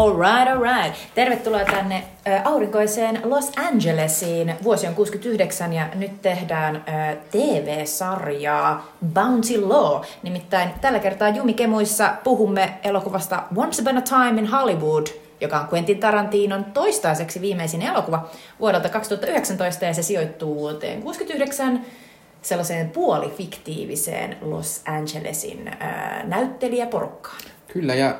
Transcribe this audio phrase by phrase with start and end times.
[0.00, 0.94] Alright, alright.
[1.14, 2.04] Tervetuloa tänne
[2.44, 4.54] aurinkoiseen Los Angelesiin.
[4.62, 6.84] Vuosi on 69 ja nyt tehdään
[7.30, 10.02] TV-sarjaa Bounty Law.
[10.22, 15.06] Nimittäin tällä kertaa Jumikemuissa puhumme elokuvasta Once Upon a Time in Hollywood,
[15.40, 18.28] joka on Quentin Tarantinon toistaiseksi viimeisin elokuva
[18.60, 21.86] vuodelta 2019 ja se sijoittuu vuoteen 69
[22.42, 25.70] sellaiseen puolifiktiiviseen Los Angelesin
[26.24, 27.40] näyttelijäporukkaan.
[27.72, 28.14] Kyllä, ja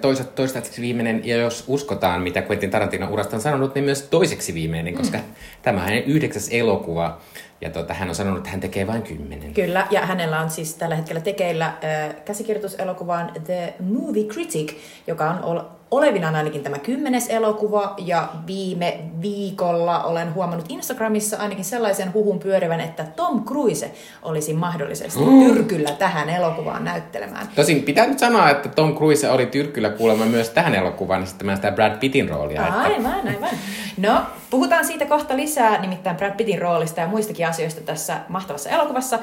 [0.00, 4.54] toisaalta toistaiseksi viimeinen, ja jos uskotaan, mitä Quentin Tarantino urasta on sanonut, niin myös toiseksi
[4.54, 5.24] viimeinen, koska mm.
[5.62, 7.20] tämä on hänen yhdeksäs elokuva,
[7.60, 9.54] ja tota, hän on sanonut, että hän tekee vain kymmenen.
[9.54, 14.74] Kyllä, ja hänellä on siis tällä hetkellä tekeillä äh, käsikirjoituselokuvaan The Movie Critic,
[15.06, 22.14] joka on olevinaan ainakin tämä kymmenes elokuva, ja viime viikolla olen huomannut Instagramissa ainakin sellaisen
[22.14, 25.44] huhun pyörivän, että Tom Cruise olisi mahdollisesti mm.
[25.44, 27.48] tyrkyllä tähän elokuvaan näyttelemään.
[27.54, 31.56] Tosin pitää nyt sanoa, että Tom Cruise oli tyrkyllä kuulemma myös tähän elokuvaan niin sitten
[31.56, 32.62] sitä Brad Pittin roolia.
[32.62, 33.28] Aivan, että...
[33.28, 33.58] aivan.
[33.96, 39.18] No, puhutaan siitä kohta lisää, nimittäin Brad Pittin roolista ja muistakin asioista tässä mahtavassa elokuvassa.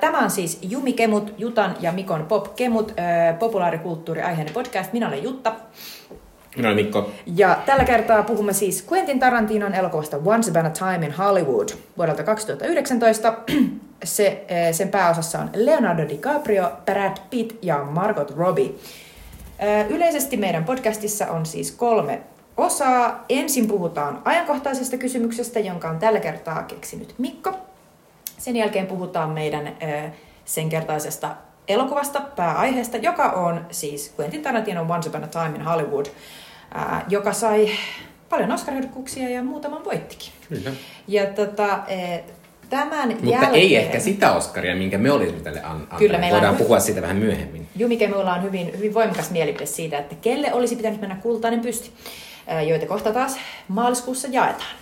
[0.00, 2.92] Tämä on siis Jumi Kemut, Jutan ja Mikon Pop Kemut,
[3.38, 4.92] populaarikulttuuri aiheinen podcast.
[4.92, 5.52] Minä olen Jutta.
[6.56, 7.10] Minä olen Mikko.
[7.26, 11.68] Ja tällä kertaa puhumme siis Quentin Tarantinon elokuvasta Once Upon a Time in Hollywood
[11.98, 13.34] vuodelta 2019.
[14.04, 18.70] Se, sen pääosassa on Leonardo DiCaprio, Brad Pitt ja Margot Robbie.
[19.88, 22.20] Yleisesti meidän podcastissa on siis kolme
[22.56, 23.24] osaa.
[23.28, 27.52] Ensin puhutaan ajankohtaisesta kysymyksestä, jonka on tällä kertaa keksinyt Mikko.
[28.38, 29.76] Sen jälkeen puhutaan meidän
[30.44, 31.36] sen kertaisesta
[31.68, 36.06] elokuvasta, pääaiheesta, joka on siis Quentin Tarantino Once Upon a Time in Hollywood,
[37.08, 37.70] joka sai
[38.28, 38.74] paljon oscar
[39.30, 40.32] ja muutaman voittikin.
[40.48, 40.70] Kyllä.
[41.08, 42.18] Ja tota, e,
[42.70, 43.54] tämän Mutta jälkeen...
[43.54, 46.58] ei ehkä sitä Oscaria, minkä me olisimme tälle an- Kyllä, meillä Voidaan on...
[46.58, 47.68] puhua siitä vähän myöhemmin.
[47.76, 51.92] Jumike, meillä on hyvin, hyvin voimakas mielipide siitä, että kelle olisi pitänyt mennä kultainen pysti,
[52.68, 53.36] joita kohta taas
[53.68, 54.76] maaliskuussa jaetaan.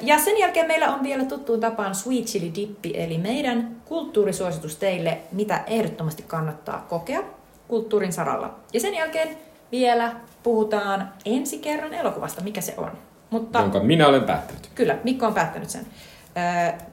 [0.00, 5.18] Ja sen jälkeen meillä on vielä tuttuun tapaan Sweet Chili Dippi, eli meidän kulttuurisuositus teille,
[5.32, 7.22] mitä ehdottomasti kannattaa kokea
[7.68, 8.54] kulttuurin saralla.
[8.72, 9.28] Ja sen jälkeen
[9.72, 10.12] vielä
[10.42, 12.90] puhutaan ensi kerran elokuvasta, mikä se on.
[13.30, 14.70] Mutta, Jonka minä olen päättänyt.
[14.74, 15.86] Kyllä, Mikko on päättänyt sen.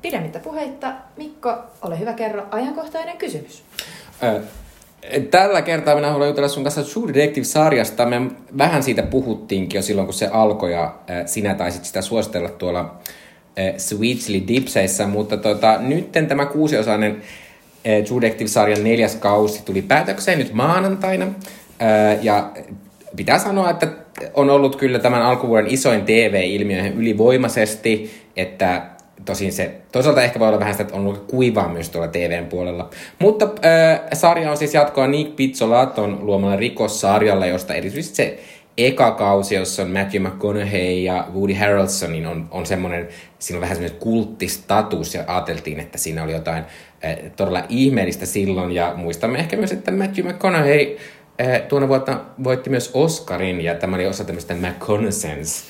[0.01, 3.63] Pidemmittä puheitta, Mikko, ole hyvä kerro ajankohtainen kysymys.
[5.31, 8.05] Tällä kertaa minä haluan jutella sun kanssa True Detective-sarjasta.
[8.05, 8.21] Me
[8.57, 10.95] vähän siitä puhuttiinkin jo silloin, kun se alkoi ja
[11.25, 12.95] sinä taisit sitä suositella tuolla
[13.77, 17.21] Sweetly Dipseissä, mutta tota, nyt tämä kuusiosainen
[18.07, 21.27] True Detective-sarjan neljäs kausi tuli päätökseen nyt maanantaina.
[22.21, 22.51] Ja
[23.15, 23.87] pitää sanoa, että
[24.33, 28.81] on ollut kyllä tämän alkuvuoden isoin TV-ilmiö ylivoimaisesti, että
[29.25, 32.45] tosin se toisaalta ehkä voi olla vähän sitä, että on ollut kuivaa myös tuolla TVn
[32.45, 32.89] puolella.
[33.19, 38.39] Mutta äh, sarja on siis jatkoa Nick Pizzolaton luomalle rikossarjalle, josta erityisesti se
[38.77, 43.07] eka kausi, jossa on Matthew McConaughey ja Woody Harrelson, niin on, on semmoinen,
[43.39, 46.63] siinä on vähän semmoinen kulttistatus ja ajateltiin, että siinä oli jotain
[47.05, 50.97] äh, todella ihmeellistä silloin ja muistamme ehkä myös, että Matthew McConaughey
[51.67, 55.63] tuona vuonna voitti myös Oscarin ja tämä oli osa tämmöistä McConaissance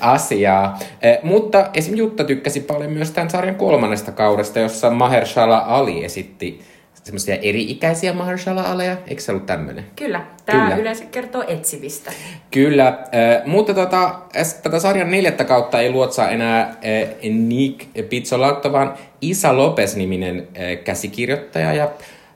[0.00, 0.78] asiaa.
[1.22, 1.94] Mutta esim.
[1.96, 6.60] Jutta tykkäsi paljon myös tämän sarjan kolmannesta kaudesta, jossa Mahershala Ali esitti
[7.06, 8.96] semmoisia eri-ikäisiä Mahershala-aleja.
[9.06, 9.84] Eikö se ollut tämmöinen?
[9.96, 10.26] Kyllä.
[10.46, 10.76] Tämä Kyllä.
[10.76, 12.12] yleensä kertoo etsivistä.
[12.50, 12.86] Kyllä.
[12.88, 14.20] Äh, mutta tota,
[14.62, 16.76] tätä sarjan neljättä kautta ei luotsaa enää äh,
[17.22, 21.90] Nick Pizzolatto, vaan Isa Lopez-niminen äh, käsikirjoittaja ja,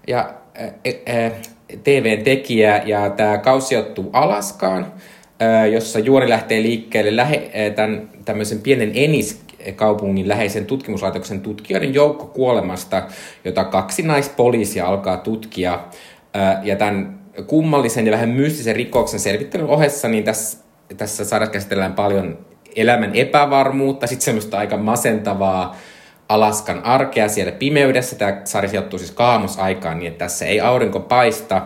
[0.06, 0.30] ja
[0.60, 1.32] äh, äh,
[1.84, 2.82] TV-tekijä.
[2.86, 4.86] Ja tämä kausi sijoittuu Alaskaan
[5.72, 13.02] jossa juoni lähtee liikkeelle lähe, tämän, tämmöisen pienen Enis-kaupungin läheisen tutkimuslaitoksen tutkijoiden joukko kuolemasta,
[13.44, 15.80] jota kaksi naispoliisia alkaa tutkia.
[16.62, 20.58] Ja tämän kummallisen ja vähän mystisen rikoksen selvittelyn ohessa, niin tässä,
[20.96, 22.38] tässä sarjassa käsitellään paljon
[22.76, 25.76] elämän epävarmuutta, sitten semmoista aika masentavaa
[26.30, 28.16] Alaskan arkea siellä pimeydessä.
[28.16, 31.62] Tämä sarja sijoittuu siis kaamosaikaan niin, että tässä ei aurinko paista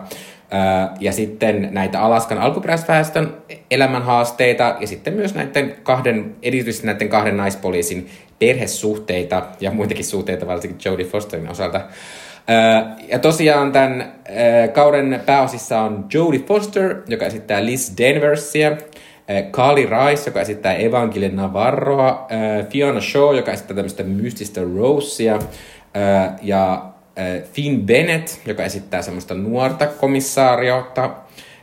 [0.99, 3.33] ja sitten näitä Alaskan alkuperäisväestön
[3.71, 8.09] elämänhaasteita ja sitten myös näiden kahden, erityisesti näiden kahden naispoliisin
[8.39, 11.81] perhesuhteita ja muitakin suhteita, varsinkin Jodie Fosterin osalta.
[13.07, 14.13] Ja tosiaan tämän
[14.73, 18.77] kauden pääosissa on Jodie Foster, joka esittää Liz Denversia,
[19.51, 22.27] Carly Rice, joka esittää Evangeline Navarroa,
[22.69, 25.39] Fiona Shaw, joka esittää tämmöistä mystistä Rosea,
[26.41, 31.09] ja Äh, Finn Bennett, joka esittää semmoista nuorta komissaariota,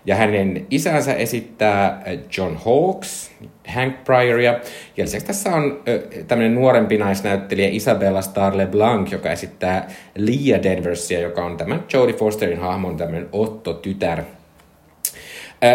[0.07, 3.31] ja hänen isänsä esittää äh, John Hawks,
[3.67, 4.53] Hank Pryoria.
[4.97, 11.21] Ja lisäksi tässä on äh, tämmöinen nuorempi naisnäyttelijä Isabella Starle Blanc, joka esittää Leah Denversia,
[11.21, 14.23] joka on tämän Jodie Fosterin hahmon tämmöinen Otto-tytär.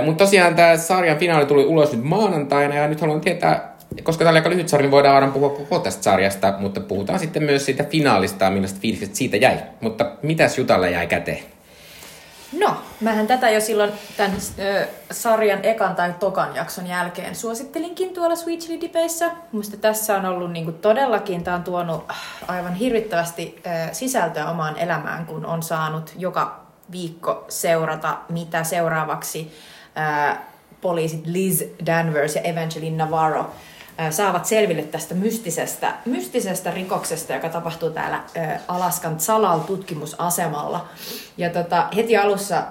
[0.06, 4.30] Mutta tosiaan tämä sarjan finaali tuli ulos nyt maanantaina ja nyt haluan tietää, koska tämä
[4.30, 7.66] oli aika lyhyt sarja, niin voidaan aina puhua koko tästä sarjasta, mutta puhutaan sitten myös
[7.66, 9.58] siitä finaalista millaista fiilikset siitä jäi.
[9.82, 11.44] Mutta mitäs Jutalle jäi käteen?
[12.60, 18.36] No, mähän tätä jo silloin tämän ö, sarjan ekan tai tokan jakson jälkeen suosittelinkin tuolla
[18.36, 19.32] Sweet Dipeissä.
[19.52, 22.18] Musta tässä on ollut niinku todellakin, tämä on tuonut äh,
[22.48, 26.60] aivan hirvittävästi ö, sisältöä omaan elämään, kun on saanut joka
[26.92, 29.52] viikko seurata, mitä seuraavaksi
[29.98, 30.36] ö,
[30.82, 33.52] poliisit Liz Danvers ja Evangeline Navarro
[34.10, 38.24] saavat selville tästä mystisestä, mystisestä rikoksesta, joka tapahtuu täällä
[38.68, 40.88] Alaskan Salal-tutkimusasemalla.
[41.38, 42.64] Ja tota, heti alussa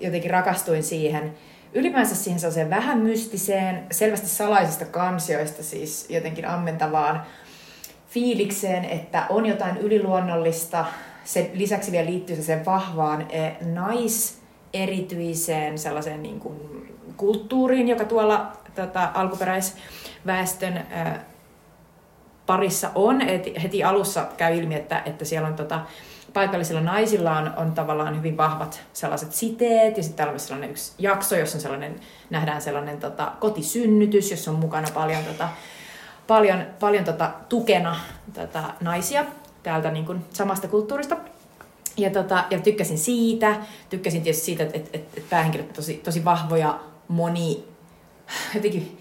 [0.00, 1.34] jotenkin rakastuin siihen,
[1.72, 7.22] ylipäänsä siihen sellaiseen vähän mystiseen, selvästi salaisista kansioista siis jotenkin ammentavaan
[8.08, 10.84] fiilikseen, että on jotain yliluonnollista.
[11.24, 13.26] Se lisäksi vielä liittyy sen vahvaan
[14.74, 16.56] naiserityiseen sellaiseen niin kuin
[17.16, 21.24] kulttuuriin, joka tuolla tota, alkuperäisväestön ää,
[22.46, 23.20] parissa on.
[23.22, 25.80] Et heti alussa käy ilmi, että, että siellä on tota,
[26.32, 30.92] paikallisilla naisilla on, on tavallaan hyvin vahvat sellaiset siteet, ja sitten täällä on sellainen yksi
[30.98, 32.00] jakso, jossa on sellainen,
[32.30, 35.48] nähdään sellainen tota, kotisynnytys, jossa on mukana paljon, tota,
[36.26, 37.96] paljon, paljon tota, tukena
[38.34, 39.24] tota, naisia
[39.62, 41.16] täältä niin kuin, samasta kulttuurista.
[42.00, 43.56] Ja, tota, ja tykkäsin siitä,
[43.90, 47.64] tykkäsin tietysti siitä, että, että, että päähenkilöt tosi, tosi vahvoja, moni,
[48.54, 49.00] jotenkin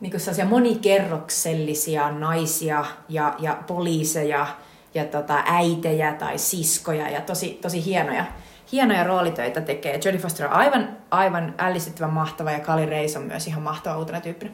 [0.00, 4.46] niin kuin monikerroksellisia naisia ja, ja poliiseja
[4.94, 8.24] ja tota, äitejä tai siskoja ja tosi, tosi hienoja,
[8.72, 10.00] hienoja roolitöitä tekee.
[10.04, 14.20] Jodie Foster on aivan, aivan ällistyttävän mahtava ja Kali Reis on myös ihan mahtava uutena
[14.20, 14.52] tyyppinä.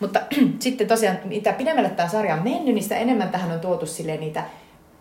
[0.00, 0.20] Mutta
[0.58, 3.86] sitten tosiaan, mitä pidemmälle tämä sarja on mennyt, niin sitä enemmän tähän on tuotu
[4.20, 4.44] niitä,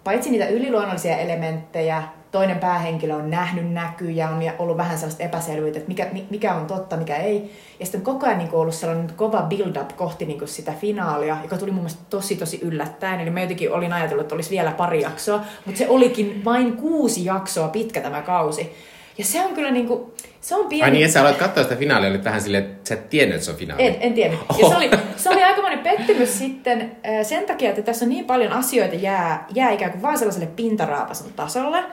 [0.04, 2.04] paitsi niitä yliluonnollisia elementtejä,
[2.36, 6.98] toinen päähenkilö on nähnyt näkyjä, on ollut vähän sellaista epäselvyyttä, että mikä, mikä on totta,
[6.98, 7.52] mikä ei.
[7.80, 11.72] Ja sitten koko ajan niin ollut sellainen kova build-up kohti niin sitä finaalia, joka tuli
[11.72, 13.20] mun mielestä tosi tosi yllättäen.
[13.20, 17.26] Eli mä jotenkin olin ajatellut, että olisi vielä pari jaksoa, mutta se olikin vain kuusi
[17.26, 18.76] jaksoa pitkä tämä kausi.
[19.18, 20.12] Ja se on kyllä niin kuin,
[20.42, 20.84] se on pieni...
[20.84, 23.36] Ai niin, että sä aloit katsoa sitä finaalia, oli vähän silleen, että sä et tiennyt,
[23.36, 23.84] että se on finaali.
[23.84, 24.40] En, en tiennyt.
[24.62, 26.92] Ja se oli, se oli aikamoinen pettymys sitten
[27.24, 31.34] sen takia, että tässä on niin paljon asioita jää, jää ikään kuin vaan sellaiselle pintaraapasun
[31.36, 31.84] tasolle.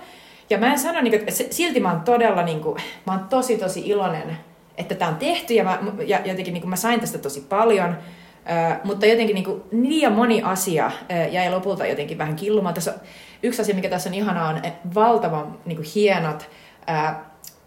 [0.53, 2.77] Ja mä en sano, niin kuin, että silti mä oon todella, niin kuin,
[3.07, 4.39] mä oon tosi tosi iloinen,
[4.77, 7.91] että tämä on tehty ja, mä, ja jotenkin niin kuin mä sain tästä tosi paljon.
[7.91, 12.75] Uh, mutta jotenkin niin kuin, liian moni asia uh, jäi lopulta jotenkin vähän killumaan.
[12.75, 13.01] Tässä on,
[13.43, 14.63] yksi asia, mikä tässä on ihanaa, on
[14.95, 16.51] valtavan niin kuin, hienot
[16.91, 17.25] uh,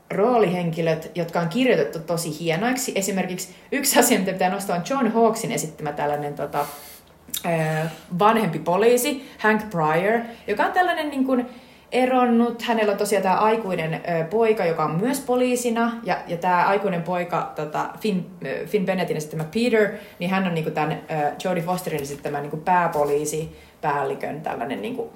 [0.10, 2.92] roolihenkilöt, jotka on kirjoitettu tosi hienoiksi.
[2.96, 6.66] Esimerkiksi yksi asia, mitä pitää nostaa, on John Hawksin esittämä tällainen tota,
[8.20, 11.50] vanhempi poliisi, Hank Pryor, joka on tällainen niin kuin,
[11.92, 12.62] eronnut.
[12.62, 15.92] Hänellä on tosiaan tämä aikuinen ö, poika, joka on myös poliisina.
[16.04, 18.26] Ja, ja tämä aikuinen poika, tota, Finn,
[18.66, 21.02] Finn Bennettin esittämä Peter, niin hän on niinku tämän
[21.44, 25.14] Jodie Fosterin esittämä niinku pääpoliisi, päällikön tällainen niinku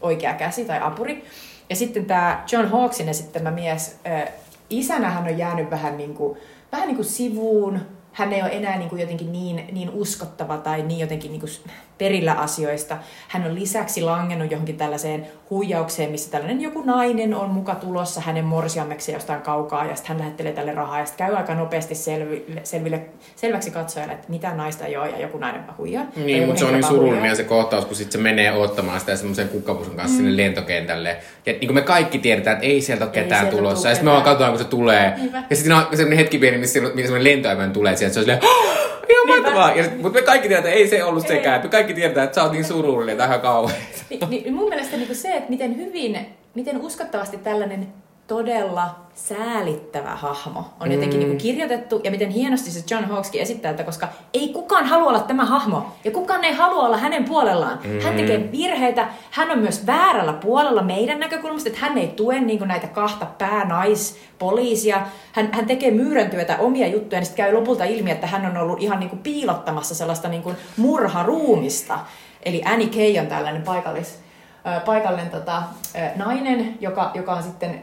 [0.00, 1.24] oikea käsi tai apuri.
[1.70, 4.30] Ja sitten tämä John Hawksin esittämä mies, ö,
[4.70, 6.38] isänä hän on jäänyt vähän, niinku,
[6.72, 7.80] vähän niinku sivuun,
[8.18, 11.50] hän ei ole enää niin kuin jotenkin niin, niin uskottava tai niin jotenkin niin kuin
[11.98, 12.96] perillä asioista.
[13.28, 18.44] Hän on lisäksi langennut johonkin tällaiseen huijaukseen, missä tällainen joku nainen on muka tulossa hänen
[18.44, 22.60] morsiammeksi jostain kaukaa ja sitten hän lähettelee tälle rahaa ja sitten käy aika nopeasti selville,
[22.64, 23.00] selville,
[23.36, 26.06] selväksi katsojalle, että mitä naista ei ole ja joku nainen huijaa.
[26.16, 29.48] Niin, mutta se on niin surullinen se kohtaus, kun sitten se menee ottamaan sitä semmoisen
[29.48, 30.16] kukkapusun kanssa mm.
[30.16, 31.16] sinne lentokentälle.
[31.46, 33.82] Ja niin kuin me kaikki tiedetään, että ei sieltä ole ketään tulossa.
[33.82, 35.14] Tule ja sitten me vaan katsotaan, kun se tulee.
[35.16, 35.42] Niinpä.
[35.50, 38.07] Ja sitten on semmoinen hetki pieni, missä semmoinen lentoemäinen tulee sieltä.
[38.12, 38.40] Se on silleen,
[39.08, 39.72] Ihan mahtavaa.
[39.74, 41.28] Ja, mutta me kaikki tiedetään, että ei se ollut ei.
[41.36, 41.62] sekään.
[41.62, 43.80] Me kaikki tiedetään, että sä oot niin surullinen ihan kauhean.
[44.10, 46.18] Ni, niin, mun mielestä niin se, että miten hyvin,
[46.54, 47.88] miten uskottavasti tällainen
[48.28, 51.18] todella säälittävä hahmo on jotenkin mm.
[51.18, 55.08] niin kuin kirjoitettu ja miten hienosti se John Hawkskin esittää että koska ei kukaan halua
[55.08, 57.78] olla tämä hahmo ja kukaan ei halua olla hänen puolellaan.
[57.84, 58.00] Mm.
[58.00, 62.58] Hän tekee virheitä, hän on myös väärällä puolella meidän näkökulmasta, että hän ei tue niin
[62.58, 65.06] kuin näitä kahta päänaispoliisia.
[65.32, 68.82] Hän, hän tekee myyräntyötä omia juttuja, niin sitten käy lopulta ilmi, että hän on ollut
[68.82, 71.98] ihan niin kuin piilottamassa sellaista niin kuin murharuumista.
[72.42, 74.18] Eli Annie Kay on tällainen paikallis,
[74.86, 75.62] paikallinen tota,
[76.16, 77.82] nainen, joka, joka on sitten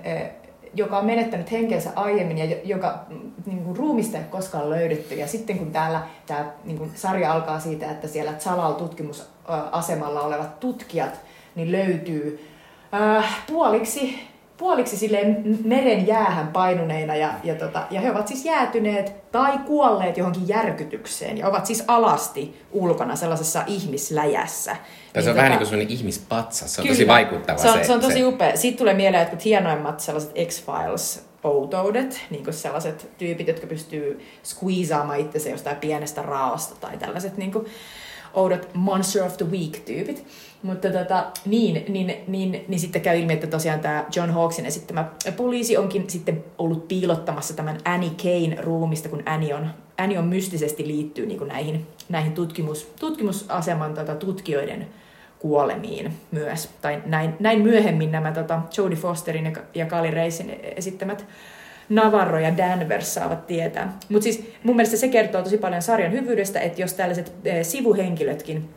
[0.75, 5.15] joka on menettänyt henkensä aiemmin ja joka mm, niin kuin, ruumista ei koskaan löydetty.
[5.15, 11.22] Ja sitten kun täällä tämä niin kuin, sarja alkaa siitä, että siellä Zalal-tutkimusasemalla olevat tutkijat
[11.55, 12.50] niin löytyy
[12.94, 19.31] äh, puoliksi puoliksi silleen meren jäähän painuneina ja, ja, tota, ja he ovat siis jäätyneet
[19.31, 24.75] tai kuolleet johonkin järkytykseen ja ovat siis alasti ulkona sellaisessa ihmisläjässä.
[25.13, 27.69] Tässä on niin, vähän tota, niin kuin sellainen ihmispatsas, se on kyllä, tosi vaikuttava se.
[27.69, 28.25] On, se, se on tosi se.
[28.25, 28.57] upea.
[28.57, 35.19] Siitä tulee mieleen jotkut hienoimmat sellaiset X-Files outoudet, niin kuin sellaiset tyypit, jotka pystyy squeezaamaan
[35.19, 37.65] itsensä jostain pienestä raosta tai tällaiset niin kuin
[38.36, 40.25] oudot Monster of the Week-tyypit.
[40.63, 45.10] Mutta tota, niin, niin, niin, niin sitten käy ilmi, että tosiaan tämä John Hawksin esittämä
[45.38, 50.88] poliisi onkin sitten ollut piilottamassa tämän Annie Kane ruumista, kun Annie on, Annie on mystisesti
[50.88, 54.88] liittyy niin näihin, näihin tutkimus, tutkimusaseman tota, tutkijoiden
[55.39, 56.70] kuolemiin myös.
[56.82, 61.25] Tai näin, näin myöhemmin nämä tota, Jodie Fosterin ja, ja Kali Reisin esittämät
[61.89, 63.98] Navarro ja Danvers saavat tietää.
[64.10, 68.70] Mutta siis mun mielestä se kertoo tosi paljon sarjan hyvyydestä, että jos tällaiset e, sivuhenkilötkin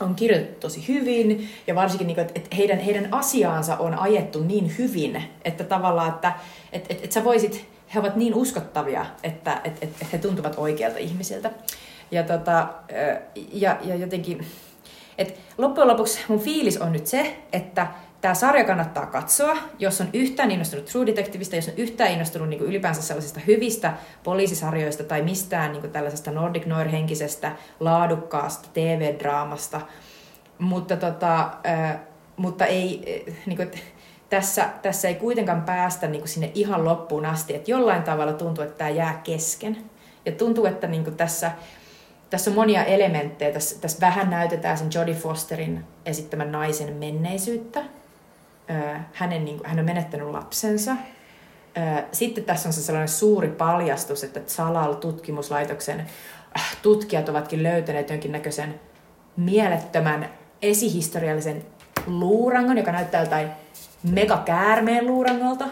[0.00, 5.22] on kirjoitettu tosi hyvin ja varsinkin, niin että heidän, heidän asiaansa on ajettu niin hyvin,
[5.44, 6.32] että tavallaan, että
[6.72, 10.54] et, et, et sä voisit, he ovat niin uskottavia, että et, et, et he tuntuvat
[10.56, 11.50] oikealta ihmisiltä.
[12.10, 12.68] Ja, tota,
[13.52, 14.46] ja, ja jotenkin,
[15.18, 17.86] et loppujen lopuksi mun fiilis on nyt se, että
[18.22, 22.60] tämä sarja kannattaa katsoa, jos on yhtään innostunut True Detectiveista, jos on yhtään innostunut niin
[22.60, 23.92] ylipäänsä sellaisista hyvistä
[24.24, 29.80] poliisisarjoista tai mistään niin tällaisesta Nordic Noir-henkisestä, laadukkaasta TV-draamasta.
[30.58, 31.96] Mutta, tota, äh,
[32.36, 33.70] mutta ei, äh, niin kuin,
[34.30, 38.64] tässä, tässä ei kuitenkaan päästä niin kuin sinne ihan loppuun asti, että jollain tavalla tuntuu,
[38.64, 39.76] että tämä jää kesken.
[40.26, 41.50] Ja tuntuu, että niin kuin tässä,
[42.30, 43.52] tässä on monia elementtejä.
[43.52, 47.84] Tässä, tässä vähän näytetään sen Jodie Fosterin esittämän naisen menneisyyttä,
[49.12, 50.96] hänen, niin kuin, hän on menettänyt lapsensa.
[52.12, 56.00] Sitten tässä on se sellainen suuri paljastus, että Salal-tutkimuslaitoksen
[56.58, 58.80] äh, tutkijat ovatkin löytäneet jonkinnäköisen
[59.36, 60.28] mielettömän
[60.62, 61.64] esihistoriallisen
[62.06, 63.48] luurangon, joka näyttää jotain
[64.02, 65.64] megakäärmeen luurangolta,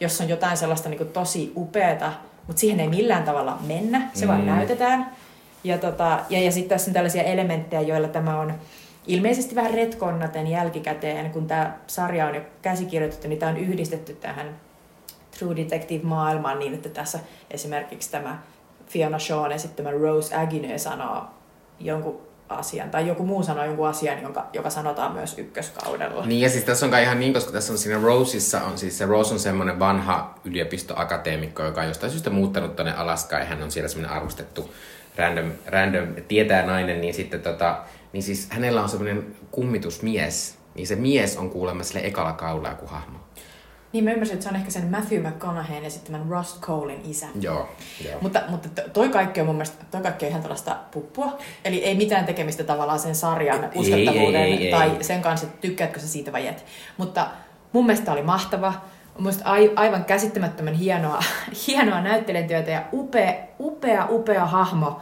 [0.00, 2.12] jossa on jotain sellaista niin kuin tosi upeata,
[2.46, 4.28] mutta siihen ei millään tavalla mennä, se mm.
[4.28, 5.10] vaan näytetään.
[5.64, 8.54] Ja, tota, ja, ja sitten tässä on tällaisia elementtejä, joilla tämä on
[9.06, 14.56] ilmeisesti vähän retkonnaten jälkikäteen, kun tämä sarja on jo käsikirjoitettu, niin tämä on yhdistetty tähän
[15.38, 17.18] True Detective-maailmaan niin, että tässä
[17.50, 18.42] esimerkiksi tämä
[18.86, 21.24] Fiona Shawn esittämä Rose Agineux sanoo
[21.80, 26.26] jonkun asian, tai joku muu sanoo jonkun asian, jonka, joka sanotaan myös ykköskaudella.
[26.26, 28.98] Niin, ja siis tässä on kai ihan niin, koska tässä on siinä Roseissa, on siis
[28.98, 33.62] se Rose on semmoinen vanha yliopistoakateemikko, joka on jostain syystä muuttanut tänne Alaskaan, ja hän
[33.62, 34.74] on siellä semmoinen arvostettu
[35.16, 37.78] random, random tietää nainen, niin sitten tota,
[38.14, 42.86] niin siis hänellä on semmoinen kummitusmies, niin se mies on kuulemma sille ekalla kaudella joku
[42.86, 43.18] hahmo.
[43.92, 47.26] Niin mä ymmärsin, että se on ehkä sen Matthew McConaugheyn esittämän Rust Colein isä.
[47.40, 47.68] Joo,
[48.04, 48.18] joo.
[48.20, 51.38] Mutta, mutta toi kaikki on mun mielestä, toi kaikki on ihan tällaista puppua.
[51.64, 55.04] Eli ei mitään tekemistä tavallaan sen sarjan uskottavuuden ei, ei, ei, tai ei.
[55.04, 56.64] sen kanssa, että tykkäätkö sä siitä vai et.
[56.96, 57.26] Mutta
[57.72, 58.74] mun mielestä oli mahtava.
[59.18, 59.32] Mun
[59.76, 61.22] aivan käsittämättömän hienoa,
[61.66, 65.00] hienoa näyttelijäntyötä ja upea, upea, upea hahmo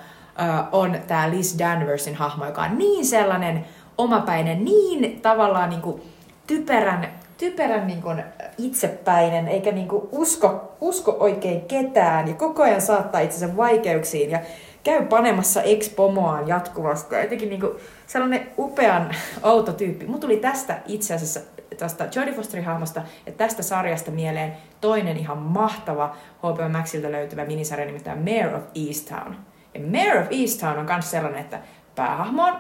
[0.73, 3.65] on tämä Liz Danversin hahmo, joka on niin sellainen
[3.99, 6.03] omapäinen, niin tavallaan niin kuin
[6.47, 7.09] typerän,
[7.39, 8.25] typerän niin kuin
[8.59, 14.41] itsepäinen, eikä niin kuin usko, usko oikein ketään ja koko ajan saattaa itsensä vaikeuksiin ja
[14.85, 17.15] käy panemassa ex-pomoaan jatkuvasti.
[17.15, 17.73] Ja jotenkin niin kuin
[18.07, 20.07] sellainen upean outo tyyppi.
[20.07, 21.41] Mun tuli tästä itse asiassa
[21.79, 27.87] tästä Jodie Fosterin hahmosta ja tästä sarjasta mieleen toinen ihan mahtava HBO Maxilta löytyvä minisarja
[27.87, 29.35] nimittäin Mayor of Easttown
[29.75, 31.61] ja Mayor of Easttown on myös sellainen, että
[31.95, 32.57] päähahmo on,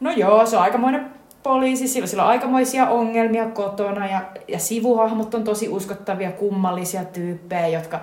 [0.00, 1.10] no joo, se on aikamoinen
[1.42, 7.68] poliisi, sillä, sillä on aikamoisia ongelmia kotona ja, ja sivuhahmot on tosi uskottavia, kummallisia tyyppejä,
[7.68, 8.00] jotka,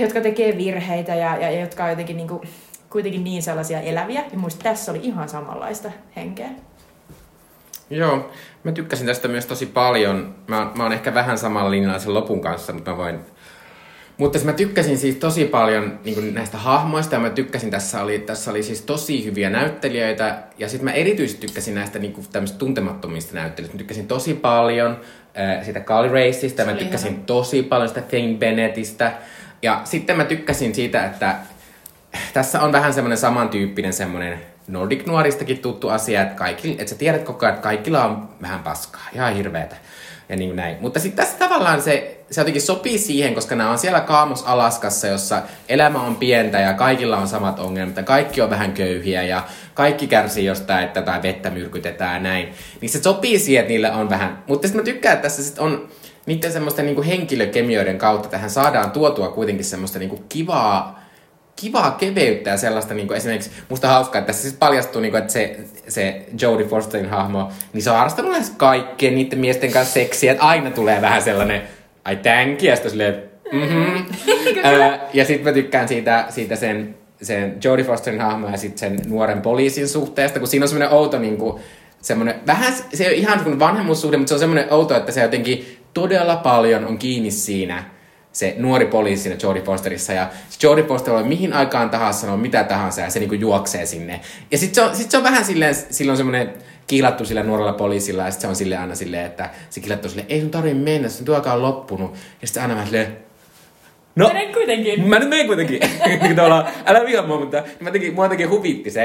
[0.00, 2.48] jotka tekee virheitä ja, ja, jotka on jotenkin niin kuin,
[2.90, 4.24] kuitenkin niin sellaisia eläviä.
[4.32, 6.48] Ja muista tässä oli ihan samanlaista henkeä.
[7.90, 8.30] Joo,
[8.64, 10.34] mä tykkäsin tästä myös tosi paljon.
[10.46, 13.20] Mä, mä oon ehkä vähän samalla linjalla sen lopun kanssa, mutta mä voin
[14.18, 18.50] mutta mä tykkäsin siis tosi paljon niin näistä hahmoista ja mä tykkäsin, tässä oli, tässä
[18.50, 22.26] oli siis tosi hyviä näyttelijöitä ja sitten mä erityisesti tykkäsin näistä niin kuin,
[22.58, 23.74] tuntemattomista näyttelijöistä.
[23.74, 25.00] Mä tykkäsin tosi paljon
[25.38, 27.24] äh, sitä Carly Raceista mä tykkäsin ihan.
[27.24, 29.12] tosi paljon sitä Fane Bennettistä
[29.62, 31.36] ja sitten mä tykkäsin siitä, että
[32.34, 37.22] tässä on vähän semmoinen samantyyppinen semmoinen Nordic Nuoristakin tuttu asia, että, kaikki, että sä tiedät
[37.22, 39.76] koko ajan, että kaikilla on vähän paskaa, ihan hirveetä
[40.28, 40.76] ja niin näin.
[40.80, 45.06] Mutta sitten tässä tavallaan se, se jotenkin sopii siihen, koska nämä on siellä Kaamos Alaskassa,
[45.06, 49.44] jossa elämä on pientä ja kaikilla on samat ongelmat ja kaikki on vähän köyhiä ja
[49.74, 52.48] kaikki kärsii jostain, että tai vettä myrkytetään ja näin.
[52.80, 54.42] Niin se sopii siihen, että niillä on vähän.
[54.46, 55.88] Mutta sitten mä tykkään, että tässä sit on
[56.26, 61.06] niiden semmoisten niin henkilökemioiden kautta tähän saadaan tuotua kuitenkin semmoista niin kivaa
[61.56, 65.20] kivaa keveyttä ja sellaista, niin kuin esimerkiksi musta hauskaa, että tässä siis paljastuu, niin kuin,
[65.20, 65.56] että se,
[65.88, 70.44] se Jodie Fosterin hahmo, niin se on harrastanut lähes kaikkien niiden miesten kanssa seksiä, että
[70.44, 71.62] aina tulee vähän sellainen,
[72.06, 73.22] ai thank you, ja sitten silleen,
[73.52, 74.04] mm-hmm.
[75.14, 79.42] ja sitten mä tykkään siitä, siitä sen, sen Jodie Fosterin hahmo ja sitten sen nuoren
[79.42, 81.62] poliisin suhteesta, kun siinä on semmoinen outo niin kuin,
[82.02, 85.22] semmoinen, vähän, se ei ole ihan kuin vanhemmuussuhde, mutta se on semmoinen outo, että se
[85.22, 87.84] jotenkin todella paljon on kiinni siinä,
[88.32, 92.36] se nuori poliisi siinä Jodie Fosterissa, ja se Jodie Foster voi mihin aikaan tahansa sanoa
[92.36, 94.20] mitä tahansa, ja se niinku juoksee sinne.
[94.50, 96.54] Ja sitten se, on, sit se on vähän silleen, silloin semmoinen
[96.86, 100.26] kiilattu sillä nuorella poliisilla, ja sitten se on sille aina silleen, että se kiilattu silleen,
[100.30, 102.14] ei sun tarvitse mennä, se työaika on loppunut.
[102.40, 103.26] Ja sitten aina vähän silleen,
[104.16, 105.08] No, Menen kuitenkin.
[105.08, 105.80] Mä nyt menen kuitenkin.
[106.36, 109.02] Tuolla, älä vihaa mua, mutta mä teki, mua teki huvitti se.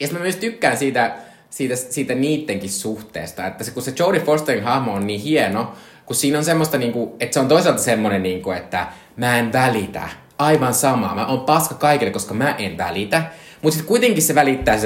[0.00, 1.14] Ja sitten mä myös tykkään siitä,
[1.50, 5.72] siitä, siitä niittenkin suhteesta, että se, kun se Jodie Fosterin hahmo on niin hieno,
[6.06, 9.38] kun siinä on semmoista, niin kuin, että se on toisaalta semmoinen, niin kuin, että mä
[9.38, 10.08] en välitä.
[10.38, 11.14] Aivan sama.
[11.14, 13.22] Mä oon paska kaikille, koska mä en välitä.
[13.62, 14.76] Mutta sitten kuitenkin se välittää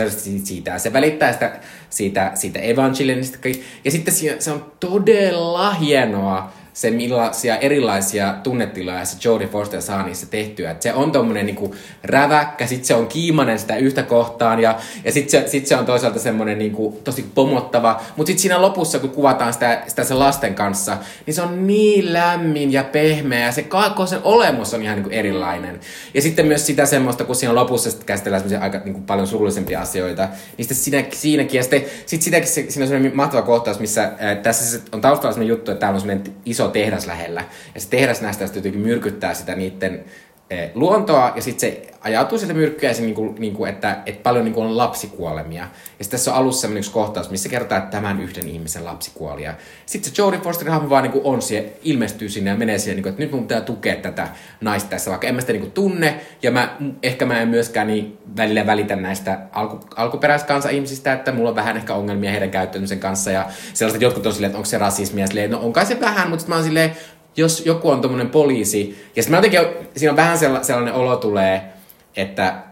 [0.44, 1.60] siitä, se välittää sitä,
[1.90, 3.38] siitä, siitä evangelinista.
[3.84, 10.26] Ja sitten se on todella hienoa, se millaisia erilaisia tunnetiloja se Jodie Foster saa niissä
[10.26, 10.70] tehtyä.
[10.70, 11.74] Et se on tommonen niinku
[12.04, 15.86] räväkkä, sit se on kiimanen sitä yhtä kohtaan ja, ja sit se, sit se on
[15.86, 18.00] toisaalta semmonen niinku tosi pomottava.
[18.16, 22.12] Mutta sit siinä lopussa, kun kuvataan sitä, sitä sen lasten kanssa, niin se on niin
[22.12, 23.66] lämmin ja pehmeä ja se
[24.06, 25.80] sen olemus on ihan niinku erilainen.
[26.14, 30.28] Ja sitten myös sitä semmoista, kun siinä lopussa sit käsitellään aika niinku paljon surullisempia asioita,
[30.56, 34.12] niin sitten siinä, siinäkin ja sitten sit sitäkin se, siinä on semmoinen mahtava kohtaus, missä
[34.18, 37.44] ää, tässä on taustalla semmoinen juttu, että täällä on semmoinen iso iso tehdas lähellä.
[37.74, 40.04] Ja se tehdas näistä jotenkin myrkyttää sitä niiden
[40.50, 44.60] eh, luontoa, ja sitten se ajautuu sieltä myrkkyä, se, niinku, niinku, että, että paljon niinku
[44.60, 45.62] on lapsikuolemia.
[45.62, 45.68] Ja
[46.04, 49.54] sitten tässä on alussa yksi kohtaus, missä kertaa, että tämän yhden ihmisen lapsikuolia.
[49.86, 53.08] Sitten se Jodie Fosterin hahmo vaan niinku on siellä, ilmestyy sinne ja menee siihen, niinku,
[53.08, 54.28] että nyt mun pitää tukea tätä
[54.60, 58.18] naista tässä, vaikka en mä sitä niinku tunne, ja mä, ehkä mä en myöskään niin
[58.36, 63.46] välillä välitä näistä alku, alkuperäiskansa-ihmisistä, että mulla on vähän ehkä ongelmia heidän käyttäytymisen kanssa, ja
[63.74, 66.54] sellaiset jotkut on silleen, että onko se rasismia, silleen, no onkai se vähän, mutta mä
[66.54, 66.92] oon silleen,
[67.36, 71.71] jos joku on tommonen poliisi, ja sitten mä jotenkin, siinä on vähän sellainen olo tulee,
[72.16, 72.62] että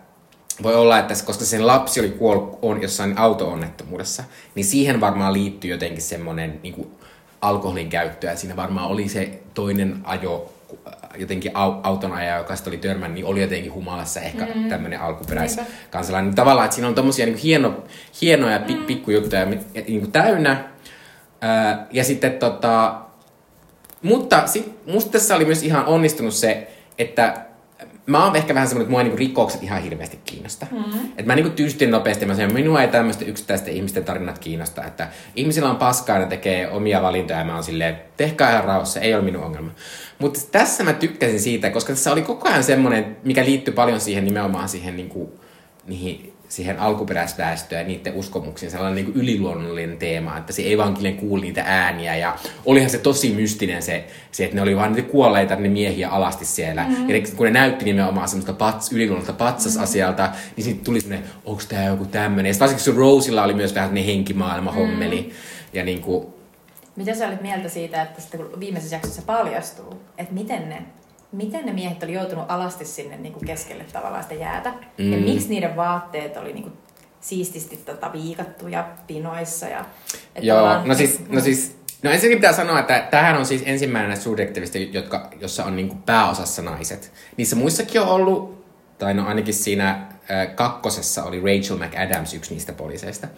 [0.62, 4.24] voi olla, että koska sen lapsi oli kuollut on jossain auto-onnettomuudessa,
[4.54, 6.90] niin siihen varmaan liittyy jotenkin semmoinen niin kuin
[7.40, 10.52] alkoholin käyttö, ja siinä varmaan oli se toinen ajo,
[11.18, 14.68] jotenkin auton ajaja, joka sitten oli törmännyt, niin oli jotenkin humalassa ehkä mm.
[14.68, 16.28] tämmöinen alkuperäiskansalainen.
[16.28, 17.84] Niin tavallaan, että siinä on tommosia niin hieno,
[18.20, 18.84] hienoja mm.
[18.84, 20.64] pikkujuttuja niin kuin täynnä.
[21.90, 23.00] ja sitten tota,
[24.02, 27.49] mutta sit, musta tässä oli myös ihan onnistunut se, että
[28.10, 30.66] mä oon ehkä vähän semmoinen, että mua niinku rikokset ihan hirveästi kiinnosta.
[30.70, 31.04] Mm-hmm.
[31.04, 34.84] Että mä niinku tyystin nopeasti, mä sanon, minua ei tämmöistä yksittäisten ihmisten tarinat kiinnosta.
[34.84, 39.00] Että ihmisillä on paskaa, ne tekee omia valintoja ja mä oon silleen, tehkää ihan rauhassa,
[39.00, 39.70] ei ole minun ongelma.
[40.18, 44.24] Mutta tässä mä tykkäsin siitä, koska tässä oli koko ajan semmoinen, mikä liittyy paljon siihen
[44.24, 45.40] nimenomaan siihen niinku,
[45.86, 51.42] niihin siihen alkuperäisväestöön ja niiden uskomuksiin sellainen niin kuin yliluonnollinen teema, että se evankelian kuuli
[51.42, 55.56] niitä ääniä ja olihan se tosi mystinen se, se että ne oli vaan niitä kuolleita
[55.56, 56.82] ne miehiä alasti siellä.
[56.88, 57.10] Mm-hmm.
[57.10, 60.52] Ja kun ne näytti nimenomaan semmoista pats, yliluonnollista patsasasialta, mm-hmm.
[60.56, 62.50] niin sitten tuli semmoinen, onko tämä joku tämmöinen.
[62.50, 65.20] Ja varsinkin se Rosilla oli myös vähän ne henkimaailma hommeli.
[65.20, 65.34] Mm-hmm.
[65.72, 66.26] Ja niin kuin,
[66.96, 70.82] mitä sä olit mieltä siitä, että sitten kun viimeisessä jaksossa paljastuu, että miten ne
[71.32, 74.72] miten ne miehet oli joutunut alasti sinne niin kuin keskelle tavallaan sitä jäätä.
[74.98, 75.12] Mm.
[75.12, 76.74] Ja miksi niiden vaatteet oli niin kuin
[77.20, 79.66] siististi tota, viikattuja pinoissa.
[79.66, 79.84] Ja,
[80.34, 84.16] että Joo, no siis, no siis No ensinnäkin pitää sanoa, että tähän on siis ensimmäinen
[84.16, 87.12] subjektiivista, jotka, jossa on niin pääosassa naiset.
[87.36, 88.64] Niissä muissakin on ollut,
[88.98, 93.28] tai no ainakin siinä äh, kakkosessa oli Rachel McAdams, yksi niistä poliiseista.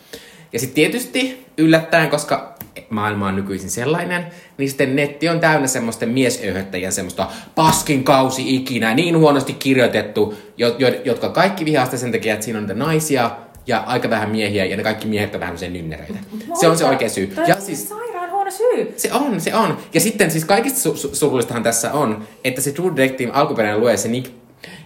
[0.53, 2.55] Ja sitten tietysti yllättäen, koska
[2.91, 4.27] maailma on nykyisin sellainen,
[4.59, 10.75] niin sitten netti on täynnä semmoisten miesöyhöttäjien semmoista paskin kausi ikinä, niin huonosti kirjoitettu, jo,
[10.79, 13.31] jo, jotka kaikki vihasta sen takia, että siinä on niitä naisia
[13.67, 16.19] ja aika vähän miehiä, ja ne kaikki miehet on vähän sen nynnereitä.
[16.61, 17.33] Se on se oikea syy.
[17.47, 18.95] Ja siis, sairaan huono syy.
[18.97, 19.79] Se on, se on.
[19.95, 23.97] Ja sitten siis kaikista su- su- surullistahan tässä on, että se True Detective alkuperäinen lue,
[23.97, 24.33] se Nick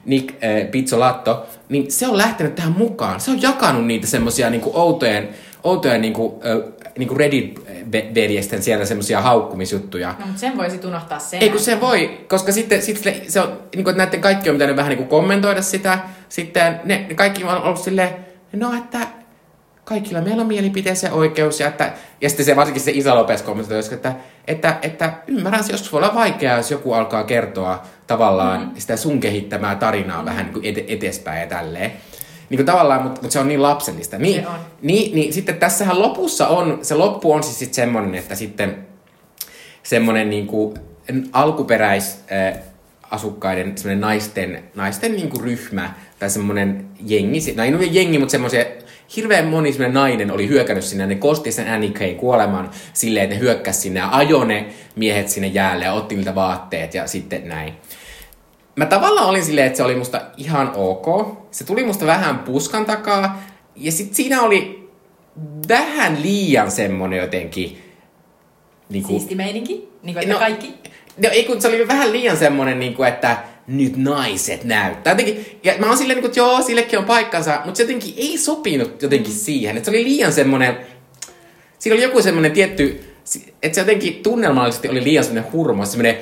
[0.05, 3.21] Nick äh, Pizzolatto, niin se on lähtenyt tähän mukaan.
[3.21, 5.29] Se on jakanut niitä semmosia niinku outojen,
[5.65, 10.15] outojen niinku, äh, niinku Reddit-veljesten siellä semmosia haukkumisjuttuja.
[10.19, 11.43] No, mutta sen voisi unohtaa sen.
[11.43, 14.77] Ei kun se voi, koska sitten, sitten se on, niinku, että näiden kaikki on pitänyt
[14.77, 15.99] vähän niinku kommentoida sitä.
[16.29, 18.11] Sitten ne, ne kaikki on ollut silleen,
[18.53, 18.99] no että
[19.85, 21.61] kaikilla meillä on mielipiteessä oikeus.
[21.61, 24.15] Ja, että, ja sitten se varsinkin se Isa Lopes kommentoi, että,
[24.47, 28.71] että, että ymmärrän, se joskus voi olla vaikeaa, jos joku alkaa kertoa tavallaan mm.
[28.79, 30.27] sitä sun kehittämää tarinaa mm.
[30.27, 31.93] vähän niin kuin eteenpäin ja tälleen.
[32.51, 34.19] Niin kuin tavallaan, mutta, mutta se on niin lapsellista.
[34.19, 34.59] Niin, se on.
[34.83, 38.87] Niin, niin sitten tässähän lopussa on, se loppu on siis sitten semmoinen, että sitten
[39.83, 40.75] semmoinen niin kuin
[41.33, 42.63] alkuperäis äh,
[43.11, 48.33] asukkaiden semmoinen naisten, naisten niin kuin ryhmä tai semmoinen jengi, no ei ole jengi, mutta
[48.33, 48.65] semmoisia
[49.17, 53.41] hirveän moni nainen oli hyökännyt sinne ja ne kosti sen Annie kuoleman silleen, että ne
[53.41, 57.75] hyökkäsi sinne ja ajoi ne miehet sinne jäälle ja otti niiltä vaatteet ja sitten näin.
[58.77, 61.37] Mä tavallaan olin silleen, että se oli musta ihan ok.
[61.51, 63.43] Se tuli musta vähän puskan takaa.
[63.77, 64.89] Ja sit siinä oli
[65.69, 67.83] vähän liian semmonen jotenkin...
[68.89, 69.89] Niin kuin, Siisti meininki?
[70.03, 70.75] Niin kuin, että no, kaikki?
[71.23, 75.11] No ei kun se oli vähän liian semmonen, niin kuin, että nyt naiset näyttää.
[75.11, 78.15] Jotenkin, ja mä oon silleen, niin kuin, että joo, sillekin on paikkansa, mutta se jotenkin
[78.17, 79.77] ei sopinut jotenkin siihen.
[79.77, 80.77] Että se oli liian semmonen,
[81.79, 83.15] siinä oli joku semmonen tietty,
[83.63, 86.17] että se jotenkin tunnelmallisesti oli liian semmonen hurmo, semmonen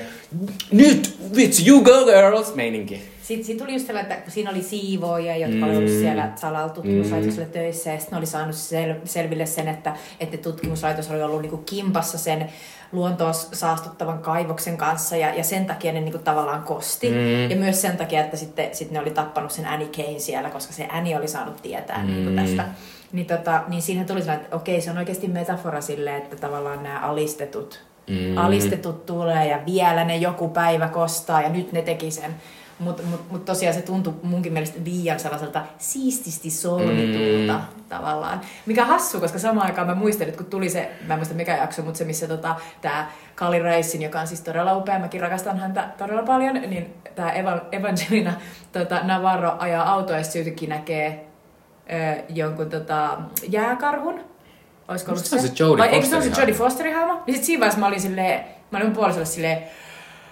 [0.70, 3.02] nyt, vitsi, you go girls, meininki.
[3.22, 5.62] Sitten sit tuli just sellainen, että siinä oli siivoojia, jotka mm.
[5.62, 7.52] oli ollut siellä salalla tutkimuslaitoksella mm.
[7.52, 11.56] töissä, ja sitten ne oli saanut sel- selville sen, että, että tutkimuslaitos oli ollut niinku
[11.56, 12.52] kimpassa sen
[12.92, 17.10] luontoa saastuttavan kaivoksen kanssa, ja, ja sen takia ne niinku tavallaan kosti.
[17.10, 17.50] Mm.
[17.50, 20.72] Ja myös sen takia, että sitten sit ne oli tappanut sen Annie Kane siellä, koska
[20.72, 22.06] se Annie oli saanut tietää mm.
[22.06, 22.64] niinku tästä.
[23.12, 26.82] Niin, tota, niin siihen tuli sellainen, että okei, se on oikeasti metafora sille, että tavallaan
[26.82, 28.38] nämä alistetut Mm.
[28.38, 32.34] Alistetut tulee ja vielä ne joku päivä kostaa ja nyt ne teki sen.
[32.78, 37.84] Mutta mut, mut tosiaan se tuntui munkin mielestä liian sellaiselta siististi solmitulta mm.
[37.88, 38.40] tavallaan.
[38.66, 41.56] Mikä hassu, koska samaan aikaan mä muistelin, että kun tuli se, mä en muista mikä
[41.56, 45.58] jakso, mutta se missä tota, tämä Kali Reissin, joka on siis todella upea, mäkin rakastan
[45.58, 48.32] häntä todella paljon, niin tämä Eva, Evangelina
[48.72, 50.24] tota, Navarro ajaa autoa ja
[50.68, 51.26] näkee
[51.92, 54.33] ö, jonkun tota, jääkarhun
[54.88, 55.38] Olisiko ollut se?
[55.38, 57.22] se Jodie Vai eikö se ollut se Jodie Fosterin hahmo?
[57.26, 59.58] Niin sit siinä vaiheessa mä olin silleen, mä olin mun puolisolle silleen,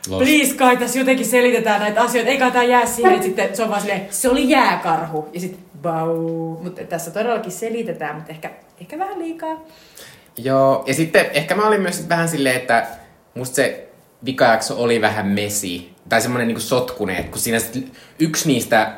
[0.09, 0.25] Lost.
[0.25, 3.69] Please kai tässä jotenkin selitetään näitä asioita, eikä tämä jää siihen, että sitten se on
[3.69, 5.29] vaan silleen, se oli jääkarhu.
[5.33, 6.59] Ja sitten bau.
[6.63, 9.65] Mutta tässä todellakin selitetään, mutta ehkä, ehkä vähän liikaa.
[10.37, 12.87] Joo, ja sitten ehkä mä olin myös vähän silleen, että
[13.35, 13.89] musta se
[14.25, 15.93] vikajakso oli vähän mesi.
[16.09, 17.59] Tai semmoinen niin sotkuneet, kun siinä
[18.19, 18.93] yksi niistä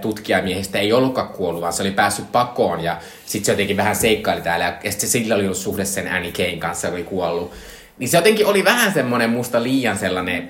[0.00, 4.40] tutkijamiehistä ei ollutkaan kuollut, vaan se oli päässyt pakoon ja sitten se jotenkin vähän seikkaili
[4.40, 7.52] täällä ja sitten sillä oli ollut suhde sen Annie Kane kanssa, oli kuollut.
[7.98, 10.48] Niin se jotenkin oli vähän semmoinen musta liian sellainen,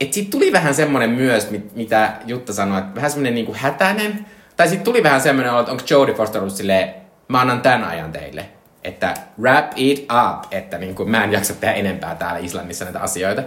[0.00, 4.26] että siitä tuli vähän semmoinen myös, mitä Jutta sanoi, että vähän semmoinen niinku hätäinen.
[4.56, 6.94] Tai sitten tuli vähän semmoinen että onko Jodie Foster ollut silleen,
[7.28, 8.48] mä annan tämän ajan teille.
[8.84, 13.42] Että wrap it up, että niinku, mä en jaksa tehdä enempää täällä Islannissa näitä asioita.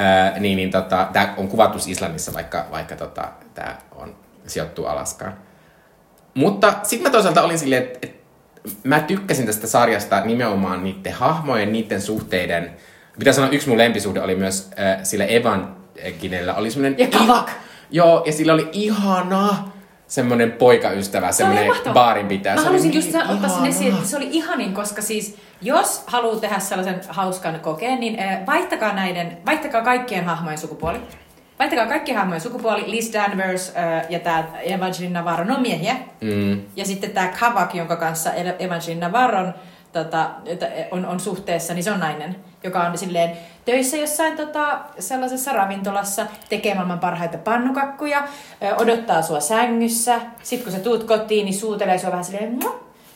[0.00, 5.34] Öö, niin, niin tota, tämä on kuvattu Islannissa, vaikka, vaikka tota, tämä on sijoittuu Alaskaan.
[6.34, 8.22] Mutta sitten mä toisaalta olin silleen, että et,
[8.84, 12.70] mä tykkäsin tästä sarjasta nimenomaan niiden hahmojen, niiden suhteiden.
[13.18, 15.76] Mitä sanoa, yksi mun lempisuhde oli myös äh, sillä Evan
[16.20, 16.54] Ginellä.
[16.54, 16.98] Oli semmoinen...
[16.98, 17.50] Ja Kavak!
[17.90, 19.71] Joo, ja sillä oli ihana
[20.12, 22.54] semmoinen poikaystävä, semmoinen baarin pitää.
[22.54, 26.40] Mä halusin just niin ottaa sen esiin, että se oli ihanin, koska siis jos haluaa
[26.40, 31.00] tehdä sellaisen hauskan kokeen, niin äh, vaihtakaa näiden, vaihtakaa kaikkien hahmojen sukupuoli.
[31.58, 32.90] Vaihtakaa kaikki hahmojen sukupuoli.
[32.90, 35.96] Liz Danvers äh, ja tämä Evangeline Navarro, ne on miehiä.
[36.20, 36.60] Mm.
[36.76, 39.54] Ja sitten tämä Kavak, jonka kanssa Evangeline Navarron
[39.92, 40.30] tota,
[40.90, 46.26] on, on suhteessa, niin se on nainen, joka on silleen töissä jossain tota, sellaisessa ravintolassa,
[46.48, 48.28] tekee maailman parhaita pannukakkuja,
[48.78, 50.20] odottaa sua sängyssä.
[50.42, 52.58] Sitten kun sä tuut kotiin, niin suutelee sua vähän silleen,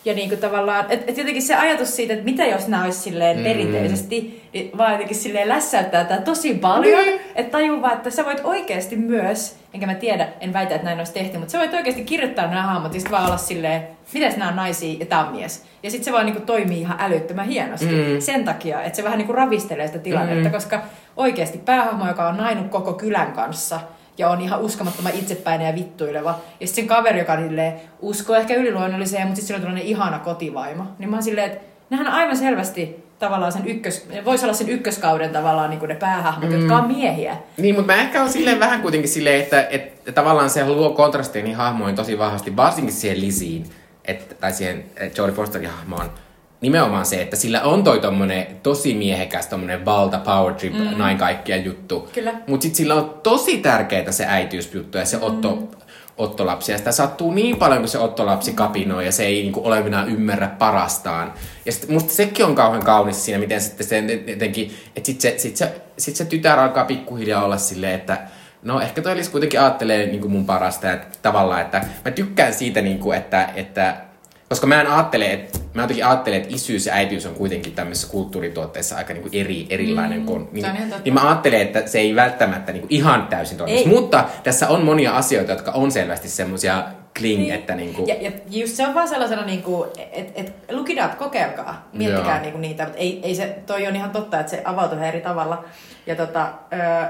[0.06, 2.98] ja niin kuin tavallaan, että et jotenkin se ajatus siitä, että mitä jos nämä olisi
[2.98, 3.44] silleen mm.
[3.44, 7.18] perinteisesti, niin vaan jotenkin silleen lässäyttää tätä tosi paljon, mm.
[7.34, 10.98] että tajuu vaan, että sä voit oikeasti myös, enkä mä tiedä, en väitä, että näin
[10.98, 14.36] olisi tehty, mutta sä voit oikeasti kirjoittaa nämä hahmot ja sitten vaan olla silleen, mitäs
[14.36, 15.64] nämä on naisia ja tämä on mies.
[15.82, 18.20] Ja sitten se vaan niin toimii ihan älyttömän hienosti mm.
[18.20, 20.52] sen takia, että se vähän niin kuin ravistelee sitä tilannetta, mm.
[20.52, 20.82] koska
[21.16, 23.80] oikeasti päähahmo, joka on nainut koko kylän kanssa–
[24.18, 26.38] ja on ihan uskomattoman itsepäinen ja vittuileva.
[26.60, 30.18] Ja sitten sen kaveri, joka silleen, uskoo ehkä yliluonnolliseen, mutta sitten sillä on tällainen ihana
[30.18, 30.84] kotivaimo.
[30.98, 34.68] Niin mä oon silleen, että nehän on aivan selvästi tavallaan sen ykkös, voisi olla sen
[34.68, 36.58] ykköskauden tavallaan niin kuin ne päähahmot, mm.
[36.58, 37.36] jotka on miehiä.
[37.56, 41.42] Niin, mutta mä ehkä on silleen vähän kuitenkin silleen, että, että tavallaan se luo kontrastia
[41.42, 43.66] niin hahmoihin tosi vahvasti, varsinkin siihen Lisiin,
[44.04, 44.84] että, tai siihen
[45.18, 46.10] Jodie Fosterin hahmoon,
[46.60, 50.98] nimenomaan se, että sillä on toi tommonen tosi miehekäs tommonen valta, power trip, mm.
[50.98, 52.08] näin kaikkia juttu.
[52.12, 52.34] Kyllä.
[52.46, 55.68] Mut sit sillä on tosi tärkeää se äitiysjuttu ja se otto, mm.
[56.16, 56.72] ottolapsi.
[56.72, 60.48] Ja sitä sattuu niin paljon, kun se ottolapsi kapinoi ja se ei niinku olevina ymmärrä
[60.48, 61.32] parastaan.
[61.64, 65.34] Ja sit musta sekin on kauhean kaunis siinä, miten sitten se jotenkin, että sit se,
[65.38, 68.18] sit se, sit se tytär alkaa pikkuhiljaa olla silleen, että
[68.62, 72.54] No ehkä toi Elis kuitenkin ajattelee niin kuin mun parasta, että tavallaan, että mä tykkään
[72.54, 73.96] siitä, niin kuin, että, että
[74.48, 78.08] koska mä en ajattele, että mä jotenkin ajattelen, että isyys ja äitiys on kuitenkin tämmöisessä
[78.10, 80.20] kulttuurituotteissa aika niinku eri, erilainen.
[80.20, 80.66] Mm, kun, niin,
[81.04, 83.88] niin mä ajattelen, että se ei välttämättä niinku ihan täysin toimisi.
[83.88, 86.84] Mutta tässä on monia asioita, jotka on selvästi semmoisia
[87.18, 87.54] kling, niin.
[87.54, 88.04] että niinku...
[88.06, 92.40] Ja, ja just se on vaan sellaisena, niinku, että et, look it up, kokeilkaa, miettikää
[92.40, 95.64] niinku niitä, mutta ei, ei se, toi on ihan totta, että se avautuu eri tavalla.
[96.06, 97.06] Ja tota, ö,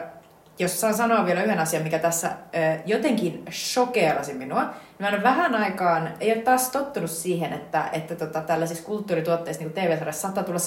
[0.58, 5.54] jos saan sanoa vielä yhden asian, mikä tässä ö, jotenkin shokeerasi minua, mä olen vähän
[5.54, 10.58] aikaan, ei ole taas tottunut siihen, että, että tota, tällaisissa kulttuurituotteissa, niin TV-sarjassa, saattaa tulla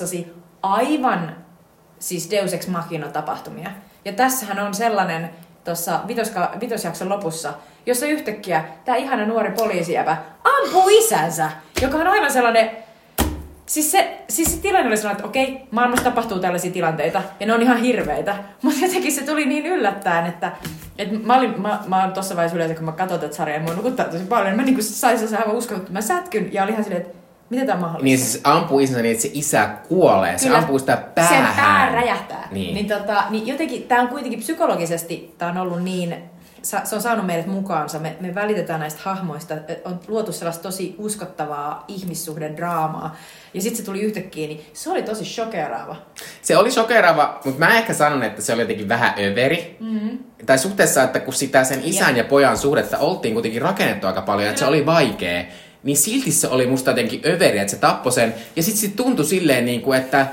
[0.63, 1.35] aivan
[1.99, 3.69] siis Deus Ex Machina-tapahtumia.
[4.05, 5.29] Ja tässähän on sellainen
[5.63, 7.53] tuossa vitoska, vitosjakson lopussa,
[7.85, 12.71] jossa yhtäkkiä tämä ihana nuori poliisijävä ampuu isänsä, joka on aivan sellainen
[13.69, 17.53] Siis se, siis se tilanne oli sellainen, että okei, maailmassa tapahtuu tällaisia tilanteita, ja ne
[17.53, 18.35] on ihan hirveitä.
[18.63, 20.51] Mutta jotenkin se tuli niin yllättäen, että,
[20.97, 23.63] että mä, olin, mä, mä oon tossa vaiheessa yleensä, kun mä katson tätä sarjaa, ja
[23.63, 25.55] mua nukuttaa tosi paljon, mä niin saisin se aivan
[25.89, 27.17] mä sätkyn, ja oli ihan silleen, että
[27.49, 28.03] miten tämä on mahdollista?
[28.03, 30.35] Niin siis ampuu isänsä niin, että se isä kuolee.
[30.39, 30.53] Kyllä.
[30.53, 31.45] Se ampuu sitä päähän.
[31.45, 32.47] Sen pää räjähtää.
[32.51, 32.73] Niin.
[32.73, 36.15] niin, tota, niin jotenkin tämä on kuitenkin psykologisesti, tämä on ollut niin
[36.61, 37.99] se on saanut meidät mukaansa.
[37.99, 39.53] Me, me välitetään näistä hahmoista.
[39.85, 43.15] On luotu sellaista tosi uskottavaa ihmissuhdedraamaa.
[43.53, 45.95] Ja sitten se tuli yhtäkkiä, niin se oli tosi shokeraava.
[46.41, 49.77] Se oli shokeraava, mutta mä ehkä sanon, että se oli jotenkin vähän överi.
[49.79, 50.19] Mm-hmm.
[50.45, 54.21] Tai suhteessa, että kun sitä sen isän ja, ja pojan suhdetta oltiin kuitenkin rakennettu aika
[54.21, 55.43] paljon, että se oli vaikea,
[55.83, 58.33] niin silti se oli musta jotenkin överi, että se tappoi sen.
[58.55, 60.27] Ja sitten se tuntui silleen, niin kuin, että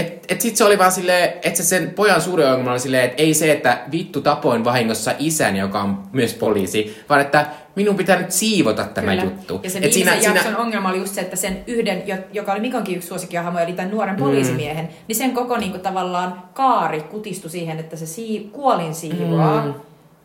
[0.00, 3.04] et, et sit se oli vaan silleen, että se sen pojan suuri ongelma oli silleen,
[3.04, 7.96] että ei se, että vittu tapoin vahingossa isän, joka on myös poliisi, vaan että minun
[7.96, 9.24] pitää nyt siivota tämä Kyllä.
[9.24, 9.60] juttu.
[9.62, 10.58] Ja se et siinä, jakson siinä...
[10.58, 14.14] ongelma oli just se, että sen yhden, joka oli Mikonkin yksi suosikkihahmo, eli tämän nuoren
[14.14, 14.18] mm.
[14.18, 14.92] poliisimiehen, mm.
[15.08, 19.66] niin sen koko niin kuin, tavallaan kaari kutistui siihen, että se sii, kuolin siivoaa.
[19.66, 19.74] Mm.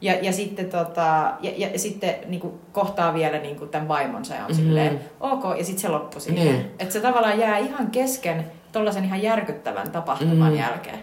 [0.01, 3.88] Ja, ja sitten, tota, ja, ja, ja sitten niin kuin, kohtaa vielä niin kuin, tämän
[3.88, 4.55] vaimonsa ja on mm.
[4.55, 6.55] silleen, ok, ja sitten se loppui siihen.
[6.55, 6.61] Mm.
[6.79, 10.59] Että se tavallaan jää ihan kesken tuollaisen ihan järkyttävän tapahtuman mm.
[10.59, 10.99] jälkeen.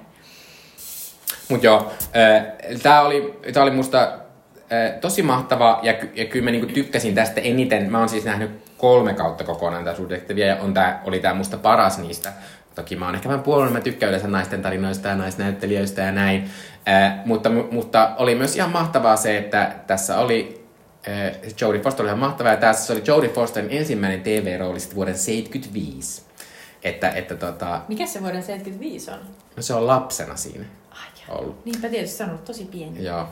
[1.48, 2.46] Mutta joo, äh,
[2.82, 7.40] tämä oli, tää oli musta äh, tosi mahtava ja, ja kyllä mä niinku tykkäsin tästä
[7.40, 7.90] eniten.
[7.90, 11.56] Mä oon siis nähnyt kolme kautta kokonaan tätä suhdektiviä ja on tää, oli tämä musta
[11.56, 12.32] paras niistä.
[12.74, 16.50] Toki mä oon ehkä vähän puolella, mä tykkään yleensä naisten tarinoista ja naisnäyttelijöistä ja näin.
[16.88, 20.66] Äh, mutta, mutta oli myös ihan mahtavaa se, että tässä oli
[21.08, 26.31] äh, Jodie Foster oli ihan mahtava ja tässä oli Jodie Fosterin ensimmäinen TV-rooli vuoden 75.
[26.84, 27.80] Että, että tota...
[27.88, 29.18] Mikä se vuoden 75 on?
[29.56, 31.64] No se on lapsena siinä Ai ollut.
[31.64, 33.04] Niinpä tietysti se on ollut tosi pieni.
[33.04, 33.28] Joo.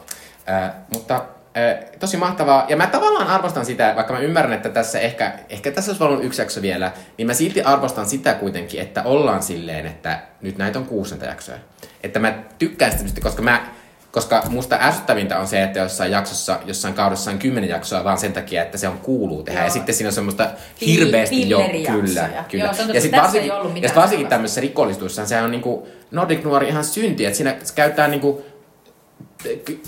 [0.49, 1.15] Äh, mutta
[1.57, 2.67] äh, tosi mahtavaa.
[2.69, 6.25] Ja mä tavallaan arvostan sitä, vaikka mä ymmärrän, että tässä ehkä, ehkä tässä olisi ollut
[6.25, 10.79] yksi jakso vielä, niin mä silti arvostan sitä kuitenkin, että ollaan silleen, että nyt näitä
[10.79, 11.59] on kuusenta jaksoja.
[12.03, 13.67] Että mä tykkään sitä, koska mä
[14.13, 18.33] koska musta ärsyttävintä on se, että jossain jaksossa, jossain kaudessa on kymmenen jaksoa vaan sen
[18.33, 19.61] takia, että se on kuuluu tehdä.
[19.61, 19.67] Joo.
[19.67, 20.51] Ja sitten siinä on semmoista
[20.87, 22.29] hirveästi jo, kyllä.
[22.49, 22.65] kyllä.
[22.65, 26.85] Joo, ja sitten varsinkin, ja sit varsinkin tämmöisessä rikollistuissa se on niinku Nordic Noir ihan
[26.85, 28.45] synti, että siinä käyttää niinku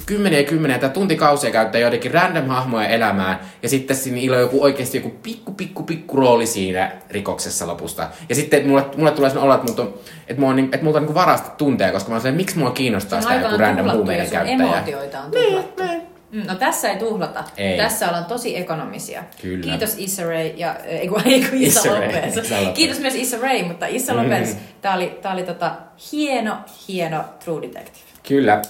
[0.07, 4.63] kymmeniä ja kymmeniä tai tuntikausia käyttää joidenkin random hahmoja elämään, ja sitten siinä on joku
[4.63, 8.09] oikeasti joku pikku, pikku, pikku rooli siinä rikoksessa lopusta.
[8.29, 11.05] Ja sitten mulle, mulle tulee sellainen olo, että, mut että, mua on, että multa on
[11.05, 14.75] niin varasta tunteja, koska mä oon miksi mua kiinnostaa sitä joku random huumeiden käyttäjä.
[14.75, 15.83] Emotioita on tuhlattu.
[15.83, 16.47] Niin, niin.
[16.47, 17.45] No tässä ei tuhlata.
[17.57, 17.79] Ei.
[17.79, 19.25] Tässä ollaan tosi ekonomisia.
[19.43, 19.65] Kyllä.
[19.65, 22.37] Kiitos Issa Rae ja ei kun, ei kun Issa, Issa Lopez.
[22.37, 22.75] Issa Lopez.
[22.75, 24.61] Kiitos myös Issa Rae, mutta Issa Lopez, mm.
[24.81, 25.73] tää oli, tää oli tota,
[26.13, 26.57] hieno,
[26.89, 28.05] hieno True Detective.
[28.29, 28.63] Kyllä.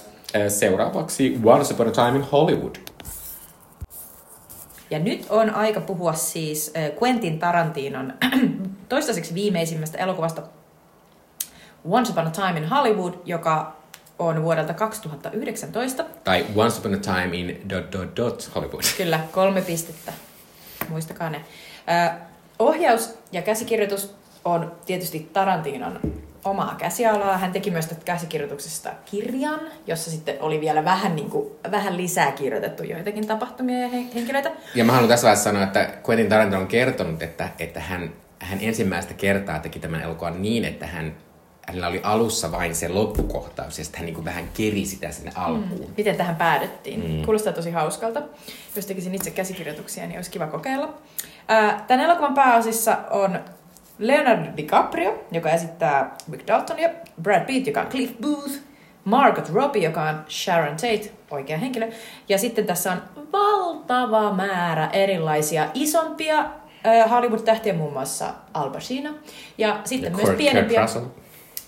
[0.47, 2.75] Seuraavaksi Once Upon a Time in Hollywood.
[4.89, 8.13] Ja nyt on aika puhua siis Quentin Tarantinon
[8.89, 10.41] toistaiseksi viimeisimmästä elokuvasta
[11.89, 13.75] Once Upon a Time in Hollywood, joka
[14.19, 16.05] on vuodelta 2019.
[16.23, 18.83] Tai Once Upon a Time in dot dot dot Hollywood.
[18.97, 20.13] Kyllä, kolme pistettä.
[20.89, 21.41] Muistakaa ne.
[22.59, 24.15] ohjaus ja käsikirjoitus
[24.45, 25.99] on tietysti Tarantinon
[26.45, 27.37] omaa käsialaa.
[27.37, 32.31] Hän teki myös tästä käsikirjoituksesta kirjan, jossa sitten oli vielä vähän, niin kuin, vähän lisää
[32.31, 34.51] kirjoitettu joitakin tapahtumia ja henkilöitä.
[34.75, 38.59] Ja mä haluan tässä vaiheessa sanoa, että Quentin Tarantino on kertonut, että, että hän, hän
[38.61, 41.15] ensimmäistä kertaa teki tämän elokuvan niin, että hän
[41.67, 45.31] hänellä oli alussa vain se loppukohtaus, ja sitten hän niin kuin vähän keri sitä sinne
[45.35, 45.87] alkuun.
[45.87, 45.93] Mm.
[45.97, 47.11] Miten tähän päädyttiin?
[47.11, 47.25] Mm.
[47.25, 48.21] Kuulostaa tosi hauskalta.
[48.75, 50.93] Jos tekisin itse käsikirjoituksia, niin olisi kiva kokeilla.
[51.87, 53.39] Tämän elokuvan pääosissa on
[53.99, 56.89] Leonardo DiCaprio, joka esittää Rick Daltonia,
[57.21, 58.53] Brad Pitt, joka on Cliff Booth,
[59.03, 61.89] Margot Robbie, joka on Sharon Tate, oikea henkilö.
[62.29, 63.01] Ja sitten tässä on
[63.31, 69.09] valtava määrä erilaisia isompia äh, Hollywood-tähtiä, muun muassa Al Pacino.
[69.57, 70.79] Ja sitten ja myös Kurt, pienempiä...
[70.79, 71.05] Kurt Russell.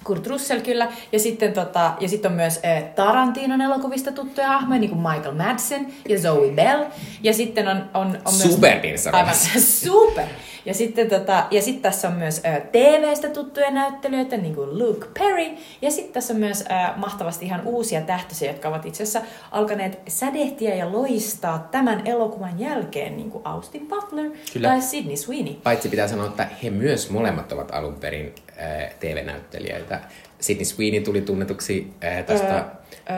[0.04, 0.88] Kurt Russell kyllä.
[1.12, 2.60] Ja sitten, tota, ja sitten on myös
[2.96, 6.84] Tarantinon elokuvista tuttuja hahmoja, niin kuin Michael Madsen ja Zoe Bell.
[7.24, 8.42] Ja sitten on, on, on myös...
[8.56, 8.80] Super
[9.12, 10.26] Aivan, super!
[10.66, 15.08] Ja sitten tota, ja sit tässä on myös ä, TV-stä tuttuja näyttelijöitä, niin kuin Luke
[15.20, 15.58] Perry.
[15.82, 20.00] Ja sitten tässä on myös ä, mahtavasti ihan uusia tähtöisiä, jotka ovat itse asiassa alkaneet
[20.08, 24.68] sädehtiä ja loistaa tämän elokuvan jälkeen, niin kuin Austin Butler Kyllä.
[24.68, 25.54] tai Sidney Sweeney.
[25.54, 30.00] Paitsi pitää sanoa, että he myös molemmat ovat alun perin ä, TV-näyttelijöitä.
[30.40, 32.66] Sidney Sweeney tuli tunnetuksi ä, tästä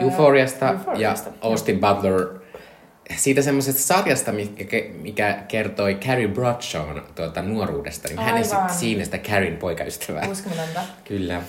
[0.00, 2.47] Euphoriasta, Euphoriasta, ja Austin Butler
[3.16, 9.18] siitä semmoisesta sarjasta, mikä, mikä kertoi Carrie Bradshawn tuota, nuoruudesta, niin hän esitti siinä sitä
[9.18, 10.28] Carrien poikaystävää.
[10.28, 10.80] Uskomatonta.
[11.04, 11.42] Kyllä.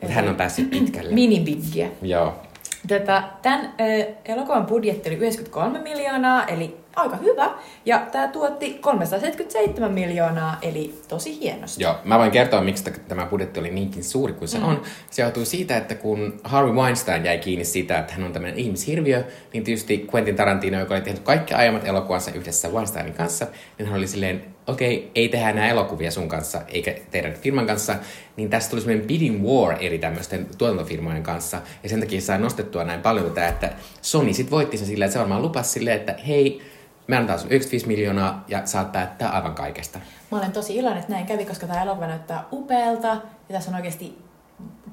[0.00, 1.14] Mutta hän on päässyt pitkälle.
[1.14, 1.88] Minibiggiä.
[2.02, 2.42] Joo.
[2.88, 7.50] Tätä, tämän ö, elokuvan budjetti oli 93 miljoonaa, eli aika hyvä.
[7.84, 11.82] Ja tämä tuotti 377 miljoonaa, eli tosi hienosti.
[11.82, 14.64] Joo, mä voin kertoa, miksi tämä budjetti oli niinkin suuri kuin se mm.
[14.64, 14.82] on.
[15.10, 19.24] Se johtuu siitä, että kun Harvey Weinstein jäi kiinni siitä, että hän on tämmöinen ihmishirviö,
[19.52, 23.46] niin tietysti Quentin Tarantino, joka oli tehnyt kaikki aiemmat elokuvansa yhdessä Weinsteinin kanssa,
[23.78, 27.66] niin hän oli silleen, okei, okay, ei tehdä enää elokuvia sun kanssa, eikä teidän firman
[27.66, 27.94] kanssa,
[28.36, 32.84] niin tästä tuli semmoinen bidding war eri tämmöisten tuotantofirmojen kanssa, ja sen takia sai nostettua
[32.84, 36.14] näin paljon tätä, että Sony sit voitti sen silleen, että se varmaan lupasi silleen, että
[36.26, 36.62] hei,
[37.08, 39.98] me annetaan sun 95 miljoonaa ja saat päättää aivan kaikesta.
[40.30, 43.76] Mä olen tosi iloinen, että näin kävi, koska tämä elokuva näyttää upealta, ja tässä on
[43.76, 44.18] oikeasti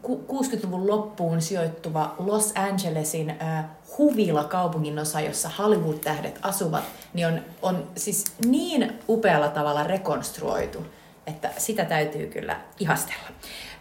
[0.08, 3.65] 60-luvun loppuun sijoittuva Los Angelesin äh,
[3.97, 10.86] huvila kaupungin osa, jossa Hollywood-tähdet asuvat, niin on, on siis niin upealla tavalla rekonstruoitu,
[11.28, 13.28] että sitä täytyy kyllä ihastella.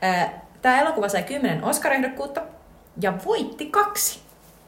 [0.04, 0.30] Äh,
[0.64, 2.42] Tämä elokuva sai 10 Oscar-ehdokkuutta
[3.00, 4.20] ja voitti kaksi.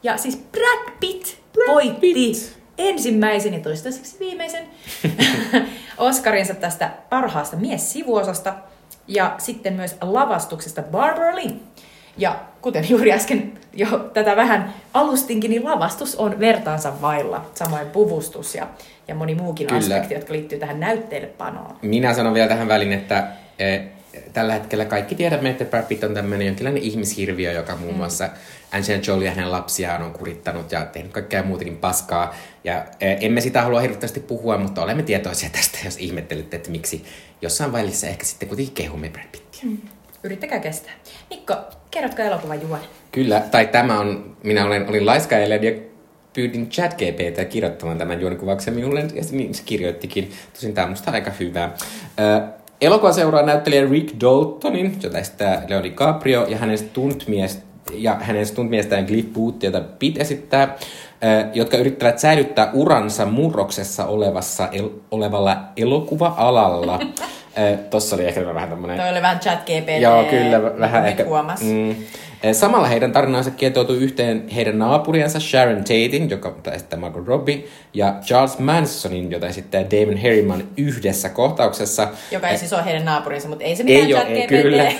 [0.03, 2.57] Ja siis Brad Pitt Brad voitti Pitt.
[2.77, 4.65] Ensimmäisen ja toistaiseksi viimeisen
[5.97, 8.53] Oscarinsa tästä parhaasta mies-sivuosasta
[9.07, 11.51] ja sitten myös lavastuksesta Barbara Lee.
[12.17, 17.45] Ja kuten juuri äsken jo tätä vähän alustinkin, niin lavastus on vertaansa vailla.
[17.53, 18.67] Samoin puvustus ja,
[19.07, 19.79] ja moni muukin Kyllä.
[19.79, 21.75] aspekti, jotka liittyy tähän näytteilepanoon.
[21.81, 23.27] Minä sanon vielä tähän väliin, että
[23.59, 23.79] e,
[24.33, 27.97] tällä hetkellä kaikki tiedämme, että Brad Pitt on tämmöinen jonkinlainen ihmishirviö, joka muun mm.
[27.97, 28.29] muassa
[28.71, 32.35] Angelina Jolie ja hänen lapsiaan on kurittanut ja tehnyt kaikkea muutakin paskaa.
[32.63, 37.05] Ja e, emme sitä halua hirveästi puhua, mutta olemme tietoisia tästä, jos ihmettelette, että miksi
[37.41, 39.61] jossain vaiheessa ehkä sitten kuitenkin kehumme Brad Pittiä.
[39.63, 39.77] Mm.
[40.23, 40.93] Yrittäkää kestää.
[41.29, 41.55] Mikko,
[41.91, 42.79] kerrotko elokuvan juon?
[43.11, 45.47] Kyllä, tai tämä on, minä olen, olin laiska ja
[46.33, 50.31] pyydin ChatGPtä kirjoittamaan tämän juonikuvauksen minulle, ja niin se kirjoittikin.
[50.53, 51.71] Tosin tämä on musta aika hyvä.
[52.19, 57.61] Ö, elokuva seuraa näyttelijä Rick Daltonin, jota esittää Leo DiCaprio, ja hänen stuntmies
[57.93, 60.77] ja hänen stuntmiestään Cliff Booth, jota Pitt esittää,
[61.53, 66.99] jotka yrittävät säilyttää uransa murroksessa olevassa el- olevalla elokuva-alalla.
[67.89, 68.97] Tossa oli ehkä vähän tämmönen...
[68.97, 70.01] Toi oli vähän chat GPT.
[70.01, 71.25] Joo, kyllä, vähän ehkä...
[71.61, 71.95] Mm.
[72.53, 78.59] Samalla heidän tarinansa kietoutui yhteen heidän naapuriansa Sharon Tatein, joka esittää Margot Robbie, ja Charles
[78.59, 82.07] Mansonin, jota esittää Damon Harriman yhdessä kohtauksessa.
[82.31, 84.61] Joka ei siis ole heidän naapurinsa, mutta ei se mitään ei chat ole, GPT.
[84.61, 84.91] Kyllä.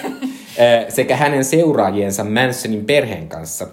[0.90, 3.68] sekä hänen seuraajiensa Mansonin perheen kanssa.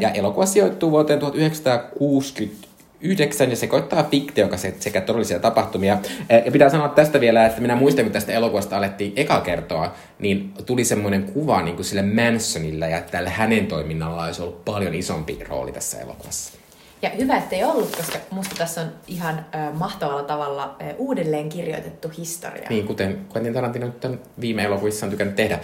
[0.00, 2.68] Ja elokuva sijoittuu vuoteen 1960
[3.02, 5.98] yhdeksän ja sekoittaa fiktio sekä todellisia tapahtumia.
[6.44, 10.54] Ja pitää sanoa tästä vielä, että minä muistan, kun tästä elokuvasta alettiin eka kertoa, niin
[10.66, 15.38] tuli semmoinen kuva niin kuin sille Mansonille ja tälle hänen toiminnalla olisi ollut paljon isompi
[15.48, 16.62] rooli tässä elokuvassa.
[17.02, 22.08] Ja hyvä, ettei ollut, koska musta tässä on ihan äh, mahtavalla tavalla äh, uudelleen kirjoitettu
[22.18, 22.66] historia.
[22.70, 25.54] Niin, kuten Quentin Tarantino nyt on viime elokuissa on tykännyt tehdä.
[25.54, 25.60] Äh,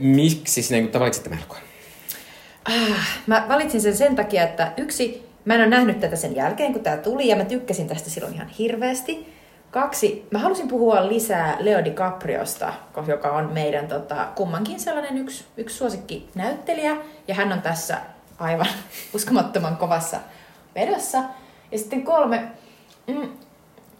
[0.00, 1.62] miksi sinä niin valitsit tämän elokuvan?
[2.64, 6.72] Ah, mä valitsin sen sen takia, että yksi, mä en ole nähnyt tätä sen jälkeen,
[6.72, 9.34] kun tämä tuli, ja mä tykkäsin tästä silloin ihan hirveästi.
[9.70, 12.72] Kaksi, mä halusin puhua lisää Leo DiCapriosta,
[13.06, 16.96] joka on meidän tota, kummankin sellainen yksi, yksi suosikki näyttelijä,
[17.28, 17.98] ja hän on tässä
[18.38, 18.66] aivan
[19.14, 20.16] uskomattoman kovassa
[20.74, 21.18] vedossa.
[21.72, 22.48] Ja sitten kolme,
[23.06, 23.28] mm,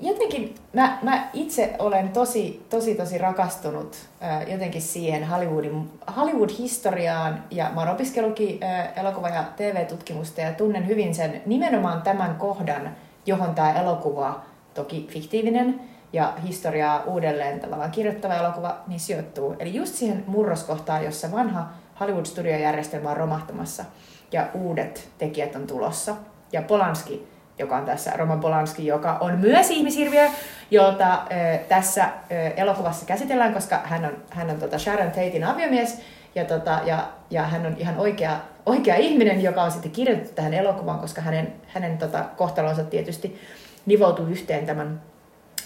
[0.01, 7.71] jotenkin mä, mä itse olen tosi, tosi, tosi rakastunut äh, jotenkin siihen Hollywoodin, Hollywood-historiaan ja
[7.75, 13.55] mä oon opiskellukin äh, elokuva- ja TV-tutkimusta ja tunnen hyvin sen nimenomaan tämän kohdan, johon
[13.55, 14.41] tämä elokuva,
[14.75, 15.81] toki fiktiivinen
[16.13, 19.57] ja historiaa uudelleen tavallaan kirjoittava elokuva, niin sijoittuu.
[19.59, 21.69] Eli just siihen murroskohtaan, jossa vanha
[22.01, 23.85] Hollywood-studiojärjestelmä on romahtamassa
[24.33, 26.17] ja uudet tekijät on tulossa–
[26.53, 30.29] ja Polanski, joka on tässä, Roman Polanski, joka on myös ihmishirviö,
[30.71, 32.13] jolta äh, tässä äh,
[32.57, 36.01] elokuvassa käsitellään, koska hän on, hän on tota Sharon Tatein aviomies,
[36.35, 40.55] ja, tota, ja, ja hän on ihan oikea, oikea ihminen, joka on sitten kirjoitettu tähän
[40.55, 43.41] elokuvaan, koska hänen, hänen tota, kohtalonsa tietysti
[43.87, 45.03] nivoutuu yhteen tämän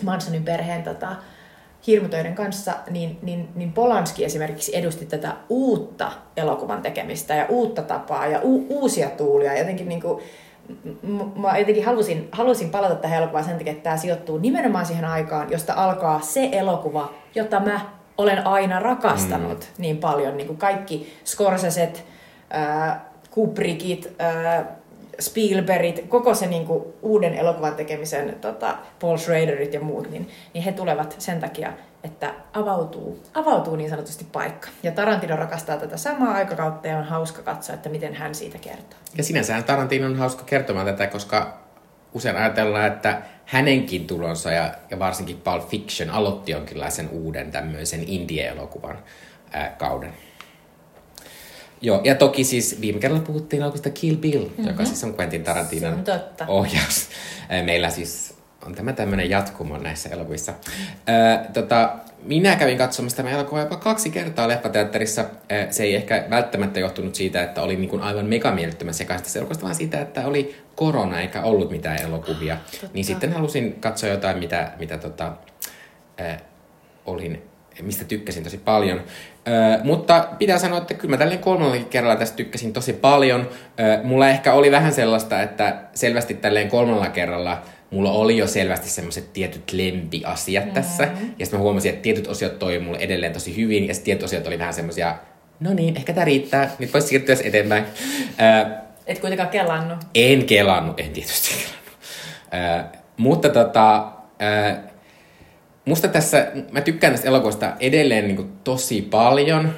[0.02, 1.16] Mansonin perheen tota,
[1.86, 8.26] hirmutöiden kanssa, niin, niin, niin Polanski esimerkiksi edusti tätä uutta elokuvan tekemistä ja uutta tapaa
[8.26, 9.58] ja u, uusia tuulia.
[9.58, 10.22] Jotenkin niin kuin,
[11.36, 15.50] mä jotenkin halusin, halusin palata tähän elokuvaan sen takia, että tämä sijoittuu nimenomaan siihen aikaan,
[15.50, 17.80] josta alkaa se elokuva, jota mä
[18.18, 19.82] olen aina rakastanut mm.
[19.82, 20.36] niin paljon.
[20.36, 22.04] Niin kuin kaikki Scorseset,
[22.54, 22.96] äh,
[23.30, 24.64] Kubrickit, äh,
[25.20, 30.64] Spielbergit, koko se niin kuin, uuden elokuvan tekemisen tota, Paul Schraderit ja muut, niin, niin
[30.64, 31.72] he tulevat sen takia,
[32.04, 34.68] että avautuu, avautuu niin sanotusti paikka.
[34.82, 38.98] Ja Tarantino rakastaa tätä samaa aikakautta ja on hauska katsoa, että miten hän siitä kertoo.
[39.16, 41.58] Ja sinänsä Tarantino on hauska kertomaan tätä, koska
[42.14, 48.98] usein ajatellaan, että hänenkin tulonsa ja, ja varsinkin Pulp Fiction aloitti jonkinlaisen uuden tämmöisen indie-elokuvan
[49.52, 50.12] ää, kauden.
[51.80, 54.68] Joo, ja toki siis viime kerralla puhuttiin elokuvasta Kill Bill, mm-hmm.
[54.68, 56.44] joka siis on Quentin Tarantinon totta.
[56.48, 57.08] ohjaus.
[57.64, 58.31] Meillä siis
[58.66, 60.52] on tämä tämmöinen jatkumo näissä elokuvissa.
[61.06, 65.24] Ää, tota, minä kävin katsomassa tämä elokuva jopa kaksi kertaa leffateatterissa.
[65.50, 69.38] Ää, Se ei ehkä välttämättä johtunut siitä, että olin niin kuin aivan megamiellyttömän sekaisin tästä
[69.38, 72.56] elokuvasta, vaan siitä, että oli korona eikä ollut mitään elokuvia.
[72.92, 75.32] Niin sitten halusin katsoa jotain, mitä, mitä tota,
[76.18, 76.38] ää,
[77.06, 77.42] olin,
[77.82, 79.02] mistä tykkäsin tosi paljon.
[79.48, 83.48] Öö, mutta pitää sanoa, että kyllä mä tälleen kolmannellakin kerralla tästä tykkäsin tosi paljon.
[83.80, 87.62] Öö, mulla ehkä oli vähän sellaista, että selvästi tälleen kolmannella kerralla
[87.92, 90.72] mulla oli jo selvästi semmoiset tietyt lempiasiat mm.
[90.72, 91.02] tässä.
[91.38, 94.22] Ja sitten mä huomasin, että tietyt osiot toi mulle edelleen tosi hyvin, ja sitten tietyt
[94.22, 95.14] osiot oli vähän semmoisia,
[95.60, 97.84] no niin, ehkä tää riittää, nyt voisi siirtyä eteenpäin.
[98.40, 98.76] Öö,
[99.06, 99.98] Et kuitenkaan kelannut.
[100.14, 102.92] en kelannut, en tietysti kelannut.
[102.94, 104.12] Ö, mutta tota,
[104.42, 104.76] ö,
[105.84, 109.74] musta tässä, mä tykkään tästä elokuvasta edelleen niin kuin, tosi paljon.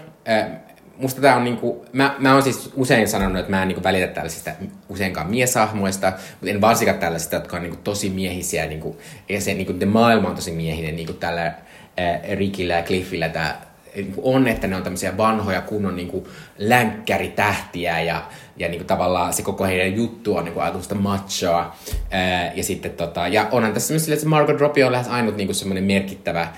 [0.99, 4.07] Musta tää on niinku, mä, mä oon siis usein sanonut, että mä en niinku välitä
[4.07, 4.51] tällaisista
[4.89, 9.73] useinkaan mieshahmoista, mutta en varsinkaan tällaisista, jotka on niinku tosi miehisiä, niinku, ja se niinku,
[9.73, 14.67] the maailma on tosi miehinen, niinku tällä ää, Rickillä ja Cliffillä tää niinku on, että
[14.67, 16.29] ne on tämmöisiä vanhoja kunnon niinku
[16.59, 18.23] länkkäritähtiä ja,
[18.57, 21.77] ja niinku tavallaan se koko heidän juttu on niinku ajatusta machoa.
[22.11, 25.37] Ää, ja sitten tota, ja onhan tässä myös silleen, että Margot Robbie on lähes ainut
[25.37, 26.49] niinku semmoinen merkittävä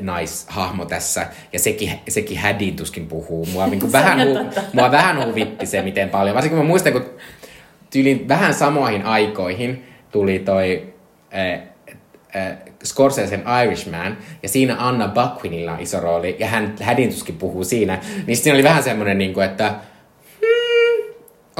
[0.00, 3.46] naishahmo tässä, ja sekin, sekin Haddin tuskin puhuu.
[3.46, 6.34] Mua, niinku vähän, ihan hu, mua vähän huvitti se, miten paljon.
[6.34, 7.06] Varsinkin kun mä muistan, kun
[7.90, 10.94] tyyliin vähän samoihin aikoihin tuli toi
[11.34, 11.60] äh,
[12.36, 17.64] äh, Scorsesen Irishman, ja siinä Anna Buckwinilla on iso rooli, ja hän Haddin tuskin puhuu
[17.64, 19.74] siinä, niin siinä oli vähän semmoinen, niin kuin, että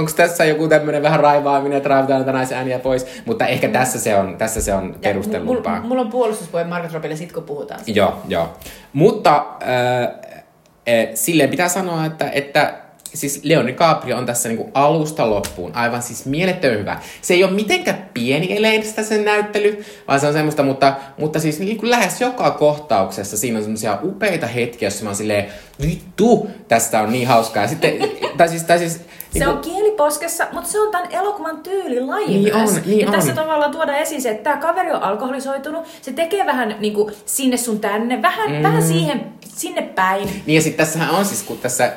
[0.01, 3.99] onko tässä joku tämmöinen vähän raivaaminen, että raivataan näitä naisen ääniä pois, mutta ehkä tässä
[3.99, 5.73] se on, tässä se on perustellumpaa.
[5.73, 7.99] Mulla mulla on puolustuspuhe Margot Robbille sit, kun puhutaan siitä.
[7.99, 8.53] Joo, joo.
[8.93, 12.75] Mutta äh, äh, silleen pitää sanoa, että, että
[13.15, 17.01] siis Leon DiCaprio on tässä niinku alusta loppuun aivan siis mielettömän hyvä.
[17.23, 21.59] Se ei ole mitenkään pieni eleistä sen näyttely, vaan se on semmoista, mutta, mutta siis
[21.59, 25.47] niinku lähes joka kohtauksessa siinä on semmoisia upeita hetkiä, jossa mä oon silleen,
[25.83, 27.63] vittu, tästä on niin hauskaa.
[27.63, 27.95] Ja sitten,
[28.37, 29.01] tai siis, tai siis
[29.39, 32.71] Se on kieliposkessa, mutta se on tämän elokuvan tyylilaji Niin myös.
[32.71, 33.37] on, niin ja tässä on.
[33.37, 37.57] tavallaan tuodaan esiin se, että tämä kaveri on alkoholisoitunut, se tekee vähän niin kuin sinne
[37.57, 38.63] sun tänne, vähän, mm.
[38.63, 40.43] vähän siihen, sinne päin.
[40.47, 41.93] Niin ja sitten tässähän on siis, kun tässä,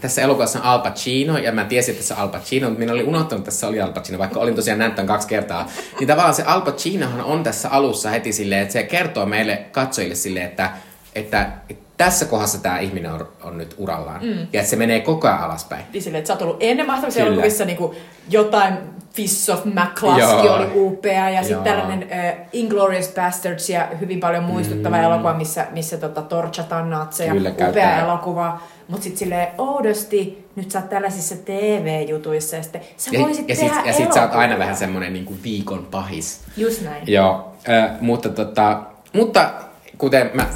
[0.00, 2.92] tässä elokuvassa on Al Pacino, ja mä tiesin, että tässä on Al Pacino, mutta minä
[2.92, 5.68] olin unohtanut, että tässä oli Al Pacino, vaikka olin tosiaan nähnyt tämän kaksi kertaa.
[5.98, 10.14] Niin tavallaan se Al Pacinohan on tässä alussa heti silleen, että se kertoo meille katsojille
[10.14, 10.70] silleen, että,
[11.14, 14.22] että, että tässä kohdassa tämä ihminen on, on nyt urallaan.
[14.24, 14.38] Mm.
[14.52, 15.84] Ja että se menee koko ajan alaspäin.
[15.92, 17.32] Niin silleen, että sä oot ollut ennen mahtavissa Kyllä.
[17.32, 17.96] elokuvissa niin kuin
[18.30, 18.74] jotain
[19.12, 24.96] Fish of McCluskey oli upea ja sitten tällainen uh, Inglourious Bastards ja hyvin paljon muistuttava
[24.96, 25.02] mm.
[25.02, 27.32] elokuva, missä, missä tota, torchataan natseja.
[27.32, 28.60] Kyllä, upea käyttää- elokuva.
[28.88, 33.56] Mutta sitten silleen oudosti, nyt sä oot tällaisissa TV-jutuissa ja sitten sä Ja, voisit ja,
[33.56, 36.40] sit, tehdä ja sit sä oot aina vähän semmonen niin kuin viikon pahis.
[36.56, 37.02] Just näin.
[37.06, 38.80] Joo, äh, mutta, tota,
[39.12, 39.50] mutta
[39.98, 40.46] kuten mä,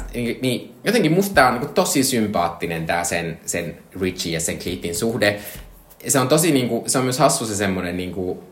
[0.41, 5.39] niin jotenkin musta on niin tosi sympaattinen tää sen, sen Richie ja sen Cliffin suhde.
[6.07, 8.43] Se on tosi niinku, se on myös hassu se semmonen niinku,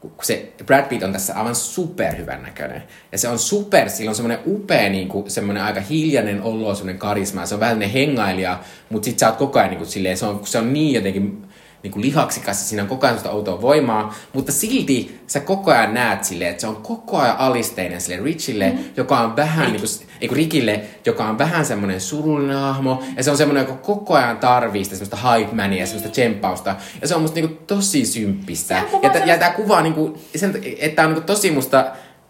[0.00, 2.82] kun se Brad Pitt on tässä aivan superhyvän näköinen.
[3.12, 7.46] Ja se on super, sillä on semmoinen upea, niinku, semmoinen aika hiljainen olo, semmoinen karisma.
[7.46, 8.60] Se on vähän semmoinen hengailija,
[8.90, 11.46] mutta sit sä oot koko ajan niinku, silleen, se on, se on niin jotenkin
[11.84, 15.70] niin kuin lihaksikas ja siinä on koko ajan sitä outoa voimaa, mutta silti sä koko
[15.70, 18.78] ajan näet silleen, että se on koko ajan alisteinen sille Richille, mm.
[18.96, 23.24] joka on vähän niin kuin, ei kun Rickille, joka on vähän semmoinen surullinen hahmo, ja
[23.24, 27.08] se on semmoinen, joka koko ajan tarvii sitä semmoista hype mania ja semmoista tsemppausta, ja
[27.08, 28.82] se on musta niin kuin tosi symppistä.
[29.02, 31.86] Ja, t- ja tää kuvaa niin kuin, sen, että tää on niin kuin tosi musta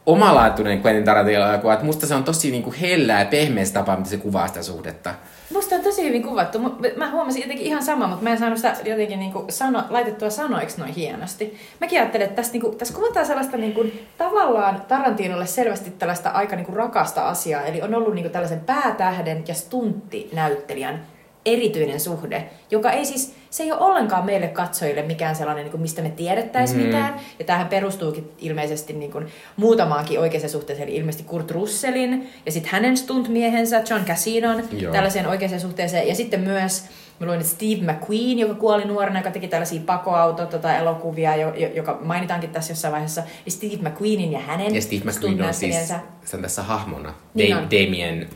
[0.06, 4.10] omalaatuinen Quentin Tarantino-elokuva, että musta se on tosi niin kuin hellä ja pehmeä tapa, miten
[4.10, 5.14] se kuvaa sitä suhdetta.
[5.52, 6.58] Musta on tosi hyvin kuvattu.
[6.96, 10.78] Mä huomasin jotenkin ihan sama, mutta mä en saanut sitä jotenkin niinku sano, laitettua sanoiksi
[10.78, 11.58] noin hienosti.
[11.80, 13.84] Mäkin ajattelen, että tässä, niinku, tässä kuvataan sellaista niinku,
[14.18, 17.62] tavallaan Tarantinolle selvästi tällaista aika niinku, rakasta asiaa.
[17.62, 21.06] Eli on ollut niinku, tällaisen päätähden ja stunttinäyttelijän
[21.46, 25.80] erityinen suhde, joka ei siis, se ei ole ollenkaan meille katsojille mikään sellainen, niin kuin
[25.80, 26.86] mistä me tiedettäisiin mm.
[26.86, 27.20] mitään.
[27.38, 29.26] Ja tämähän perustuukin ilmeisesti niin kuin
[29.56, 34.92] muutamaankin oikeaan suhteeseen, eli ilmeisesti Kurt Russellin ja sitten hänen stuntmiehensä John Casinon Joo.
[34.92, 36.08] tällaiseen oikeaan suhteeseen.
[36.08, 36.84] Ja sitten myös,
[37.20, 41.54] mä luin, että Steve McQueen, joka kuoli nuorena, joka teki tällaisia pakoauto tota, elokuvia, jo,
[41.54, 45.54] jo, joka mainitaankin tässä jossain vaiheessa, niin Steve McQueenin ja hänen Ja Steve McQueen on
[45.54, 45.88] siis,
[46.24, 47.14] se on tässä hahmona.
[47.34, 47.70] Niin Da- on.
[47.70, 48.28] Damien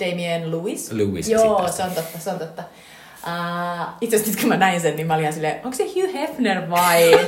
[0.00, 0.92] Damien Lewis.
[0.92, 2.62] Lewis Joo, se on totta, se on totta.
[3.26, 5.84] Uh, itse asiassa nyt kun mä näin sen, niin mä olin ihan silleen, onko se
[5.84, 7.10] Hugh Hefner vai?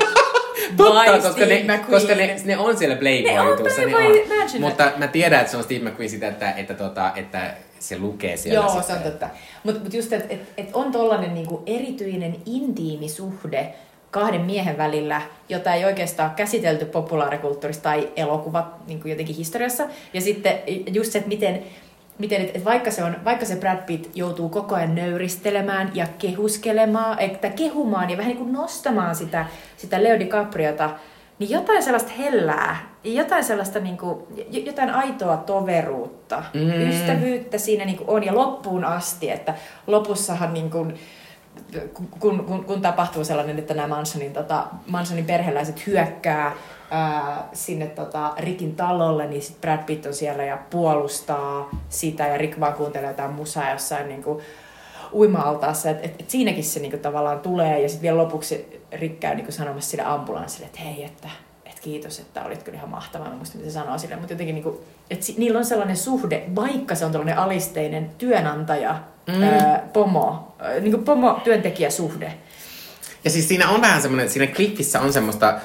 [0.76, 2.00] Totta, by koska, Steve ne, McQueen.
[2.00, 3.58] koska ne, ne on siellä Ne Playboy on.
[3.58, 4.62] Playboy Mansion.
[4.62, 8.36] Mutta mä tiedän, että se on Steve McQueen sitä, että, että, tota, että se lukee
[8.36, 8.60] siellä.
[8.60, 8.86] Joo, sitten.
[8.86, 9.28] se on totta.
[9.64, 13.74] Mutta mut just, että et, et on tollanen niinku erityinen intiimi suhde
[14.10, 19.86] kahden miehen välillä, jota ei oikeastaan käsitelty populaarikulttuurissa tai elokuvat niin jotenkin historiassa.
[20.14, 20.58] Ja sitten
[20.92, 21.62] just se, että miten,
[22.20, 27.18] miten että vaikka, se on, vaikka se Brad Pitt joutuu koko ajan nöyristelemään ja kehuskelemaan,
[27.18, 29.46] että kehumaan ja vähän niin kuin nostamaan sitä,
[29.76, 30.90] sitä Leo DiCapriota,
[31.38, 34.18] niin jotain sellaista hellää, jotain sellaista niin kuin,
[34.50, 36.88] jotain aitoa toveruutta, Mm.
[36.90, 39.54] ystävyyttä siinä niin kuin on ja loppuun asti, että
[39.86, 40.94] lopussahan niin kuin,
[41.94, 46.52] kun, kun, kun tapahtuu sellainen, että nämä Mansonin, tota, Mansonin perheläiset hyökkää
[46.90, 52.38] ää, sinne tota, Rikin talolle, niin sit Brad Pitt on siellä ja puolustaa sitä ja
[52.38, 54.42] Rick vaan kuuntelee jotain musaa jossain niin kuin,
[55.12, 55.90] uima-altaassa.
[55.90, 59.34] Et, et, et siinäkin se niin kuin, tavallaan tulee ja sitten vielä lopuksi Rick käy
[59.34, 61.28] niin kuin, sanomassa sille ambulanssille, että hei, että
[61.64, 63.24] et kiitos, että olit kyllä ihan mahtava.
[63.24, 64.78] Mä en muista, mitä se sanoo sille, mutta jotenkin niin kuin,
[65.10, 69.42] että si, niillä on sellainen suhde, vaikka se on tällainen alisteinen työnantaja, mm.
[69.42, 72.34] ää, pomo, ää, niin kuin pomo-työntekijäsuhde.
[73.24, 75.60] Ja siis siinä on vähän semmoinen, siinä Cliffissä on semmoista,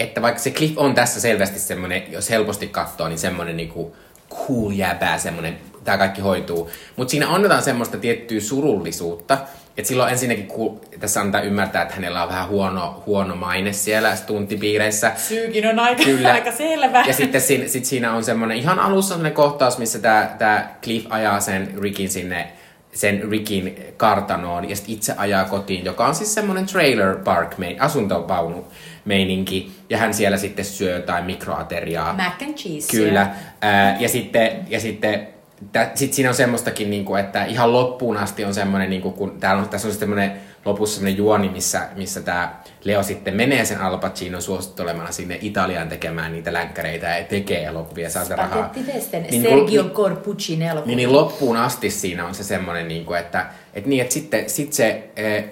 [0.00, 3.96] että vaikka se Cliff on tässä selvästi semmoinen, jos helposti katsoo, niin semmoinen niinku
[4.30, 6.70] cool jäbää, semmoinen, tämä kaikki hoituu.
[6.96, 9.38] Mutta siinä on jotain semmoista tiettyä surullisuutta,
[9.76, 14.16] että silloin ensinnäkin, kun tässä antaa ymmärtää, että hänellä on vähän huono, huono maine siellä
[14.16, 15.12] stuntipiireissä.
[15.16, 16.32] Syykin on aika, Kyllä.
[16.32, 17.04] aika selvä.
[17.06, 19.98] Ja sitten siinä, sit siinä on semmoinen, ihan alussa semmoinen kohtaus, missä
[20.38, 22.52] tämä Cliff ajaa sen Rickin sinne
[22.92, 28.66] sen Rickin kartanoon ja sitten itse ajaa kotiin, joka on siis semmoinen trailer park, asuntovaunu
[29.04, 29.72] meininki.
[29.90, 32.12] Ja hän siellä sitten syö jotain mikroateriaa.
[32.12, 32.96] Mac and cheese.
[32.96, 33.30] Kyllä.
[33.60, 35.28] Ää, ja sitten, ja sitten
[35.72, 39.62] tä, sit siinä on semmoistakin, niinku, että ihan loppuun asti on semmoinen, niinku, kun täällä
[39.62, 40.32] on, tässä on semmoinen
[40.64, 45.88] lopussa semmoinen juoni, missä, missä tämä Leo sitten menee sen Al Pacino suosittelemana sinne Italiaan
[45.88, 48.72] tekemään niitä länkkäreitä ja tekee elokuvia saa sitä rahaa.
[49.30, 50.86] Niin, Sergio niin- Corbucciin elokuva.
[50.86, 54.50] niin, niin loppuun asti siinä on se semmoinen, niin kuin, että, että, niin, että sitten
[54.50, 55.44] sit se eh,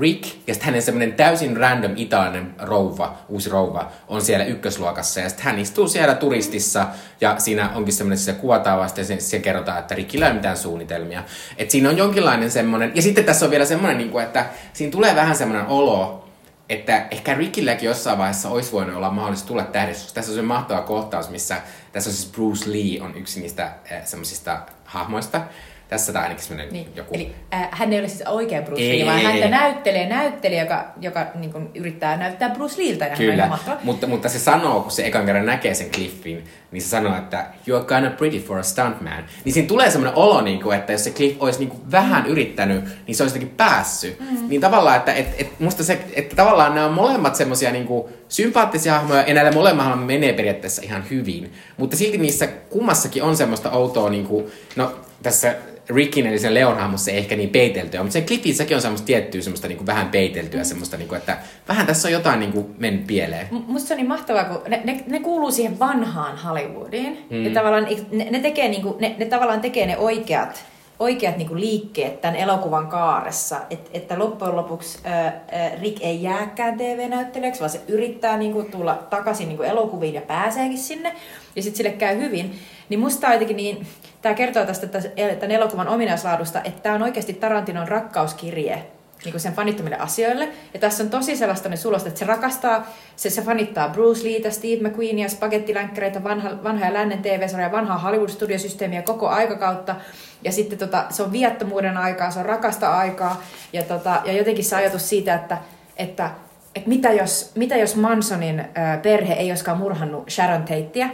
[0.00, 5.28] Rick ja sitten hänen semmoinen täysin random italialainen rouva, uusi rouva, on siellä ykkösluokassa ja
[5.28, 6.86] sitten hän istuu siellä turistissa
[7.20, 10.38] ja siinä onkin semmoinen, se kuvataan vasta ja se, se kerrotaan, että Rickillä ei ole
[10.38, 11.22] mitään suunnitelmia.
[11.56, 15.14] Että siinä on jonkinlainen semmoinen, ja sitten tässä on vielä semmoinen, kuin, että siinä tulee
[15.14, 16.28] vähän semmoinen olo,
[16.68, 20.42] että ehkä Rickilläkin jossain vaiheessa olisi voinut olla mahdollista tulla tähdeksi, koska tässä on se
[20.42, 21.56] mahtava kohtaus, missä
[21.92, 25.40] tässä on siis Bruce Lee on yksi niistä eh, semmoisista hahmoista.
[25.88, 27.14] Tässä tai ainakin semmoinen Niin, joku...
[27.14, 29.50] Eli äh, hän ei ole siis oikea Bruce Ei, Lee, vaan ei, häntä ei.
[29.50, 33.04] näyttelee näyttelijä, joka, joka niin kuin, yrittää näyttää Bruce Leeltä.
[33.04, 33.76] Ja hän on Kyllä, mahtava.
[33.82, 37.46] mutta, mutta se sanoo, kun se ekan kerran näkee sen Cliffin, niin se sanoo, että
[37.68, 39.24] you're kinda pretty for a stuntman.
[39.44, 42.26] Niin siinä tulee semmoinen olo, niin kuin, että jos se Cliff olisi niin kuin vähän
[42.26, 44.20] yrittänyt, niin se olisi jotenkin päässyt.
[44.20, 44.48] Mm.
[44.48, 48.04] Niin tavallaan, että et, et musta se, että tavallaan nämä on molemmat semmoisia niin kuin
[48.28, 51.52] sympaattisia hahmoja, ja näillä molemmilla menee periaatteessa ihan hyvin.
[51.76, 55.54] Mutta silti niissä kummassakin on semmoista outoa, niin kuin, no tässä
[55.88, 59.40] Rickin eli sen Leon hahmossa ei ehkä niin peiteltyä, mutta sen Cliffissäkin on semmoista tiettyä
[59.40, 62.66] semmoista niin kuin vähän peiteltyä, semmoista, niin kuin, että vähän tässä on jotain niin kuin
[62.78, 63.46] mennyt pieleen.
[63.50, 67.26] M- Musta se on niin mahtavaa, kun ne, ne, ne kuuluu siihen vanhaan Hollywoodiin.
[67.30, 67.44] Mm.
[67.44, 70.64] Ja tavallaan ne, ne, tekee niinku, ne, ne tavallaan tekee ne oikeat,
[70.98, 73.56] oikeat niinku liikkeet tämän elokuvan kaaressa.
[73.70, 78.94] Et, että loppujen lopuksi ää, ää, Rick ei jääkään TV-näyttelijäksi, vaan se yrittää niinku tulla
[79.10, 81.14] takaisin niinku elokuviin ja pääseekin sinne.
[81.56, 82.58] Ja sitten sille käy hyvin.
[82.88, 83.86] Niin musta on jotenkin niin,
[84.22, 88.86] tämä kertoo tästä tämän elokuvan ominaislaadusta, että tämä on oikeasti Tarantinon rakkauskirje
[89.24, 90.48] niin kuin sen fanittomille asioille.
[90.74, 94.88] Ja tässä on tosi sellaista sulosta, että se rakastaa, se, se fanittaa Bruce Leetä, Steve
[94.88, 99.96] McQueenia, spagettilänkkäreitä, vanha, vanhoja lännen TV-sarjoja, vanhaa Hollywood-studiosysteemiä koko aikakautta.
[100.44, 103.42] Ja sitten tota, se on viattomuuden aikaa, se on rakasta aikaa.
[103.72, 105.58] Ja, tota, ja jotenkin se ajatus siitä, että,
[105.96, 106.30] että,
[106.74, 108.64] että mitä, jos, mitä jos Mansonin
[109.02, 111.10] perhe ei olisikaan murhannut Sharon Tateä,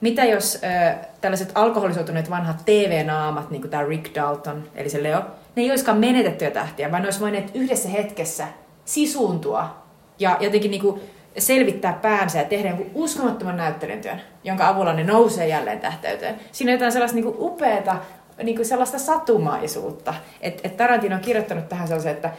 [0.00, 5.22] mitä jos äh, tällaiset alkoholisoituneet vanhat TV-naamat, niin kuin tämä Rick Dalton, eli se Leo,
[5.56, 8.46] ne ei olisikaan menetettyjä tähtiä, vaan ne olisi voineet yhdessä hetkessä
[8.84, 9.76] sisuuntua
[10.18, 11.00] ja jotenkin niin kuin
[11.38, 16.40] selvittää päänsä ja tehdä jonkun uskomattoman näyttelijän jonka avulla ne nousee jälleen tähteyteen.
[16.52, 17.96] Siinä on jotain sellaista niin kuin upeata,
[18.42, 20.14] niin sellaista satumaisuutta.
[20.40, 22.30] Että et Tarantino on kirjoittanut tähän sellaisen, että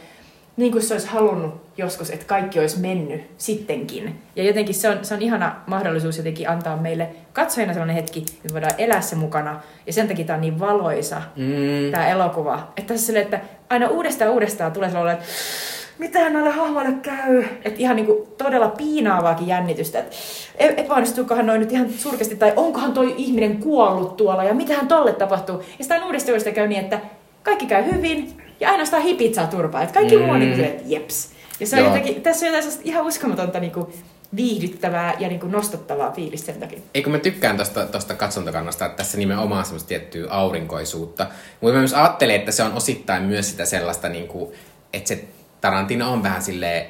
[0.60, 4.20] niin kuin se olisi halunnut joskus, että kaikki olisi mennyt sittenkin.
[4.36, 8.52] Ja jotenkin se on, se on ihana mahdollisuus jotenkin antaa meille katsojina sellainen hetki, että
[8.52, 9.60] voidaan elää se mukana.
[9.86, 11.90] Ja sen takia tämä on niin valoisa, Mm.
[11.90, 12.72] tämä elokuva.
[12.76, 13.40] Että tässä silleen, että
[13.70, 15.28] aina uudestaan uudestaan tulee sellainen, että
[15.98, 17.44] mitähän näille hahmoille käy?
[17.64, 20.16] Että ihan niinku todella piinaavaakin jännitystä, että
[20.76, 25.56] epäonnistuukohan noin nyt ihan surkesti, tai onkohan toi ihminen kuollut tuolla, ja mitähän tolle tapahtuu.
[25.58, 27.00] Ja sitten uudestaan uudestaan käy niin, että
[27.42, 29.82] kaikki käy hyvin, ja ainoastaan hipit saa turpaa.
[29.82, 30.22] Että kaikki mm.
[30.22, 31.30] muu on niin kuin, että jeps.
[31.60, 33.92] Ja se on jotenkin, tässä on jotain ihan uskomatonta niinku
[34.36, 36.78] viihdyttävää ja niin kuin nostattavaa fiilistä sen takia.
[36.94, 41.26] Eikö mä tykkään tosta, tosta katsontakannasta, että tässä nimenomaan semmoista tiettyä aurinkoisuutta.
[41.60, 44.52] Mutta mä myös ajattelen, että se on osittain myös sitä sellaista, niin kuin,
[44.92, 45.24] että se
[45.60, 46.86] Tarantino on vähän silleen,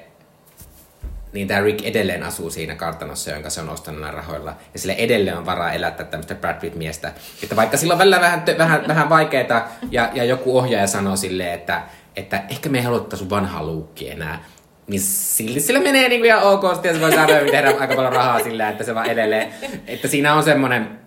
[1.32, 4.56] niin tämä Rick edelleen asuu siinä kartanossa, jonka se on ostanut näillä rahoilla.
[4.72, 7.12] Ja sille edelleen on varaa elättää tämmöistä Brad Pitt-miestä.
[7.42, 11.54] Että vaikka sillä on välillä vähän, vähän, vähän vaikeaa, ja, ja joku ohjaaja sanoo silleen,
[11.54, 11.82] että,
[12.16, 14.44] että ehkä me ei halua sun vanhaa luukki enää,
[14.86, 18.12] niin silti sillä menee niin kuin ihan ok, ja se voi saada tehdä aika paljon
[18.12, 19.54] rahaa sillä, että se vaan edelleen,
[19.86, 21.00] että siinä on semmoinen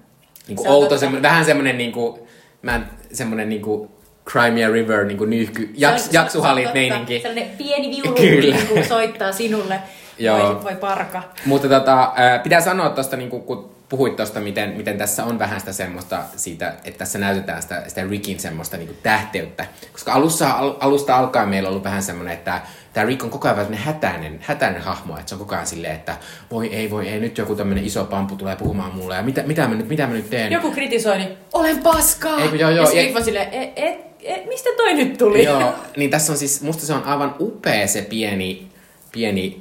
[0.48, 1.00] niin kuin Se on outo, totta.
[1.00, 2.20] semmoinen, vähän semmoinen niin kuin,
[2.62, 3.90] mä en, semmoinen niin kuin
[4.30, 7.20] Crimea River niin kuin nyyhky, jaks, jaksuhalit meininki.
[7.20, 8.56] Sellainen pieni viulu Kyllä.
[8.56, 9.80] niin kuin soittaa sinulle.
[10.18, 10.56] Joo.
[10.56, 11.24] Voi, voi parka.
[11.46, 15.60] Mutta tota, ää, pitää sanoa tuosta, niin kun puhuit tuosta, miten, miten tässä on vähän
[15.60, 19.66] sitä semmoista siitä, että tässä näytetään sitä, sitä Rickin semmoista niin tähteyttä.
[19.92, 22.62] Koska alussa, al, alusta alkaen meillä on ollut vähän semmoinen, että
[22.94, 25.96] tämä Rick on koko ajan vähän hätäinen, hätäinen hahmo, että se on koko ajan silleen,
[25.96, 26.18] että
[26.52, 29.68] voi ei, voi ei, nyt joku tämmöinen iso pampu tulee puhumaan mulle, ja mitä, mitä,
[29.68, 30.52] mä, nyt, mitä mä nyt teen?
[30.52, 32.40] Joku kritisoi, niin olen paskaa.
[32.40, 35.44] Eikö, joo, joo, ja ja- vaan silleen, e, e, e, mistä toi nyt tuli?
[35.44, 38.68] Joo, niin tässä on siis, musta se on aivan upea se pieni,
[39.12, 39.58] pieni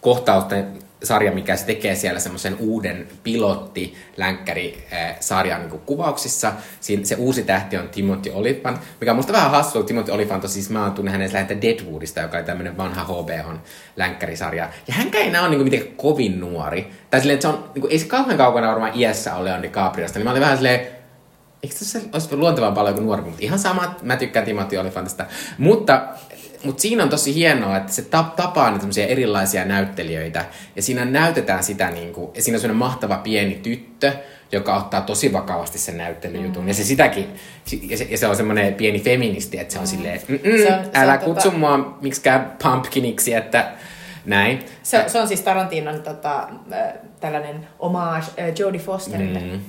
[0.00, 4.86] kohtausten sarja, mikä se tekee siellä semmoisen uuden pilotti länkkäri
[5.20, 6.52] sarjan niin kuvauksissa.
[6.80, 9.82] Siin, se uusi tähti on Timothy Olyphant, mikä on musta vähän hassua.
[9.82, 13.60] Timothy Olyphant on siis, mä oon tunne hänen lähinnä Deadwoodista, joka oli tämmöinen vanha HBOn
[13.96, 14.68] länkkärisarja.
[14.88, 16.90] Ja hänkään ei enää ole niin mitenkään kovin nuori.
[17.10, 19.62] Tai silleen, että se on, niin kuin, ei se kauhean kaukana varmaan iässä ole Leon
[19.62, 20.18] DiCapriosta.
[20.18, 20.98] Niin mä olin vähän silleen,
[21.62, 25.26] Eikö tässä olisi luontevaa paljon kuin nuorempi, mutta ihan sama, mä tykkään Timothy Olyphantista.
[25.58, 26.08] Mutta,
[26.64, 30.44] mutta siinä on tosi hienoa, että se tap, tapaa niitä erilaisia näyttelijöitä,
[30.76, 34.12] ja siinä näytetään sitä, niin kuin, ja siinä on semmoinen mahtava pieni tyttö,
[34.52, 36.68] joka ottaa tosi vakavasti sen näyttelyjutun, mm.
[36.68, 37.26] ja se sitäkin,
[37.88, 39.88] ja se, ja se on semmoinen pieni feministi, että se on mm.
[39.88, 43.70] silleen, "Mm-mm, Se on- se älä on kutsu tota- mua miksikään pumpkiniksi, että
[44.26, 44.64] näin.
[44.82, 49.40] Se, se on siis Tarantinon tota, äh, tällainen homage äh, Jodie Fosterille.
[49.40, 49.60] Mm.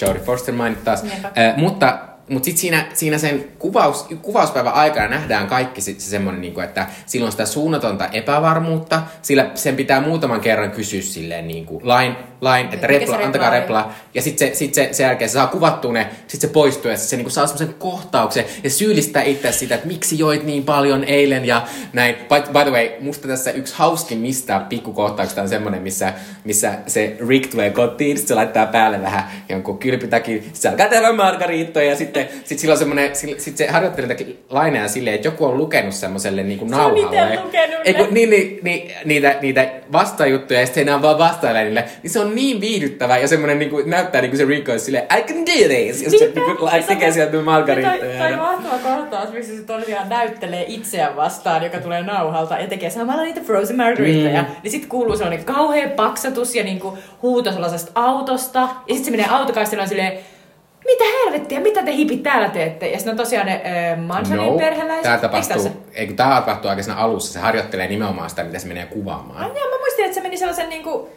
[0.00, 1.02] Jodie Foster mainit taas.
[1.02, 1.30] Niinpä.
[1.38, 1.98] Äh, mutta
[2.28, 6.86] mutta sitten siinä, siinä sen kuvaus, kuvauspäivän aikana nähdään kaikki se, se semmoinen, niin että
[7.06, 12.68] silloin sitä suunnatonta epävarmuutta, sillä sen pitää muutaman kerran kysyä silleen niin kuin lain, lain
[12.72, 13.94] että repla, se antakaa repla repla.
[14.14, 16.96] Ja sitten se, sit se, sen jälkeen se saa kuvattua ne, sitten se poistuu ja
[16.96, 20.64] sit se niin kuin saa semmoisen kohtauksen ja syyllistää itse sitä, että miksi joit niin
[20.64, 22.14] paljon eilen ja näin.
[22.14, 26.12] By, by the way, musta tässä yksi hauskin mistä pikkukohtauksesta on semmoinen, missä,
[26.44, 30.88] missä se Rick tulee kotiin, sit se laittaa päälle vähän jonkun kylpytakin, sit se alkaa
[30.88, 34.16] tehdä margariittoja ja sitten sit sillä on semmoinen, sit se harjoittelee
[34.50, 37.40] laineja silleen, että joku on lukenut semmoiselle niin kuin Se on nauhalle.
[37.44, 37.98] lukenut Ei, ne.
[37.98, 42.20] kun, niin, niin, niin, niitä, niitä vastajuttuja ja sitten enää vaan vastailee niille, niin se
[42.20, 45.22] on niin viihdyttävää ja semmoinen niin kuin, näyttää niin kuin se Rick olisi silleen, I
[45.22, 46.02] can do this!
[46.02, 48.18] Ja se niin kuin, tekee sieltä margariittoja.
[48.18, 52.90] Tai, tai mahtava kohtaus, missä se tosiaan näyttelee itseään vastaan, joka tulee nauhalta ja tekee
[52.90, 54.42] samalla niitä frozen margarittoja.
[54.42, 54.48] Mm.
[54.62, 58.60] Niin sitten kuuluu sellainen kauhea paksatus ja niinku huuto sellaisesta autosta.
[58.60, 60.18] Ja sitten se menee autokaistilla on silleen,
[60.84, 62.88] mitä helvettiä, mitä te hipit täällä teette?
[62.88, 63.62] Ja sitten on tosiaan ne
[63.92, 65.02] äh, Mansonin No, perheläiset.
[65.02, 68.68] tämä tapahtuu, ei kun tämä tapahtuu aika siinä alussa, se harjoittelee nimenomaan sitä, mitä se
[68.68, 69.38] menee kuvaamaan.
[69.38, 71.08] Ai joo, mä muistin, että se meni sellaisen niinku,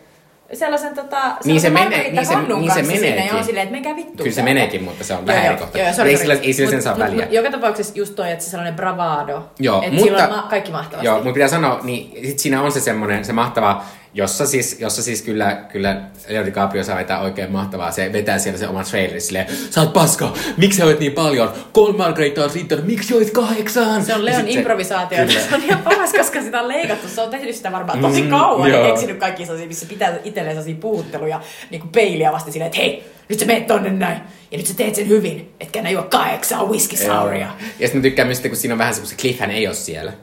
[0.53, 3.35] sellaisen tota, Niin se menee- niin se- niin se sinne meneekin.
[3.35, 4.23] On silleen, että menkää vittu.
[4.23, 5.77] Kyllä se meneekin, mutta se on vähän eri kohta.
[5.77, 7.25] joo, sorry, ei sillä, ei sillä sen saa mut- väliä.
[7.25, 9.43] mut Joka tapauksessa just toi, että se sellainen bravado.
[9.59, 11.05] Joo, että mutta- sillä on ma- kaikki mahtavasti.
[11.05, 13.83] Joo, mutta pitää sanoa, niin sit siinä on se semmoinen, se mahtava,
[14.17, 17.91] jossa siis, jossa siis kyllä, kyllä Leo DiCaprio saa vetää oikein mahtavaa.
[17.91, 21.53] Se vetää siellä se oman trailerin silleen, sä oot paska, miksi sä oot niin paljon?
[21.73, 24.05] Kolme margaritaa on riittänyt, miksi joit kahdeksan?
[24.05, 25.17] Se on Ja Leon improvisaatio.
[25.17, 25.39] Kyllä.
[25.49, 27.07] Se on ihan paras, koska sitä on leikattu.
[27.07, 28.87] Se on tehnyt sitä varmaan tosi Mm, kauan ja joo.
[28.91, 31.41] keksinyt kaikki sellaisia, missä pitää itselleen sellaisia puhutteluja
[31.71, 34.17] niin kuin peiliä vasti silleen, että hei, nyt sä meet tonne näin.
[34.51, 37.47] Ja nyt sä teet sen hyvin, etkä enää juo kahdeksaa whisky souria.
[37.79, 39.75] Ja sitten mä tykkään myös, kun siinä on vähän se, kun se Cliffhän ei ole
[39.75, 40.13] siellä.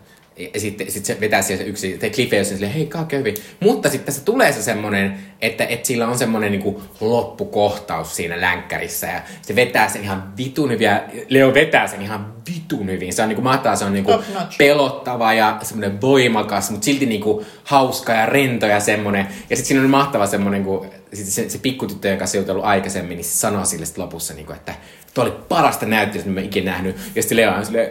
[0.54, 3.06] Ja sitten sit se vetää siellä se yksi, te Cliff ei ole silleen, hei, kaa
[3.12, 3.34] hyvin.
[3.60, 9.06] Mutta sitten tässä tulee se semmonen, että, että sillä on semmonen niinku loppukohtaus siinä länkkärissä.
[9.06, 10.84] Ja se vetää sen ihan vitun hyvin.
[10.84, 13.12] Ja Leo vetää sen ihan vitun hyvin.
[13.12, 14.58] Se on niinku mahtavaa, se on niinku Top notch.
[14.58, 19.26] pelottava ja semmoinen voimakas, mutta silti niinku hauska ja rento ja semmoinen.
[19.50, 22.64] Ja sitten siinä on mahtava semmoinen, kun sit se, se pikkutyttö, joka se on jutellut
[22.64, 24.74] aikaisemmin, niin se sanoo sille sit lopussa, niinku, että
[25.14, 26.96] tuo oli parasta näyttelystä, mitä mä ikinä nähnyt.
[27.14, 27.90] Ja sitten Leo on silleen,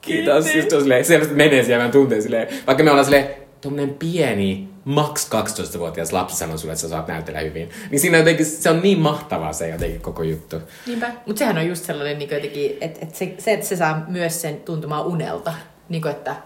[0.00, 0.44] kiitos.
[0.44, 0.54] Kiitos.
[0.54, 2.48] Just on silleen, selvästi menee siellä, mä tuntee silleen.
[2.66, 3.28] Vaikka me ollaan silleen,
[3.60, 7.70] tommonen pieni, maks 12-vuotias lapsi sanoo sulle, että sä saat näytellä hyvin.
[7.90, 10.56] Niin siinä jotenkin, se on niin mahtavaa se jotenkin koko juttu.
[10.86, 11.12] Niinpä.
[11.26, 14.42] Mutta sehän on just sellainen, niin jotenkin, että, että se, se, että se saa myös
[14.42, 15.52] sen tuntumaan unelta.
[15.88, 16.36] Niin kuin, että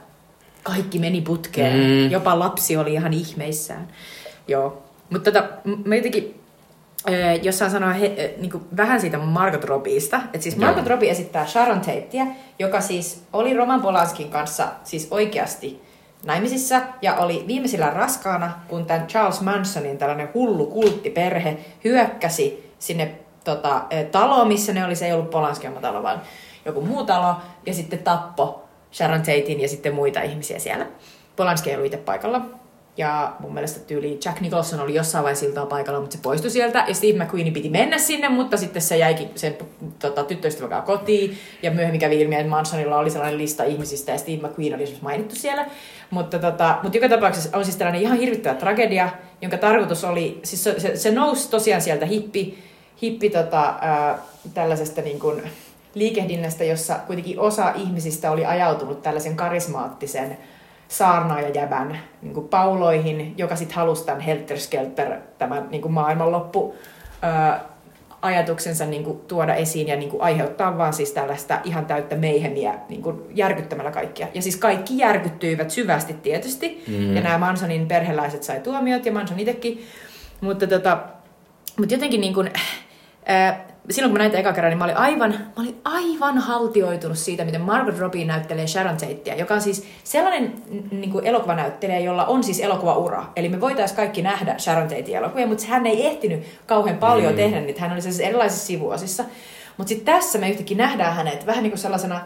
[0.63, 1.77] kaikki meni putkeen.
[1.77, 2.11] Mm.
[2.11, 3.89] Jopa lapsi oli ihan ihmeissään.
[4.49, 4.83] Joo.
[5.11, 5.49] Mutta tota,
[5.85, 6.41] mä jotenkin,
[7.43, 10.17] jos saan sanoa he, niin vähän siitä Margot Robbieista.
[10.17, 10.65] Että siis Joo.
[10.67, 12.27] Margot Robbie esittää Sharon Tatea,
[12.59, 15.83] joka siis oli Roman Polanskin kanssa siis oikeasti
[16.25, 23.83] naimisissa ja oli viimeisillä raskaana, kun tämän Charles Mansonin tällainen hullu kulttiperhe hyökkäsi sinne tota,
[24.13, 24.97] taloon, missä ne oli.
[24.97, 26.23] Se ei ollut Polanski talo, vaan
[26.65, 27.35] joku muu talo.
[27.67, 30.87] Ja sitten tappo Sharon Tatein ja sitten muita ihmisiä siellä.
[31.37, 32.64] Polanski ei ollut itse paikalla.
[32.97, 36.85] Ja mun mielestä tyyli Jack Nicholson oli jossain vaiheessa siltaa paikalla, mutta se poistui sieltä.
[36.89, 39.57] Ja Steve McQueen piti mennä sinne, mutta sitten se jäikin sen
[39.99, 41.39] tota, tyttöystävän kotiin.
[41.63, 45.35] Ja myöhemmin kävi ilmi, että Mansonilla oli sellainen lista ihmisistä ja Steve McQueen oli mainittu
[45.35, 45.67] siellä.
[46.11, 49.09] Mutta, tota, mutta joka tapauksessa on siis tällainen ihan hirvittävä tragedia,
[49.43, 52.59] jonka tarkoitus oli, siis se, se, se nousi tosiaan sieltä hippi,
[53.03, 54.19] hippi tota, ää,
[54.55, 55.43] tällaisesta niin kuin
[55.95, 60.39] liikehdinnästä, jossa kuitenkin osa ihmisistä oli ajautunut tällaisen karismaattisen
[60.89, 66.75] saarnaajajävän niin kuin pauloihin, joka sitten halusi tämän Helter Skelter, tämän niin kuin maailmanloppu,
[67.23, 67.65] ää,
[68.23, 72.75] ajatuksensa niin kuin, tuoda esiin ja niin kuin, aiheuttaa vaan siis tällaista ihan täyttä meihemiä
[72.89, 74.27] niin kuin, järkyttämällä kaikkia.
[74.35, 76.85] Ja siis kaikki järkyttyivät syvästi tietysti.
[76.89, 77.17] Mm.
[77.17, 79.85] Ja nämä Mansonin perheläiset sai tuomiot ja Manson itsekin.
[80.41, 80.99] Mutta, tota,
[81.79, 82.51] mutta jotenkin niin kuin,
[83.27, 87.19] ää, silloin kun mä näin eka kerran, niin mä olin aivan, mä olin aivan haltioitunut
[87.19, 90.55] siitä, miten Margot Robbie näyttelee Sharon Tatea, joka on siis sellainen
[90.91, 93.25] niin kuin elokuvanäyttelijä, jolla on siis elokuvaura.
[93.37, 97.37] Eli me voitaisiin kaikki nähdä Sharon Tatea elokuvia, mutta hän ei ehtinyt kauhean paljon mm.
[97.37, 97.81] tehdä niitä.
[97.81, 99.25] Hän oli siis erilaisissa sivuosissa.
[99.77, 102.21] Mutta sitten tässä me yhtäkkiä nähdään hänet vähän niin kuin sellaisena,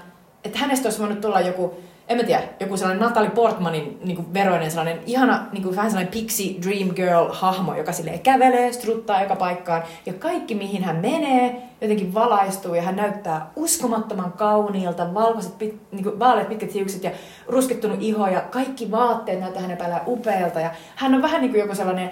[0.44, 1.74] että hänestä olisi voinut tulla joku
[2.08, 5.90] en mä tiedä, joku sellainen Natalie Portmanin niin kuin veroinen sellainen ihana, niin kuin vähän
[5.90, 9.82] sellainen pixie dream girl hahmo, joka sille kävelee, struttaa joka paikkaan.
[10.06, 16.04] Ja kaikki mihin hän menee, jotenkin valaistuu ja hän näyttää uskomattoman kauniilta, valkoiset, pit, niin
[16.04, 17.10] kuin vaaleat pitkät hiukset ja
[17.46, 20.60] ruskettunut iho ja kaikki vaatteet näyttää hänen päällään upealta.
[20.60, 22.10] Ja hän on vähän niin kuin joku sellainen,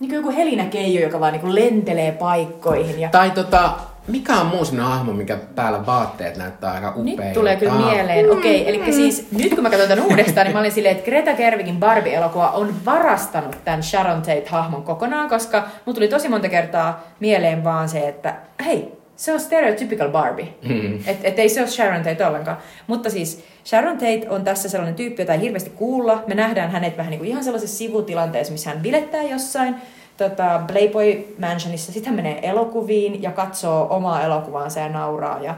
[0.00, 3.00] niin kuin joku Helinä Keijo, joka vaan niin kuin lentelee paikkoihin.
[3.00, 3.08] Ja...
[3.08, 3.70] Tai tota,
[4.06, 7.22] mikä on muu sinne hahmo, mikä päällä vaatteet näyttää aika upeilta?
[7.22, 8.30] Nyt tulee kyllä mieleen.
[8.30, 11.10] Okei, okay, eli siis nyt kun mä katson tämän uudestaan, niin mä olin silleen, että
[11.10, 17.04] Greta Gerwigin Barbie-elokuva on varastanut tämän Sharon Tate-hahmon kokonaan, koska mulla tuli tosi monta kertaa
[17.20, 18.34] mieleen vaan se, että
[18.64, 20.48] hei, se on stereotypical Barbie.
[20.68, 20.98] Mm.
[21.06, 22.58] Että et ei se ole Sharon Tate ollenkaan.
[22.86, 26.22] Mutta siis Sharon Tate on tässä sellainen tyyppi, jota ei hirveästi kuulla.
[26.26, 29.74] Me nähdään hänet vähän niin kuin ihan sellaisessa sivutilanteessa, missä hän bilettää jossain
[30.16, 31.92] tota, Playboy Mansionissa.
[31.92, 35.40] Sitten hän menee elokuviin ja katsoo omaa elokuvaansa ja nauraa.
[35.40, 35.54] Ja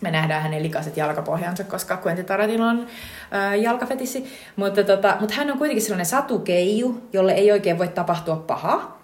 [0.00, 2.86] me nähdään hänen likaiset jalkapohjansa, koska Quentin Tarantino on
[3.34, 4.24] äh, jalkafetissi.
[4.56, 8.98] Mutta, tota, mutta hän on kuitenkin sellainen satukeiju, jolle ei oikein voi tapahtua paha.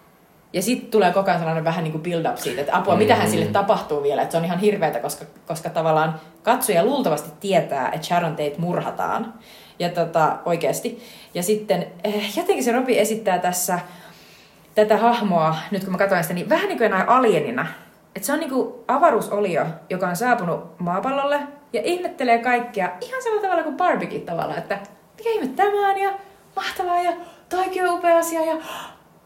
[0.52, 3.30] Ja sitten tulee koko ajan sellainen vähän niin kuin build-up siitä, että apua, mitä hän
[3.30, 4.22] sille tapahtuu vielä.
[4.22, 9.34] Että se on ihan hirveätä, koska, koska tavallaan katsoja luultavasti tietää, että Sharon Tate murhataan.
[9.78, 11.02] Ja tota, oikeasti.
[11.34, 13.80] Ja sitten eh, jotenkin se Robi esittää tässä
[14.74, 17.66] tätä hahmoa, nyt kun mä katsoin sitä, niin vähän niin kuin alienina.
[18.16, 21.40] Että se on niin kuin avaruusolio, joka on saapunut maapallolle
[21.72, 24.78] ja ihmettelee kaikkia ihan samalla tavalla kuin Barbiekin tavalla, että
[25.18, 26.12] mikä ihme tämä on ja
[26.56, 27.12] mahtavaa ja
[27.48, 28.56] toikin on upea asia ja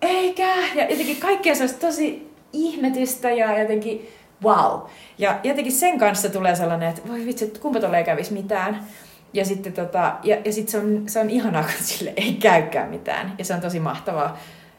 [0.02, 0.54] eikä.
[0.74, 4.08] Ja jotenkin kaikkea se olisi tosi ihmetystä ja jotenkin
[4.44, 4.80] wow.
[5.18, 8.86] Ja jotenkin sen kanssa tulee sellainen, että voi vitsi, että kumpa tolleen kävisi mitään.
[9.32, 12.90] Ja sitten tota, ja, ja sit se, on, se on ihanaa, kun sille ei käykään
[12.90, 13.34] mitään.
[13.38, 14.38] Ja se on tosi mahtavaa.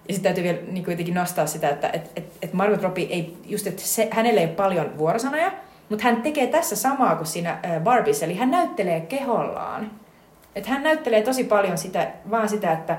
[0.10, 3.38] Ja sitten täytyy vielä niin kuitenkin nostaa sitä, että et, et, et Margot Robbie ei,
[3.46, 5.52] just, että se, hänelle ei ole paljon vuorosanoja,
[5.90, 9.92] mutta hän tekee tässä samaa kuin siinä äh, Barbies, eli hän näyttelee kehollaan.
[10.56, 12.98] Että hän näyttelee tosi paljon sitä, vaan sitä, että,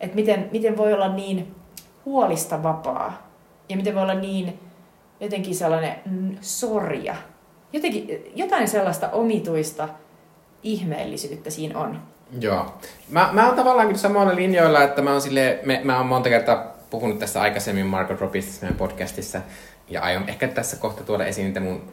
[0.00, 1.54] että miten, miten voi olla niin
[2.04, 3.30] huolista vapaa
[3.68, 4.58] ja miten voi olla niin
[5.20, 7.14] jotenkin sellainen mm, sorja.
[7.72, 9.88] Jotenkin, jotain sellaista omituista
[10.62, 12.02] ihmeellisyyttä siinä on.
[12.40, 12.78] Joo.
[13.08, 16.28] Mä, mä oon tavallaan kyllä samoilla linjoilla, että mä oon sille, me, mä oon monta
[16.28, 19.40] kertaa puhunut tässä aikaisemmin Margot Robbista meidän podcastissa,
[19.88, 21.92] ja aion ehkä tässä kohta tuoda esiin niitä mun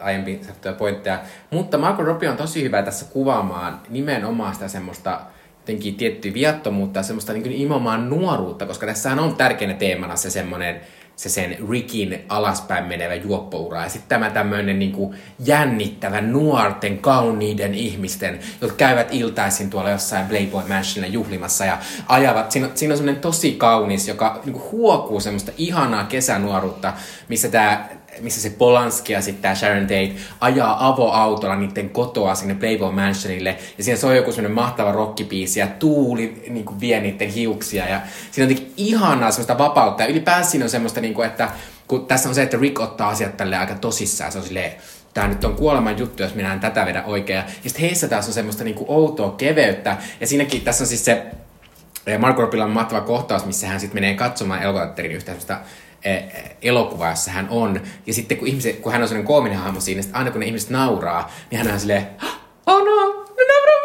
[0.00, 1.20] aiempi sattuja pointteja.
[1.50, 5.20] Mutta Margot Robbie on tosi hyvä tässä kuvaamaan nimenomaan sitä semmoista
[5.58, 10.80] jotenkin tiettyä viattomuutta ja semmoista niin imomaan nuoruutta, koska tässähän on tärkeänä teemana se semmoinen
[11.16, 13.82] se sen Rickin alaspäin menevä juoppoura.
[13.82, 15.14] Ja sitten tämä tämmöinen niin
[15.44, 22.52] jännittävä nuorten, kauniiden ihmisten, jotka käyvät iltaisin tuolla jossain Playboy Mansionilla juhlimassa ja ajavat.
[22.52, 26.92] Siinä, siinä on semmoinen tosi kaunis, joka niin huokuu semmoista ihanaa kesänuoruutta,
[27.28, 27.88] missä tämä
[28.20, 33.56] missä se Polanski ja sitten tämä Sharon Tate ajaa avoautolla niiden kotoa sinne Playboy Mansionille.
[33.78, 37.88] Ja siinä soi joku semmoinen mahtava rockibiisi ja tuuli niin kuin vie niiden hiuksia.
[37.88, 38.00] Ja
[38.30, 40.02] siinä on jotenkin ihanaa semmoista vapautta.
[40.02, 41.50] Ja ylipäänsä siinä on semmoista, niin kuin, että
[41.88, 44.32] kun tässä on se, että Rick ottaa asiat tälle aika tosissaan.
[44.32, 44.72] Se on silleen,
[45.14, 47.36] tämä nyt on kuoleman juttu, jos minä en tätä vedä oikein.
[47.36, 49.96] Ja sitten heissä taas on semmoista niin kuin outoa keveyttä.
[50.20, 51.22] Ja siinäkin tässä on siis se
[52.18, 55.60] Marko Robbilla mahtava kohtaus, missä hän sitten menee katsomaan elokuvateatterin yhtä
[56.62, 57.80] elokuva, jossa hän on.
[58.06, 60.70] Ja sitten kun, ihmiset, kun hän on sellainen koominen hahmo siinä, aina kun ne ihmiset
[60.70, 62.06] nauraa, niin hän on silleen,
[62.66, 63.76] oh no, ne nauraa.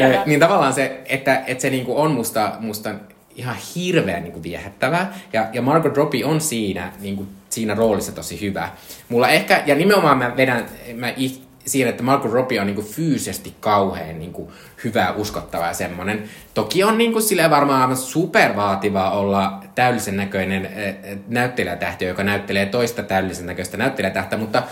[0.00, 2.94] Ö, niin tavallaan se, että, että se niinku on musta, musta
[3.36, 5.14] ihan hirveän niinku viehättävää.
[5.32, 8.68] Ja, ja Margot Robbie on siinä, niinku, siinä roolissa tosi hyvä.
[9.08, 10.64] Mulla ehkä, ja nimenomaan mä vedän
[10.94, 11.12] mä
[11.66, 14.52] siihen, että Margot Robbie on niinku fyysisesti kauhean niinku
[14.84, 16.24] hyvä, uskottava ja semmonen.
[16.54, 23.02] Toki on niinku sille varmaan aivan supervaativaa olla täydellisen näköinen äh, näyttelijätähti, joka näyttelee toista
[23.02, 24.62] täydellisen näköistä näyttelijätähtä, mutta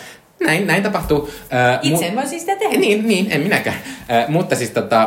[0.41, 1.31] näin, näin tapahtuu.
[1.53, 2.79] Äh, Itse en voisi sitä tehdä.
[2.79, 3.77] Niin, niin, en minäkään.
[4.11, 5.03] Äh, mutta siis tota,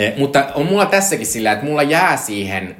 [0.00, 2.76] äh, mutta on mulla tässäkin sillä, että mulla jää siihen,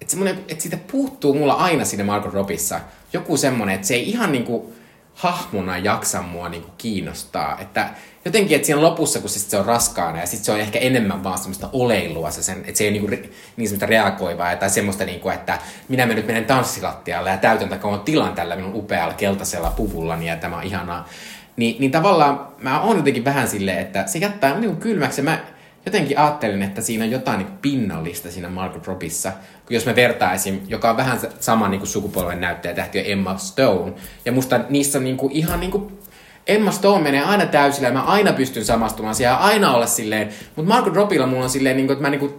[0.00, 0.16] että,
[0.48, 2.80] että siitä puuttuu mulla aina siinä Margot Robissa
[3.12, 4.72] joku semmonen, että se ei ihan niinku
[5.14, 7.58] hahmona jaksa mua niinku kiinnostaa.
[7.60, 7.90] Että
[8.24, 11.38] jotenkin, että siinä lopussa, kun se, on raskaana ja sitten se on ehkä enemmän vaan
[11.38, 15.28] semmoista oleilua, se sen, että se ei niinku, re- niin semmoista reagoivaa tai semmoista, niinku,
[15.28, 15.58] että
[15.88, 20.56] minä nyt menen tanssilattialle ja täytän takaa tilan tällä minun upealla keltaisella puvullani ja tämä
[20.56, 21.08] on ihanaa.
[21.56, 25.53] Ni, niin tavallaan mä oon jotenkin vähän silleen, että se jättää niinku kylmäksi ja mä
[25.86, 29.32] jotenkin ajattelin, että siinä on jotain niin pinnallista siinä Margot Robissa,
[29.66, 33.92] kun jos me vertaisin, joka on vähän sama niin kuin sukupolven näyttäjä tähti Emma Stone.
[34.24, 35.98] Ja musta niissä on niin kuin, ihan niin kuin
[36.46, 40.74] Emma Stone menee aina täysillä ja mä aina pystyn samastumaan siihen aina olla silleen, mutta
[40.74, 42.34] Margot Robbilla mulla on silleen, niin kuin, että mä niin kuin,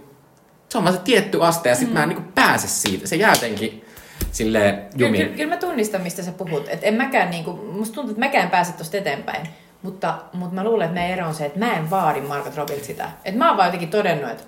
[0.68, 1.94] se on vaan se tietty aste ja sit mm.
[1.94, 3.06] mä en niin kuin pääse siitä.
[3.06, 3.84] Se jää jotenkin
[4.32, 5.24] silleen jumiin.
[5.24, 6.68] Kyllä, kyllä mä tunnistan, mistä sä puhut.
[6.68, 9.48] Et en mäkään, niinku, musta tuntuu, että mäkään pääse tosta eteenpäin.
[9.82, 12.84] Mutta, mutta mä luulen, että meidän ero on se, että mä en vaadi Margot Robbilta
[12.84, 13.10] sitä.
[13.24, 14.44] Että mä oon vaan jotenkin todennut, että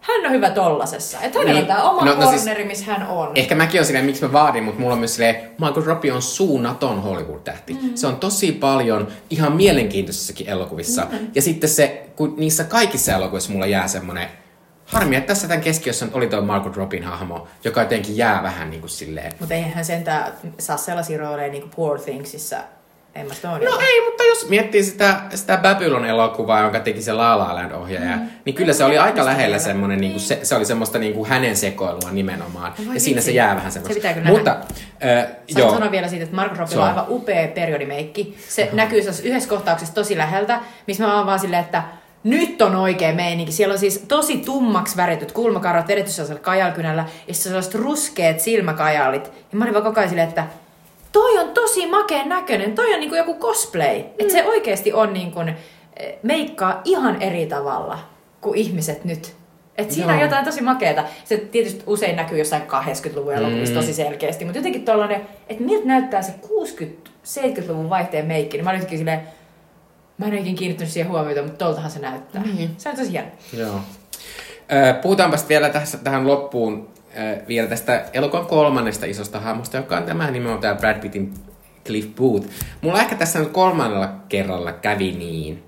[0.00, 1.20] hän on hyvä tollasessa.
[1.20, 1.70] Että hänellä Niin.
[1.70, 3.32] on tää oma No, no, no siis- corneri, missä hän on.
[3.34, 6.22] Ehkä mäkin on silleen, miksi mä vaadin, mutta mulla on myös silleen, Margot Robbie on
[6.22, 7.74] suunnaton Hollywood-tähti.
[7.74, 7.90] Mm.
[7.94, 11.06] Se on tosi paljon ihan mielenkiintoisissakin elokuvissa.
[11.12, 11.18] Mm.
[11.34, 14.28] Ja sitten se, kun niissä kaikissa elokuvissa mulla jää semmonen,
[14.86, 18.80] harmi, että tässä tämän keskiössä oli tuo Margot Robbin hahmo, joka jotenkin jää vähän niin
[18.80, 22.56] kuin silleen, Mutta eihän hän sentään saa sellaisia rooleja niin kuin Poor Thingsissa
[23.14, 23.64] Emma Stone.
[23.64, 28.28] No ei, mutta jos miettii sitä, sitä Babylon-elokuvaa, jonka teki se La La Land-ohjaaja, mm.
[28.44, 31.28] niin kyllä se oli aika lähellä semmoinen, niin kuin se, se oli semmoista niin kuin
[31.28, 32.72] hänen sekoilua nimenomaan.
[32.86, 33.94] No ja siinä se jää vähän Se semmoista.
[33.94, 34.56] pitää kyllä Mutta,
[35.04, 35.70] äh, joo.
[35.70, 38.36] sanoa vielä siitä, että Se Robbilla on aivan upea periodimeikki.
[38.48, 41.82] Se näkyy sellaisessa yhdessä kohtauksessa tosi läheltä, missä mä oon vaan silleen, että
[42.24, 43.52] nyt on oikea meininki.
[43.52, 49.24] Siellä on siis tosi tummaksi värityt kulmakarvat vedetty sellaisella kajalkynällä, ja sitten sellaiset ruskeat silmäkajalit.
[49.26, 50.44] Ja mä olin vaan koko ajan silleen, että
[51.12, 53.98] toi on tosi makeen näköinen, toi on niinku joku cosplay.
[53.98, 54.08] Mm.
[54.18, 57.98] Että se oikeasti on niinku, eh, meikkaa ihan eri tavalla
[58.40, 59.32] kuin ihmiset nyt.
[59.78, 60.16] Et siinä Joo.
[60.16, 61.04] on jotain tosi makeeta.
[61.24, 63.80] Se tietysti usein näkyy jossain 80-luvun elokuvissa Mm.
[63.80, 68.78] tosi selkeästi, mutta jotenkin tollanen, että miltä näyttää se 60-70-luvun vaihteen meikki, niin mä olin
[68.78, 69.20] jotenkin silleen,
[70.18, 72.42] mä en ole ikinä kiinnittänyt siihen huomiota, mutta toltahan se näyttää.
[72.42, 72.70] Niin.
[72.78, 73.28] Se on tosi hieno.
[73.56, 73.80] Joo.
[75.02, 80.30] Puhutaanpa vielä tässä, tähän loppuun ö, vielä tästä elokuvan kolmannesta isosta hahmosta, joka on tämä
[80.30, 81.34] nimenomaan tämä Brad Pittin
[81.86, 82.46] Cliff Booth.
[82.80, 85.62] Mulla ehkä tässä nyt kolmannella kerralla kävi niin,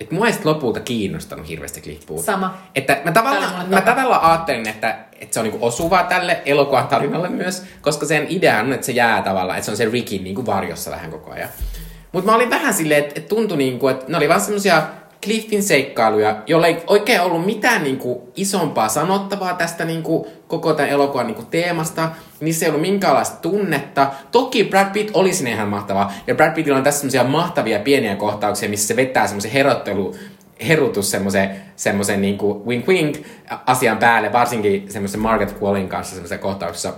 [0.00, 2.24] että mua ei lopulta kiinnostanut hirveästi Cliff Booth.
[2.24, 2.58] Sama.
[2.74, 3.90] Että mä tavallaan, mä tapa.
[3.90, 8.60] tavallaan ajattelin, että, että se on niinku osuva tälle elokuvan tarinalle myös, koska sen idea
[8.60, 11.48] on, että se jää tavallaan, että se on se Rickin niinku varjossa vähän koko ajan.
[12.12, 14.82] Mutta mä olin vähän silleen, että, että tuntui niinku, että ne oli vaan semmosia
[15.24, 21.26] Cliffin seikkailuja, jolla ei oikein ollut mitään niinku isompaa sanottavaa tästä niinku koko tämän elokuvan
[21.26, 22.10] niinku teemasta.
[22.40, 24.10] Niissä ei ollut minkäänlaista tunnetta.
[24.32, 26.12] Toki Brad Pitt oli sinne ihan mahtava.
[26.26, 30.14] Ja Brad Pittillä on tässä semmosia mahtavia pieniä kohtauksia, missä se vetää semmoisen herottelu
[30.68, 33.16] herutus semmoisen, semmoisen niinku wink wink
[33.66, 36.94] asian päälle, varsinkin semmoisen Margaret Quallin kanssa semmoisessa kohtauksessa.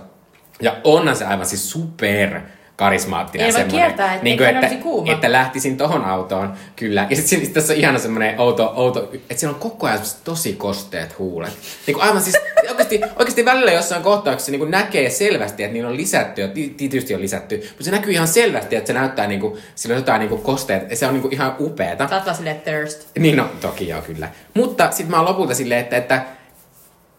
[0.61, 2.41] Ja onhan se aivan siis super
[2.77, 3.47] karismaattinen.
[3.47, 5.11] Ei voi semmoinen, kieltää, että niinku, hän että, kuuma.
[5.11, 7.07] että lähtisin tohon autoon, kyllä.
[7.09, 10.53] Ja sitten sit tässä on ihana semmoinen outo, outo, että siinä on koko ajan tosi
[10.53, 11.53] kosteet huulet.
[11.87, 12.35] Niin kuin aivan siis,
[12.69, 16.73] oikeasti, oikeasti välillä jossain kohtauksessa niin kuin näkee selvästi, että niillä on lisätty, ja ti-
[16.77, 19.99] tietysti on lisätty, mutta se näkyy ihan selvästi, että se näyttää niin kuin, sillä on
[19.99, 22.09] jotain niin kuin kosteet, ja se on niin kuin ihan upeeta.
[22.09, 23.07] Vaan silleen thirst.
[23.19, 24.29] Niin no, toki joo, kyllä.
[24.53, 26.36] Mutta sitten mä oon lopulta silleen, että, että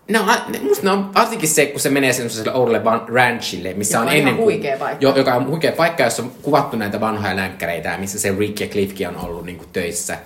[0.09, 3.75] ne on, ne, musta ne on varsinkin se, kun se menee semmoiselle oudolle van, ranchille,
[3.75, 5.05] missä Joka on on ennen huikea paikka.
[5.05, 8.61] Jo, joka on huikea paikka, jossa on kuvattu näitä vanhoja länkkäreitä, ja missä se Rick
[8.61, 10.19] ja Cliffkin on ollut niin kuin töissä.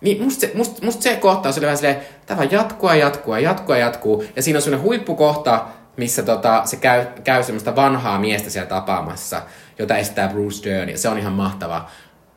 [0.00, 3.40] Niin musta se, must, musta se kohtaus oli vähän silleen, tämä jatkuu ja jatkuu ja
[3.40, 4.24] jatkuu ja jatkuu.
[4.36, 5.64] Ja siinä on semmoinen huippukohta,
[5.96, 9.42] missä tota, se käy, käy semmoista vanhaa miestä siellä tapaamassa,
[9.78, 11.88] jota estää Bruce Dern, ja se on ihan mahtava.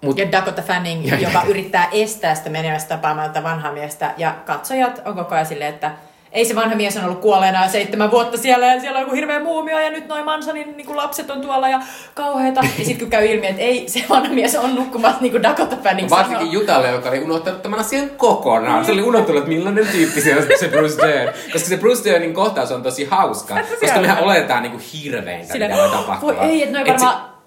[0.02, 4.14] Mut, Ja Dakota Fanning, Ja- joka yrittää estää sitä menemästä tapaamaan tätä vanhaa miestä.
[4.18, 5.92] Ja katsojat on koko ajan silleen, että
[6.32, 9.40] ei se vanha mies on ollut kuolleena seitsemän vuotta siellä ja siellä on joku hirveä
[9.40, 11.80] muumio ja nyt noin Mansonin niin lapset on tuolla ja
[12.14, 12.62] kauheeta.
[12.80, 15.76] Ja sitten kun käy ilmi, että ei, se vanha mies on nukkumassa niin kuin Dakota
[15.84, 16.62] Fanning Varsinkin sanoo.
[16.62, 18.86] Jutalle, joka oli unohtanut tämän asian kokonaan.
[18.86, 21.34] Se oli unohtunut, että millainen tyyppi se on se Bruce Dern.
[21.54, 23.56] Koska se Bruce Dernin kohtaus on tosi hauska.
[23.82, 26.36] Koska mehän oletetaan niinku hirveintä, Silleen, mitä voi tapahtua.
[26.36, 27.00] voi ei, että noin Et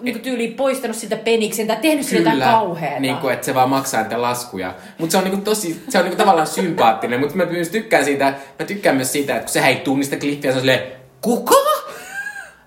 [0.02, 3.00] varmaan niinku tyyliin poistanut siltä peniksen tai tehnyt sille jotain kauheaa.
[3.00, 4.74] Niin kuin, että se vaan maksaa niitä laskuja.
[4.98, 8.34] Mutta se on niinku tosi, se on niinku tavallaan sympaattinen, mutta mä myös tykkään siitä,
[8.58, 10.82] mä tykkään myös siitä, että kun sehän ei tunnista kliffiä, se on silleen,
[11.20, 11.54] kuka?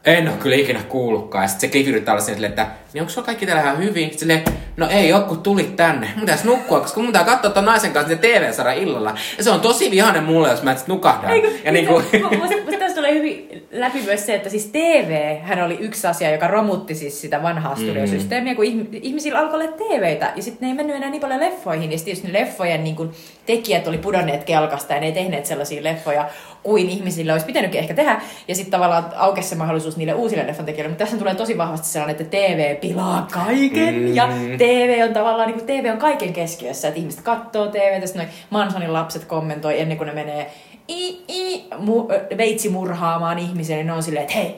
[0.06, 1.44] En ole kyllä ikinä kuullutkaan.
[1.44, 4.18] Ja sitten se Cliff yrittää olla silleen, että niin onko sulla kaikki täällä ihan hyvin?
[4.18, 4.44] Silleen,
[4.78, 6.08] no ei oo, kun tulit tänne.
[6.16, 9.16] Mun pitäisi nukkua, koska mun pitää katsoa ton naisen kanssa TV-sarja illalla.
[9.38, 11.32] Ja se on tosi vihainen mulle, jos mä et nukahdan.
[11.32, 12.06] Eiku, ja niin kuin...
[12.40, 16.48] Mutta tässä tulee hyvin läpi myös se, että siis TV, hän oli yksi asia, joka
[16.48, 18.56] romutti siis sitä vanhaa studiosysteemiä, mm.
[18.56, 21.98] kun ihmisillä alkoi olla TVtä, ja sitten ne ei mennyt enää niin paljon leffoihin, ja
[21.98, 23.12] sitten ne leffojen niin kun,
[23.46, 26.30] tekijät oli pudonneet kelkasta, ja ne ei tehneet sellaisia leffoja,
[26.64, 30.66] kuin ihmisille olisi pitänytkin ehkä tehdä, ja sitten tavallaan aukesi se mahdollisuus niille uusille leffan
[30.66, 34.16] tekijöille, mutta tässä tulee tosi vahvasti sellainen, että TV pilaa kaiken, mm.
[34.16, 38.30] ja TV on tavallaan, niin kuin TV on kaiken keskiössä, että ihmiset katsoo TVtä, sitten
[38.50, 40.52] Mansonin lapset kommentoi ennen kuin ne menee
[40.90, 42.08] i, i, mu,
[42.38, 44.56] veitsi murhaamaan ihmisiä, niin ne on silleen, että hei,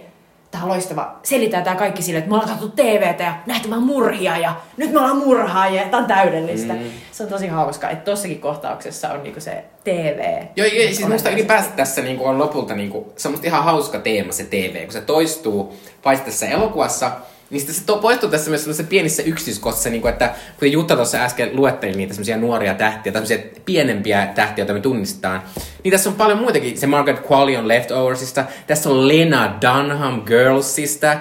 [0.51, 1.19] tää on loistava.
[1.23, 4.91] Selitään tää kaikki silleen, että me ollaan katsottu TVtä ja nähty vaan murhia ja nyt
[4.91, 5.85] me ollaan murhaajia.
[5.85, 6.73] Tää on täydellistä.
[6.73, 6.79] Mm.
[7.11, 10.43] Se on tosi hauska, että tossakin kohtauksessa on niinku se TV.
[10.55, 13.99] Joo, joo siis musta ylipäänsä tässä niinku on lopulta niinku, se on musta ihan hauska
[13.99, 17.11] teema se TV, kun se toistuu paitsi tässä elokuvassa,
[17.49, 20.95] niin sitten se to, poistuu tässä myös sellaisessa pienissä yksityiskohdissa, niin kuin, että kun Jutta
[20.95, 25.41] tuossa äsken luetteli niitä semmoisia nuoria tähtiä, tämmöisiä pienempiä tähtiä, joita me tunnistetaan,
[25.83, 26.77] niin tässä on paljon muitakin.
[26.77, 31.17] Se Margaret Qualley on Leftoversista, tässä on Lena Dunham Girlsista,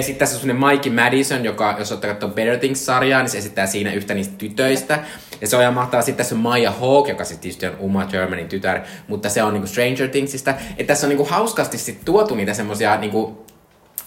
[0.00, 3.66] sitten tässä on semmoinen Mikey Madison, joka, jos olette katsoa Better Things-sarjaa, niin se esittää
[3.66, 4.98] siinä yhtä niistä tytöistä.
[5.40, 6.02] Ja se on ihan mahtavaa.
[6.02, 9.52] Sitten tässä on Maya Hawke, joka sitten tietysti on Uma Thurmanin tytär, mutta se on
[9.52, 10.50] niinku Stranger Thingsista.
[10.50, 13.43] Että tässä on niinku hauskasti sit tuotu niitä semmoisia niinku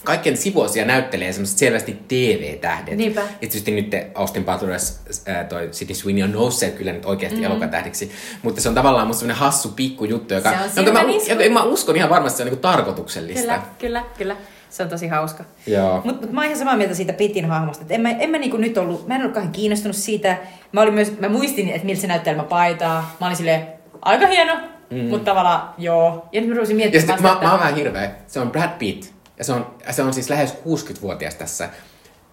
[0.07, 2.97] kaikkien sivuosia näyttelee semmoiset selvästi TV-tähdet.
[2.97, 3.21] Niinpä.
[3.39, 5.11] Tietysti nyt Austin Butler's
[5.49, 7.43] toi City Sweeney on nousseet kyllä nyt oikeasti mm.
[7.43, 8.11] elokatähdiksi,
[8.43, 11.95] mutta se on tavallaan musta semmoinen hassu pikku juttu, joka, jonka mä, joka, mä uskon
[11.95, 13.41] ihan varmasti se on niinku tarkoituksellista.
[13.41, 14.35] Kyllä, kyllä, kyllä.
[14.69, 15.43] Se on tosi hauska.
[15.67, 16.01] Joo.
[16.03, 17.83] Mutta mut mä oon ihan samaa mieltä siitä Pitin hahmosta.
[17.83, 20.37] Et en mä, en mä niinku nyt ollut, mä en ollut kauhean kiinnostunut siitä.
[20.71, 23.15] Mä, olin myös, mä muistin, että miltä se näyttelmä paitaa.
[23.19, 23.67] Mä olin silleen,
[24.01, 24.53] aika hieno,
[24.89, 24.97] mm.
[24.97, 26.29] mutta tavallaan joo.
[26.31, 27.07] Ja nyt mä rupesin miettimään.
[27.07, 28.11] Ja sitten mä, mä oon vähän hirveä.
[28.27, 31.69] Se on Brad Pitt ja se on, se on siis lähes 60-vuotias tässä.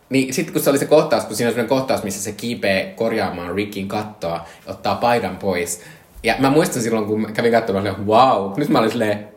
[0.08, 2.92] Niin sitten kun se oli se kohtaus, kun siinä on sellainen kohtaus, missä se kiipee
[2.96, 5.82] korjaamaan Rickin kattoa, ottaa paidan pois.
[6.22, 9.28] Ja mä muistan silloin, kun kävin katsomaan, että wow, nyt mä olin silleen,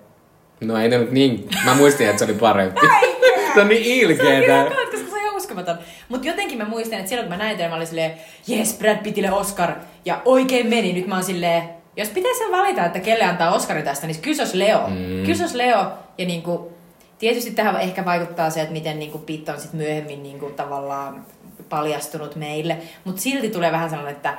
[0.62, 2.82] no ei nyt niin, mä muistin, että se oli parempi.
[3.54, 4.46] se on niin ilkeetä.
[4.48, 5.78] Se on koska se on ihan uskomaton.
[6.10, 8.14] Mutta jotenkin mä muistan, että silloin kun mä näin tämän, mä olin silleen,
[8.50, 9.72] yes, Brad Pittille Oscar.
[10.06, 10.94] Ja oikein meni.
[10.94, 11.64] Nyt mä oon silleen,
[11.96, 14.88] jos pitäisi valita, että kelle antaa Oscarin tästä, niin kysos Leo.
[14.88, 15.26] Mm.
[15.26, 16.77] Kysos Leo ja niinku,
[17.20, 20.54] Tietysti tähän ehkä vaikuttaa se, että miten niin kuin Pitt on sit myöhemmin niin kuin
[20.54, 21.26] tavallaan
[21.70, 24.38] paljastunut meille, mutta silti tulee vähän sellainen, että,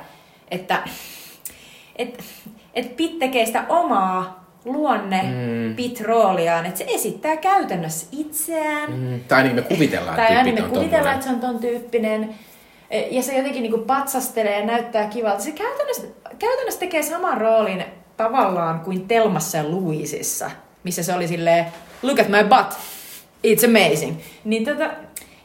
[0.51, 0.83] että
[1.95, 2.23] et,
[2.73, 5.75] et Pitt tekee sitä omaa luonne mm.
[5.75, 8.91] Pit-rooliaan, että se esittää käytännössä itseään.
[8.91, 9.19] Mm.
[9.27, 12.35] Tai ainakin me kuvitellaan, tai että me kuvitellaan, että se on ton tyyppinen.
[12.89, 15.43] E, ja se jotenkin niin kuin patsastelee ja näyttää kivalta.
[15.43, 16.07] Se käytännössä,
[16.39, 17.83] käytännössä tekee saman roolin
[18.17, 20.51] tavallaan kuin Telmassa ja Luisissa,
[20.83, 21.65] missä se oli silleen,
[22.01, 22.79] look at my butt,
[23.47, 24.17] it's amazing.
[24.43, 24.89] Niin tota,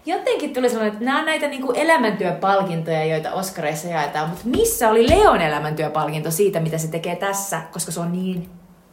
[0.06, 4.88] jotenkin tuli sellainen, että nämä on näitä niin kuin elämäntyöpalkintoja, joita Oscareissa jaetaan, mutta missä
[4.88, 8.50] oli Leon elämäntyöpalkinto siitä, mitä se tekee tässä, koska se on niin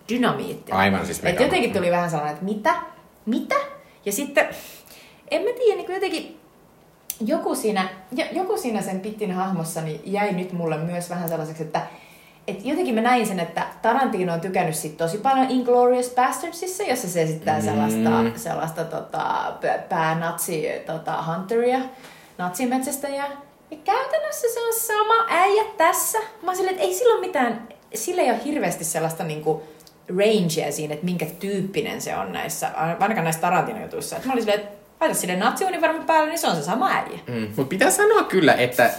[0.10, 0.72] dynamiitti.
[0.72, 2.76] Aivan siis Et jotenkin tuli vähän sellainen, että mitä?
[3.26, 3.56] Mitä?
[4.06, 4.48] Ja sitten,
[5.32, 6.40] en mä tiedä, niin jotenkin
[7.26, 7.90] joku siinä,
[8.32, 11.82] joku siinä sen Pittin hahmossa niin jäi nyt mulle myös vähän sellaiseksi, että
[12.52, 17.10] et jotenkin mä näin sen, että Tarantino on tykännyt sit tosi paljon Inglorious Bastardsissa, jossa
[17.10, 17.66] se esittää mm.
[17.66, 19.54] sellaista, sellaista tota,
[19.90, 21.80] päänatsi tota, hunteria,
[22.38, 23.28] natsimetsästäjää.
[23.72, 26.20] Ja käytännössä se on sama äijä tässä.
[26.42, 29.64] Mä silleen, että ei sillä ole mitään, sillä ei ole hirveästi sellaista niinku
[30.10, 34.18] rangea siinä, että minkä tyyppinen se on näissä, ainakaan näissä Tarantino-jutuissa.
[34.18, 37.20] Et mä olin silleen, että laita sille natsiunivarmin päälle, niin se on se sama äijä.
[37.28, 37.48] Mm.
[37.56, 38.92] Mutta pitää sanoa kyllä, että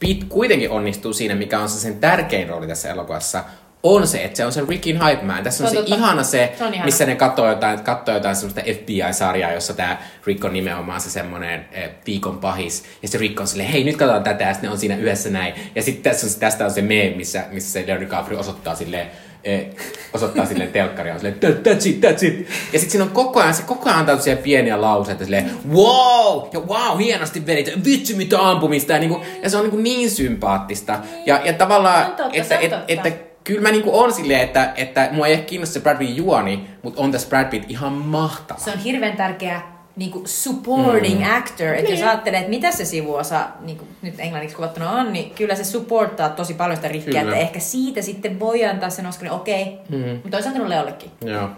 [0.00, 3.44] Pete kuitenkin onnistuu siinä, mikä on se sen tärkein rooli tässä elokuvassa,
[3.82, 5.44] on se, että se on se Rickin Hype Man.
[5.44, 6.84] Tässä on se, se ihana se, se ihana.
[6.84, 11.68] missä ne katsoo jotain, katsoo jotain semmoista FBI-sarjaa, jossa tämä Rick on nimenomaan se semmoinen
[11.72, 12.84] eh, viikon pahis.
[13.02, 15.30] Ja se Rick on silleen, hei nyt katsotaan tätä, ja sitten ne on siinä yhdessä
[15.30, 15.54] näin.
[15.74, 19.10] Ja sitten tässä on, tästä on se meme, missä, missä se Leonardo DiCaprio osoittaa silleen,
[20.12, 22.48] osoittaa sille telkkaria on silleen, that's it, that's it.
[22.72, 26.60] Ja sitten siinä on koko ajan, se koko ajan antaa pieniä lauseita silleen, wow, ja
[26.60, 28.92] wow, hienosti vedit, vitsi mitä ampumista.
[28.92, 30.98] Ja, niinku, ja se on niinku niin sympaattista.
[31.26, 33.10] Ja, ja tavallaan, totta, että, että, että,
[33.44, 36.66] kyllä mä niinku on silleen, että, että mua ei ehkä kiinnosta se Brad Pitt juoni,
[36.82, 38.60] mutta on tässä Brad Pitt ihan mahtava.
[38.60, 41.36] Se on hirveän tärkeä niin kuin supporting mm.
[41.36, 41.66] actor.
[41.66, 41.98] Että niin.
[41.98, 45.64] jos ajattelee, että mitä se sivuosa niin kuin nyt englanniksi kuvattuna on, niin kyllä se
[45.64, 47.22] supporttaa tosi paljon sitä rikkiä.
[47.22, 49.62] Että ehkä siitä sitten voi antaa sen Oscarin, okei.
[49.62, 49.98] Okay.
[49.98, 50.20] Mm.
[50.22, 51.10] Mutta olisi antanut Leollekin.
[51.24, 51.48] Joo.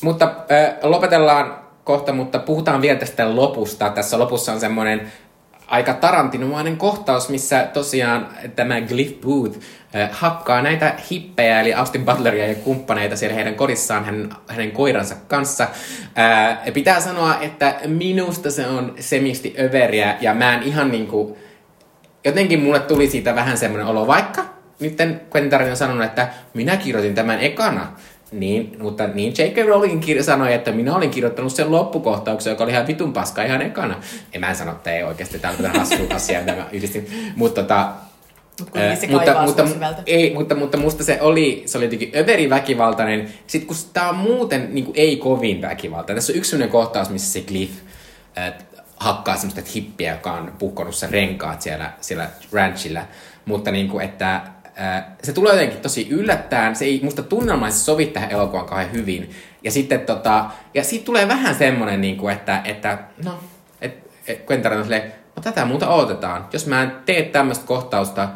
[0.00, 3.90] Mutta äh, lopetellaan kohta, mutta puhutaan vielä tästä lopusta.
[3.90, 5.12] Tässä lopussa on semmoinen
[5.66, 9.58] aika tarantinomainen kohtaus, missä tosiaan tämä Glyph Booth
[9.94, 15.14] äh, hakkaa näitä hippejä, eli Austin Butleria ja kumppaneita siellä heidän kodissaan hänen, hänen koiransa
[15.28, 15.68] kanssa.
[16.18, 21.38] Äh, pitää sanoa, että minusta se on semisti överiä, ja mä en ihan niinku...
[22.26, 24.44] Jotenkin mulle tuli siitä vähän semmoinen olo, vaikka
[24.80, 27.92] nyt Quentin Tarantino on sanonut, että minä kirjoitin tämän ekana,
[28.40, 29.66] niin, mutta niin J.K.
[29.66, 33.62] Rowling kir- sanoi, että minä olin kirjoittanut sen loppukohtauksen, joka oli ihan vitun paska ihan
[33.62, 34.00] ekana.
[34.32, 37.32] En mä en sano, että ei oikeasti, tämä on hassu asia, mitä mä yhdistin.
[37.36, 37.92] Mutta tota,
[39.00, 39.64] se mutta, mutta,
[40.06, 43.28] ei, mutta, mutta musta se oli, se oli jotenkin överi väkivaltainen.
[43.46, 46.16] Sitten kun tää on muuten niin kuin ei kovin väkivaltainen.
[46.16, 47.72] Tässä on yksi sellainen kohtaus, missä se Cliff
[48.38, 48.54] äh,
[48.96, 53.00] hakkaa semmoista hippiä, joka on puhkonut sen renkaat siellä, siellä ranchilla.
[53.44, 54.40] Mutta niin kuin, että
[55.22, 56.76] se tulee jotenkin tosi yllättäen.
[56.76, 59.30] Se ei musta tunnelmaisesti sovi tähän elokuvaan kauhean hyvin.
[59.62, 60.44] Ja sitten tota,
[60.74, 63.38] ja siitä tulee vähän semmonen, niin kuin, että, että no,
[63.80, 66.46] et, et, Quentin on silleen, no tätä muuta odotetaan.
[66.52, 68.28] Jos mä en tee tämmöistä kohtausta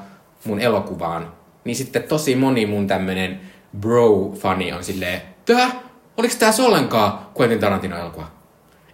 [0.45, 1.33] mun elokuvaan,
[1.65, 3.41] niin sitten tosi moni mun tämmönen
[3.81, 5.71] bro-fani on silleen, tää,
[6.17, 8.31] oliks tää ollenkaan Quentin Tarantino elokuva?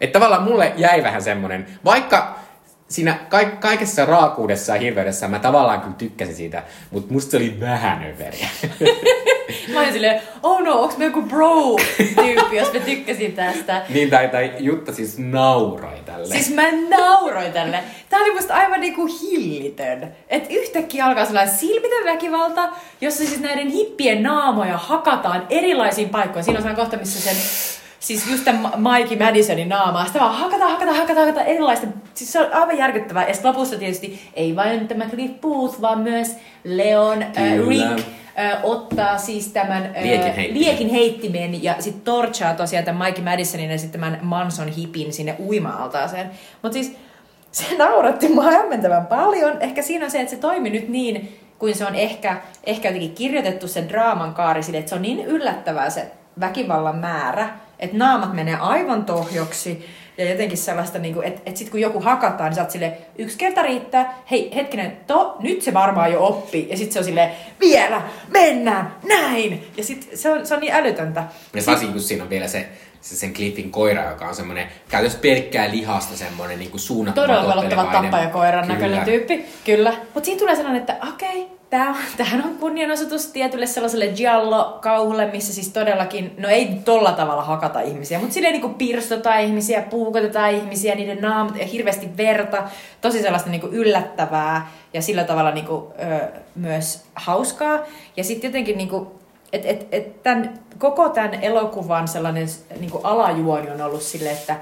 [0.01, 2.39] Että tavallaan mulle jäi vähän semmonen, vaikka
[2.89, 7.61] siinä ka- kaikessa raakuudessa ja hirveydessä mä tavallaan kyllä tykkäsin siitä, mutta musta se oli
[7.61, 8.49] vähän överiä.
[9.73, 13.83] Mä olin silleen, oh no, onks me joku bro-tyyppi, jos mä tykkäsin tästä.
[13.89, 16.35] niin, tai, tai Jutta siis nauroi tälle.
[16.35, 17.85] Siis mä nauroin tälle.
[18.09, 20.13] Tää oli musta aivan niinku hillitön.
[20.29, 22.69] Et yhtäkkiä alkaa sellainen silmitön väkivalta,
[23.01, 26.45] jossa siis näiden hippien naamoja hakataan erilaisiin paikkoihin.
[26.45, 27.37] Siinä on sellainen kohta, missä sen
[28.05, 30.07] Siis just tämän Mikey Madisonin naamaa.
[30.07, 31.95] Sitä vaan hakataan, hakataan, hakataan, hakataan erilaisten.
[32.15, 33.29] Siis se on aivan järkyttävää.
[33.29, 37.69] Ja sitten lopussa tietysti ei vain tämä Cliff Booth, vaan myös Leon, äh.
[37.69, 37.99] Rick,
[38.39, 40.61] äh, ottaa siis tämän äh, Liekin heittimen.
[40.61, 45.37] liekin heittimen ja sitten torchaa tosiaan tämän Mikey Madisonin ja sitten tämän Manson hipin sinne
[45.39, 46.31] uima-altaaseen.
[46.63, 46.97] Mutta siis
[47.53, 49.57] se nauratti mua hämmentävän paljon.
[49.61, 53.15] Ehkä siinä on se, että se toimi nyt niin, kuin se on ehkä, ehkä jotenkin
[53.15, 57.49] kirjoitettu sen draaman kaari sille, että se on niin yllättävää se väkivallan määrä,
[57.85, 59.87] että naamat menee aivan tohjoksi
[60.19, 62.93] ja jotenkin sellaista, niin kuin, että, että sitten kun joku hakataan, niin sä oot silleen,
[63.19, 66.67] yksi kerta riittää, hei hetkinen, to, nyt se varmaan jo oppi.
[66.71, 67.31] Ja sitten se on silleen,
[67.61, 69.67] vielä, mennään, näin.
[69.77, 71.25] Ja sitten se on, se on niin älytöntä.
[71.55, 72.69] Ja varsinkin kun siinä on vielä se,
[73.01, 77.85] se sen Cliffin koira, joka on semmoinen käytössä pelkkää lihasta semmoinen niin suunnattoman Todella pelottava
[77.85, 79.95] tappajakoiran näköinen tyyppi, kyllä.
[80.15, 81.47] Mutta siinä tulee sellainen, että okei,
[81.79, 87.81] tää, tämähän on kunnianosoitus tietylle sellaiselle giallo-kauhulle, missä siis todellakin, no ei tolla tavalla hakata
[87.81, 92.63] ihmisiä, mutta silleen niinku pirstotaan ihmisiä, puukotetaan ihmisiä, niiden naamat ja hirveästi verta,
[93.01, 97.79] tosi sellaista niinku yllättävää ja sillä tavalla niinku, ö, myös hauskaa.
[98.17, 99.21] Ja sitten jotenkin niinku,
[99.53, 102.49] et, et, et tämän, koko tämän elokuvan sellainen
[102.81, 104.57] niinku alajuoni on ollut silleen, että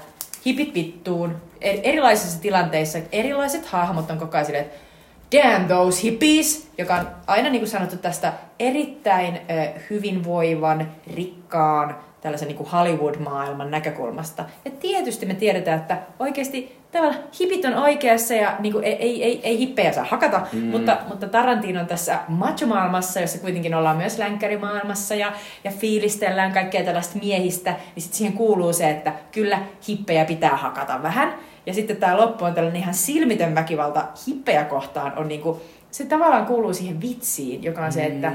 [0.45, 4.92] hipit vittuun, er- erilaisissa tilanteissa, erilaiset hahmot on koko ajan silleen, että
[5.33, 12.47] damn those hippies, joka on aina niin kuin sanottu tästä erittäin ö, hyvinvoivan, rikkaan, tällaisen
[12.47, 14.45] niin kuin Hollywood-maailman näkökulmasta.
[14.65, 19.23] Ja tietysti me tiedetään, että oikeasti tavallaan hipit on oikeassa ja niin kuin, ei, ei,
[19.23, 20.59] ei, ei hippejä saa hakata, mm.
[20.59, 26.83] mutta, mutta Tarantino on tässä macho-maailmassa, jossa kuitenkin ollaan myös länkkärimaailmassa ja, ja fiilistellään kaikkea
[26.83, 31.33] tällaista miehistä, niin sitten siihen kuuluu se, että kyllä hippejä pitää hakata vähän.
[31.65, 35.61] Ja sitten tämä loppu on tällainen ihan silmitön väkivalta hippejä kohtaan, on niinku,
[35.91, 38.31] se tavallaan kuuluu siihen vitsiin, joka on se, että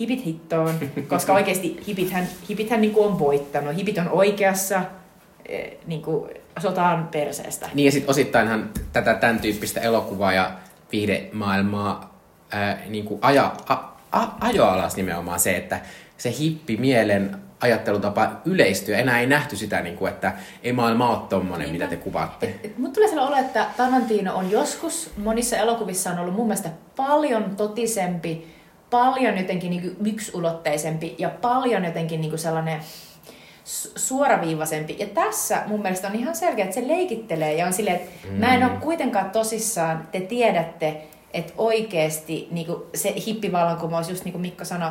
[0.00, 0.74] hipit hittoon,
[1.08, 4.82] koska oikeasti hipithän, hipithän niinku on voittanut, hipit on oikeassa
[5.48, 7.68] eh, niinku, sotaan perseestä.
[7.74, 10.52] Niin ja sitten osittainhan tätä tämän tyyppistä elokuvaa ja
[10.92, 12.18] viihdemaailmaa
[12.50, 13.74] ää, niin kuin aja, a,
[14.12, 15.80] a, ajo alas nimenomaan se, että
[16.18, 18.94] se hippi mielen ajattelutapa yleistyy.
[18.94, 20.32] Enää ei nähty sitä, niin kuin, että
[20.62, 22.54] ei maailma ole tommonen, mitä te kuvaatte.
[22.64, 26.70] Et Mut tulee sellainen olo, että Tarantino on joskus monissa elokuvissa on ollut mun mielestä
[26.96, 28.54] paljon totisempi,
[28.90, 32.80] paljon jotenkin niin yksiulotteisempi ja paljon jotenkin niin sellainen
[33.64, 34.96] su- suoraviivaisempi.
[34.98, 38.34] Ja tässä mun mielestä on ihan selkeä, että se leikittelee ja on silleen, että mm.
[38.34, 41.02] mä en ole kuitenkaan tosissaan, te tiedätte,
[41.32, 44.90] että oikeasti niin se hippivallankumous, just niin kuin Mikko sanoi,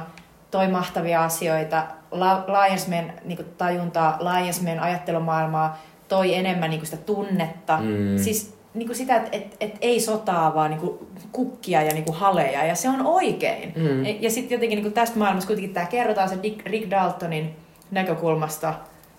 [0.54, 6.98] toi mahtavia asioita, la- laajensi meidän niin tajuntaa, laajensi meidän ajattelumaailmaa, toi enemmän niin sitä
[6.98, 7.78] tunnetta.
[7.78, 8.18] Mm.
[8.18, 11.00] Siis niin kuin sitä, että et, et ei sotaa, vaan niin kuin
[11.32, 13.74] kukkia ja niin kuin haleja, ja se on oikein.
[13.76, 14.06] Mm.
[14.06, 17.56] Ja, ja sitten jotenkin niin kuin tästä maailmasta kuitenkin tämä kerrotaan se Dick, Rick Daltonin
[17.92, 18.74] näkökulmasta,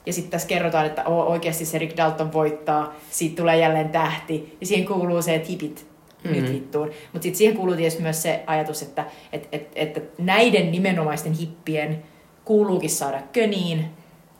[0.07, 4.67] ja sitten tässä kerrotaan, että oikeasti se Rick Dalton voittaa, siitä tulee jälleen tähti, ja
[4.67, 5.87] siihen kuuluu se, että hipit
[6.25, 6.43] mm-hmm.
[6.43, 6.87] nyt vittuun.
[6.87, 12.03] Mutta sitten siihen kuuluu tietysti myös se ajatus, että et, et, että näiden nimenomaisten hippien
[12.45, 13.85] kuuluukin saada köniin,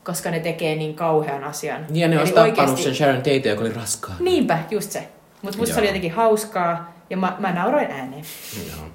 [0.03, 1.85] koska ne tekee niin kauhean asian.
[1.93, 4.17] Ja ne olisi tappanut oikeasti- sen Sharon Tate, joka oli raskaan.
[4.19, 5.07] Niinpä, just se.
[5.41, 5.91] Mutta musta se oli Joo.
[5.91, 8.23] jotenkin hauskaa, ja mä, mä nauroin ääneen.
[8.67, 8.85] Joo.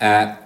[0.00, 0.45] Ää,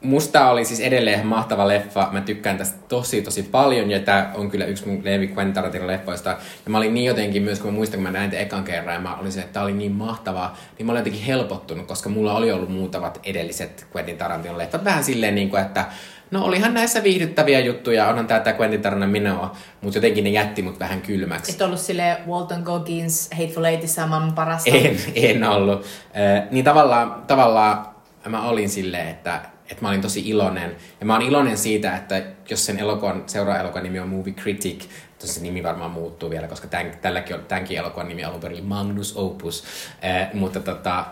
[0.00, 2.08] musta oli siis edelleen ihan mahtava leffa.
[2.12, 5.86] Mä tykkään tästä tosi tosi paljon ja tää on kyllä yksi mun Levi Quentin Tarantinon
[5.86, 6.30] leffoista.
[6.64, 8.94] Ja mä olin niin jotenkin myös, kun mä muistan, kun mä näin tämän ekan kerran
[8.94, 12.08] ja mä olin se, että tää oli niin mahtavaa, niin mä olin jotenkin helpottunut, koska
[12.08, 15.84] mulla oli ollut muutamat edelliset Quentin Tarantinon leffat vähän silleen niin kuin, että
[16.30, 20.62] No olihan näissä viihdyttäviä juttuja, onhan tää, tää Quentin Tarantinon minua, mutta jotenkin ne jätti
[20.62, 21.52] mut vähän kylmäksi.
[21.52, 24.70] Et ollut sille Walton Goggins, Hateful Eight saman parasta.
[24.70, 25.82] En, en ollut.
[25.82, 27.86] Äh, niin tavallaan, tavallaan
[28.28, 29.40] mä olin silleen, että,
[29.70, 30.76] että mä olin tosi iloinen.
[31.00, 34.84] Ja mä oon iloinen siitä, että jos sen elokuvan, seuraava elokuvan nimi on Movie Critic,
[35.18, 39.64] se nimi varmaan muuttuu vielä, koska tämän, tälläkin tämänkin elokuvan nimi alun perin Magnus Opus.
[40.04, 41.06] Äh, mutta tota,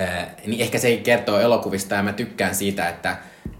[0.00, 3.16] äh, niin ehkä se kertoo elokuvista ja mä tykkään siitä, että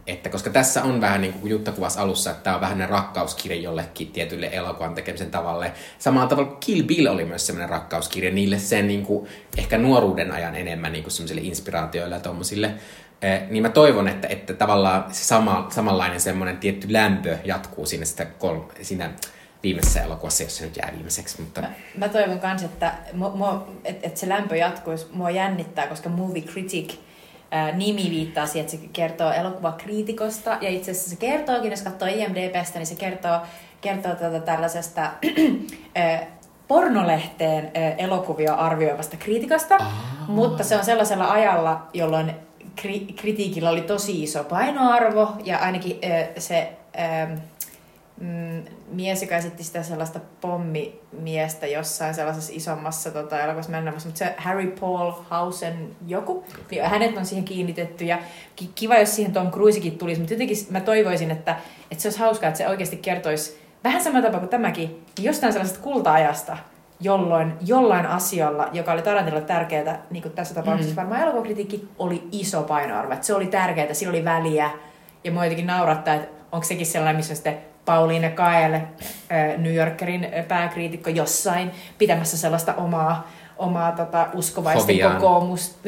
[0.07, 3.61] että koska tässä on vähän niin kuin Jutta kuvasi alussa, että tämä on vähän rakkauskirja
[3.61, 5.73] jollekin tietylle elokuvan tekemisen tavalle.
[5.99, 10.33] Samalla tavalla kuin Kill Bill oli myös semmoinen rakkauskirja niille sen niin kuin, ehkä nuoruuden
[10.33, 12.75] ajan enemmän niin kuin semmoisille inspiraatioille ja tommosille.
[13.23, 18.05] Eh, niin mä toivon, että, että tavallaan se sama, samanlainen semmoinen tietty lämpö jatkuu siinä,
[18.05, 19.11] sitä kol, siinä
[19.63, 21.41] viimeisessä elokuvassa, jos se nyt jää viimeiseksi.
[21.41, 21.61] Mutta...
[21.61, 22.95] Mä, mä toivon myös, että,
[23.85, 25.07] että et se lämpö jatkuisi.
[25.13, 26.95] Mua jännittää, koska Movie Critic
[27.51, 30.59] ää, nimi viittaa siihen, että se kertoo elokuvakriitikosta.
[30.61, 33.41] Ja itse asiassa se kertookin, jos katsoo IMDBstä, niin se kertoo,
[33.81, 35.03] kertoo tätä tällaisesta
[35.95, 36.27] ää,
[36.69, 39.75] pornolehteen ää, elokuvia arvioivasta kriitikosta.
[39.75, 40.29] Ah.
[40.29, 42.35] Mutta se on sellaisella ajalla, jolloin
[42.81, 46.73] kri- kritiikillä oli tosi iso painoarvo ja ainakin ää, se...
[46.97, 47.37] Ää,
[48.21, 54.35] mm, mies, joka esitti sitä sellaista pommimiestä jossain sellaisessa isommassa tota, elokuvassa mennämässä, mutta se
[54.37, 58.19] Harry Paul Hausen joku, niin hänet on siihen kiinnitetty ja
[58.57, 61.57] ki- kiva, jos siihen Tom Cruisekin tulisi, mutta jotenkin mä toivoisin, että,
[61.91, 65.53] että se olisi hauskaa, että se oikeasti kertoisi vähän sama tapa kuin tämäkin, niin jostain
[65.53, 66.57] sellaisesta kulta-ajasta,
[67.03, 70.97] jolloin jollain asialla, joka oli Tarantinolle tärkeää, niin kuin tässä tapauksessa mm.
[70.97, 73.13] varmaan elokuvakritiikki, oli iso painoarvo.
[73.13, 74.71] Että se oli tärkeää, sillä oli väliä.
[75.25, 78.81] Ja mua jotenkin naurattaa, että onko sekin sellainen, missä on sitten Pauline Kael,
[79.59, 85.79] New Yorkerin pääkriitikko, jossain pitämässä sellaista omaa, omaa tota, uskovaisten kokoomus,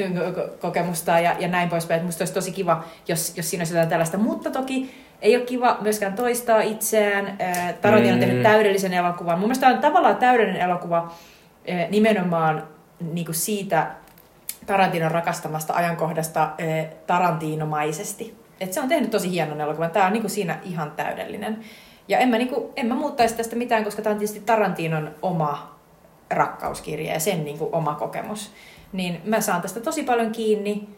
[0.60, 2.04] kokemusta ja, ja näin poispäin.
[2.04, 4.18] Musta olisi tosi kiva, jos, jos siinä olisi jotain tällaista.
[4.18, 7.36] Mutta toki ei ole kiva myöskään toistaa itseään.
[7.40, 8.26] Äh, Tarantino on Mm.
[8.26, 9.38] tehnyt täydellisen elokuvan.
[9.38, 11.12] Mun mielestä on tavallaan täydellinen elokuva
[11.90, 12.62] nimenomaan
[13.12, 13.86] niin kuin siitä
[14.66, 16.50] Tarantinon rakastamasta ajankohdasta
[17.06, 18.34] Tarantinomaisesti.
[18.60, 19.90] Et se on tehnyt tosi hienon elokuvan.
[19.90, 21.58] Tämä on niinku siinä ihan täydellinen.
[22.08, 25.76] Ja en mä, niinku, en mä muuttaisi tästä mitään, koska tämä on tietysti Tarantinon oma
[26.30, 28.52] rakkauskirja ja sen niinku oma kokemus.
[28.92, 30.88] Niin mä saan tästä tosi paljon kiinni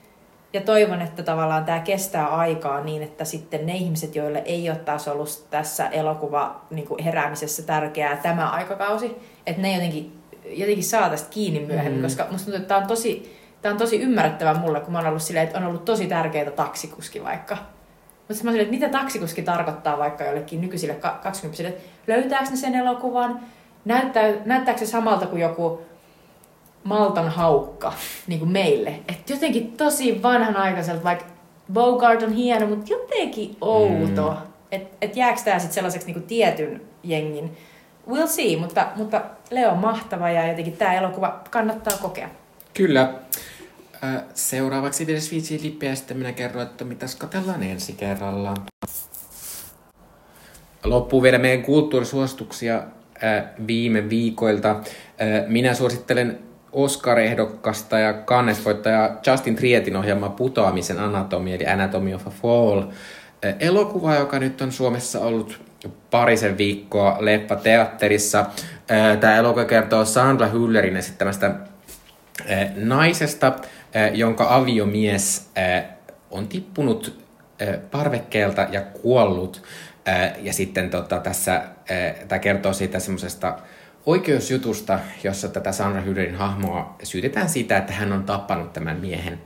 [0.52, 4.78] ja toivon, että tavallaan tämä kestää aikaa niin, että sitten ne ihmiset, joille ei ole
[4.78, 9.16] taas ollut tässä elokuva niinku heräämisessä tärkeää tämä aikakausi,
[9.46, 12.02] että ne jotenkin, jotenkin saa tästä kiinni myöhemmin, Mm.
[12.02, 15.08] koska musta tuntuu, että tämä on tosi, Tämä on tosi ymmärrettävä mulle, kun mä oon
[15.08, 17.56] ollut silleen, että on ollut tosi tärkeää taksikuski vaikka.
[18.28, 22.74] Mutta mä olin, että mitä taksikuski tarkoittaa vaikka jollekin nykyisille 20 että löytääkö ne sen
[22.74, 23.40] elokuvan,
[23.84, 25.80] näyttää, näyttääkö se samalta kuin joku
[26.86, 27.92] Maltan haukka
[28.26, 29.00] niin kuin meille.
[29.08, 31.24] Että jotenkin tosi vanhanaikaiselta, vaikka
[31.72, 34.30] Bogart on hieno, mutta jotenkin outo.
[34.30, 34.36] Mm.
[34.72, 37.56] Että et jääkö tämä sitten sellaiseksi niin kuin tietyn jengin.
[38.10, 42.28] We'll see, mutta, mutta Leo on mahtava ja jotenkin tämä elokuva kannattaa kokea.
[42.74, 43.14] Kyllä.
[44.34, 48.54] Seuraavaksi vielä Sviitsi Lippiä ja sitten minä kerron, että mitäs katsellaan ensi kerralla.
[50.84, 52.82] Loppuu vielä meidän kulttuurisuosituksia
[53.66, 54.76] viime viikoilta.
[55.46, 56.45] Minä suosittelen
[56.76, 62.82] Oscar-ehdokasta ja kannesvoittaja Justin Trietin ohjelma Putoamisen anatomia, eli Anatomy of a Fall.
[63.44, 65.60] Ö, Elokuva, joka nyt on Suomessa ollut
[66.10, 68.46] parisen viikkoa Leppa teatterissa.
[69.20, 71.54] Tämä elokuva kertoo Sandra Hüllerin esittämästä
[72.46, 73.52] eh, naisesta,
[73.94, 75.84] eh, jonka aviomies eh,
[76.30, 77.24] on tippunut
[77.60, 79.62] eh, parvekkeelta ja kuollut.
[80.06, 83.58] Eh, ja sitten tota, tässä eh, tämä kertoo siitä semmoisesta
[84.06, 89.40] oikeusjutusta, jossa tätä Sandra Hüllerin hahmoa syytetään siitä, että hän on tappanut tämän miehen.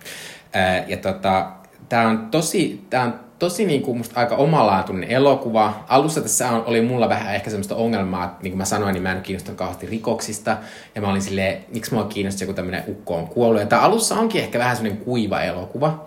[0.55, 1.51] Eh, ja tota,
[1.89, 5.85] tämä on tosi, tää on tosi niin kuin musta aika omalaatuinen elokuva.
[5.89, 9.13] Alussa tässä oli mulla vähän ehkä semmoista ongelmaa, että niin kuin mä sanoin, niin mä
[9.13, 10.57] en kiinnostunut kauheasti rikoksista.
[10.95, 13.61] Ja mä olin silleen, miksi mua kiinnosti joku tämmöinen ukko on kuollut.
[13.61, 16.07] Ja tää alussa onkin ehkä vähän semmoinen kuiva elokuva.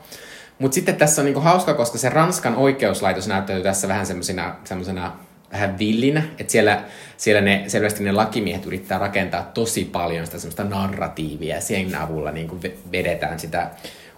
[0.59, 4.05] Mutta sitten tässä on niinku hauska, koska se Ranskan oikeuslaitos näyttäytyy tässä vähän
[4.63, 5.11] semmoisena
[5.53, 6.83] vähän villinä, että siellä,
[7.17, 12.47] siellä ne, selvästi ne lakimiehet yrittää rakentaa tosi paljon sitä semmoista narratiivia sen avulla niin
[12.47, 12.61] kuin
[12.91, 13.69] vedetään sitä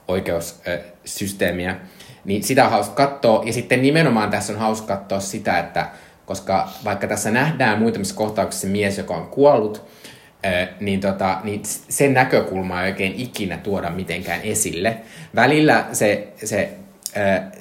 [0.07, 1.75] oikeussysteemiä.
[2.25, 3.43] Niin sitä on hauska katsoa.
[3.45, 5.87] Ja sitten nimenomaan tässä on hauska katsoa sitä, että
[6.25, 9.85] koska vaikka tässä nähdään muutamissa kohtauksissa mies, joka on kuollut,
[10.79, 14.97] niin, tota, niin sen näkökulmaa ei oikein ikinä tuoda mitenkään esille.
[15.35, 16.69] Välillä se, se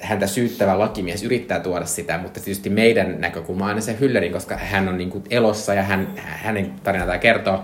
[0.01, 4.57] häntä syyttävä lakimies yrittää tuoda sitä, mutta tietysti meidän näkökulma on aina se Hyllerin, koska
[4.57, 7.63] hän on niin kuin elossa ja hän, hänen tarinaa kertoo.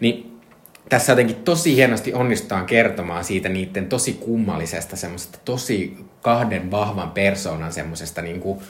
[0.00, 0.40] Niin
[0.88, 7.72] tässä jotenkin tosi hienosti onnistutaan kertomaan siitä niiden tosi kummallisesta, semmoisesta tosi kahden vahvan persoonan
[7.72, 8.60] semmoisesta niin kuin,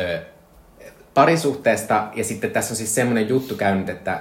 [0.00, 0.20] ö,
[1.14, 2.08] parisuhteesta.
[2.14, 4.20] Ja sitten tässä on siis semmoinen juttu käynyt, että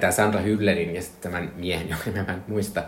[0.00, 2.82] tämä Sandra Hyllerin ja sitten tämän miehen, jonka mä en muista,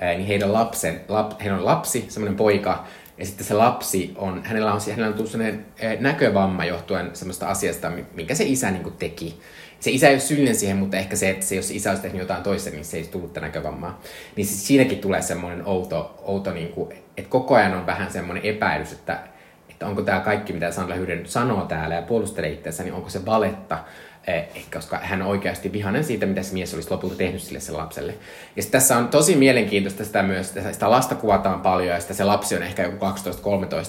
[0.00, 2.86] niin heidän lapsen, lap, heillä on lapsi, semmoinen poika,
[3.20, 5.66] ja sitten se lapsi on, hänellä on, hänellä on tullut sellainen
[6.00, 9.40] näkövamma johtuen semmoista asiasta, minkä se isä niin teki.
[9.80, 12.20] Se isä ei ole syyllinen siihen, mutta ehkä se, että se, jos isä olisi tehnyt
[12.20, 14.00] jotain toista, niin se ei tullut tätä näkövammaa.
[14.36, 18.44] Niin siis siinäkin tulee semmoinen outo, outo niin kuin, että koko ajan on vähän semmoinen
[18.44, 19.20] epäilys, että,
[19.70, 23.26] että onko tämä kaikki, mitä Sandra Hyrden sanoo täällä ja puolustelee itseänsä, niin onko se
[23.26, 23.84] valetta
[24.26, 27.76] Eh, koska hän on oikeasti vihainen siitä, mitä se mies olisi lopulta tehnyt sille sen
[27.76, 28.14] lapselle.
[28.56, 32.24] Ja tässä on tosi mielenkiintoista sitä myös, että sitä lasta kuvataan paljon ja sitä se
[32.24, 33.08] lapsi on ehkä joku 12-13,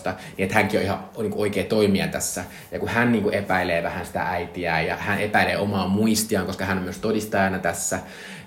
[0.07, 2.43] niin että hänkin on ihan niin kuin oikea toimija tässä.
[2.71, 6.65] Ja kun hän niin kuin epäilee vähän sitä äitiä ja hän epäilee omaa muistiaan, koska
[6.65, 7.99] hän on myös todistajana tässä.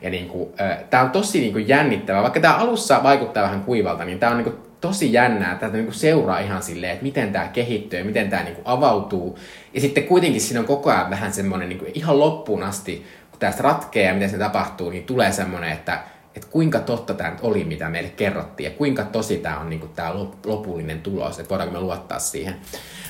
[0.03, 2.23] Ja niin kuin, äh, tämä on tosi niin kuin jännittävää.
[2.23, 5.55] Vaikka tämä alussa vaikuttaa vähän kuivalta, niin tämä on niin kuin tosi jännää.
[5.55, 9.39] Tätä niin seuraa ihan silleen, että miten tämä kehittyy ja miten tämä niin avautuu.
[9.75, 13.41] Ja sitten kuitenkin siinä on koko ajan vähän semmoinen niin kuin ihan loppuun asti, kun
[13.41, 16.01] tästä ratkeaa ja miten se tapahtuu, niin tulee semmoinen, että,
[16.37, 20.15] että kuinka totta tämä oli, mitä meille kerrottiin, ja kuinka tosi tämä on niin tämä
[20.47, 22.57] lopullinen tulos, että voidaanko me luottaa siihen.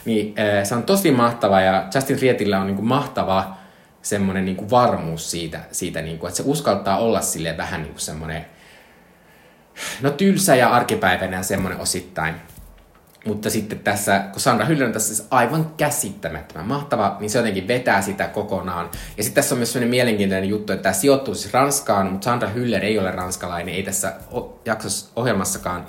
[0.05, 0.35] Niin
[0.65, 3.57] se on tosi mahtava, ja Justin Rietillä on niin mahtava
[4.03, 8.01] semmoinen niin varmuus siitä, siitä niin kuin, että se uskaltaa olla sille vähän niin kuin
[8.01, 8.47] semmoinen
[10.03, 12.35] no tylsä ja arkipäiväinen semmoinen osittain.
[13.27, 17.69] Mutta sitten tässä, kun Sandra Hyllön on tässä siis aivan käsittämättömän mahtava, niin se jotenkin
[17.69, 18.91] vetää sitä kokonaan.
[19.17, 22.49] Ja sitten tässä on myös sellainen mielenkiintoinen juttu, että tämä sijoittuu siis Ranskaan, mutta Sandra
[22.49, 24.13] Hyller ei ole ranskalainen, ei tässä
[24.65, 25.87] jaksossa ohjelmassakaan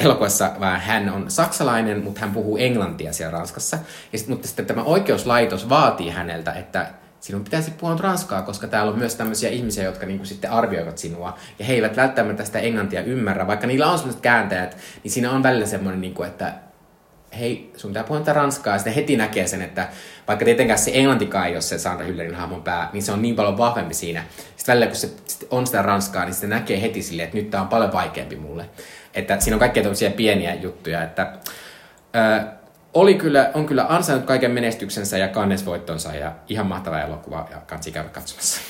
[0.00, 3.78] elokuvassa, vaan hän on saksalainen, mutta hän puhuu englantia siellä Ranskassa.
[4.12, 6.90] Ja sit, mutta sitten tämä oikeuslaitos vaatii häneltä, että
[7.22, 11.38] sinun pitäisi puhua ranskaa, koska täällä on myös tämmöisiä ihmisiä, jotka niinku sitten arvioivat sinua,
[11.58, 15.42] ja he eivät välttämättä sitä englantia ymmärrä, vaikka niillä on sellaiset kääntäjät, niin siinä on
[15.42, 16.54] välillä semmoinen, niinku, että
[17.38, 19.88] hei, sun pitää puhua ranskaa, ja sitten heti näkee sen, että
[20.28, 23.36] vaikka tietenkään se englantikaan ei ole se Sandra Hüllerin hahmon pää, niin se on niin
[23.36, 24.24] paljon vahvempi siinä.
[24.56, 25.10] Sitten välillä, kun se
[25.50, 28.70] on sitä ranskaa, niin se näkee heti silleen, että nyt tämä on paljon vaikeampi mulle.
[29.14, 31.32] Että siinä on kaikkea tämmöisiä pieniä juttuja, että...
[32.16, 32.61] Öö,
[32.94, 37.92] oli kyllä, on kyllä ansainnut kaiken menestyksensä ja kannesvoittonsa ja ihan mahtava elokuva ja kansi
[37.92, 38.60] käydä katsomassa.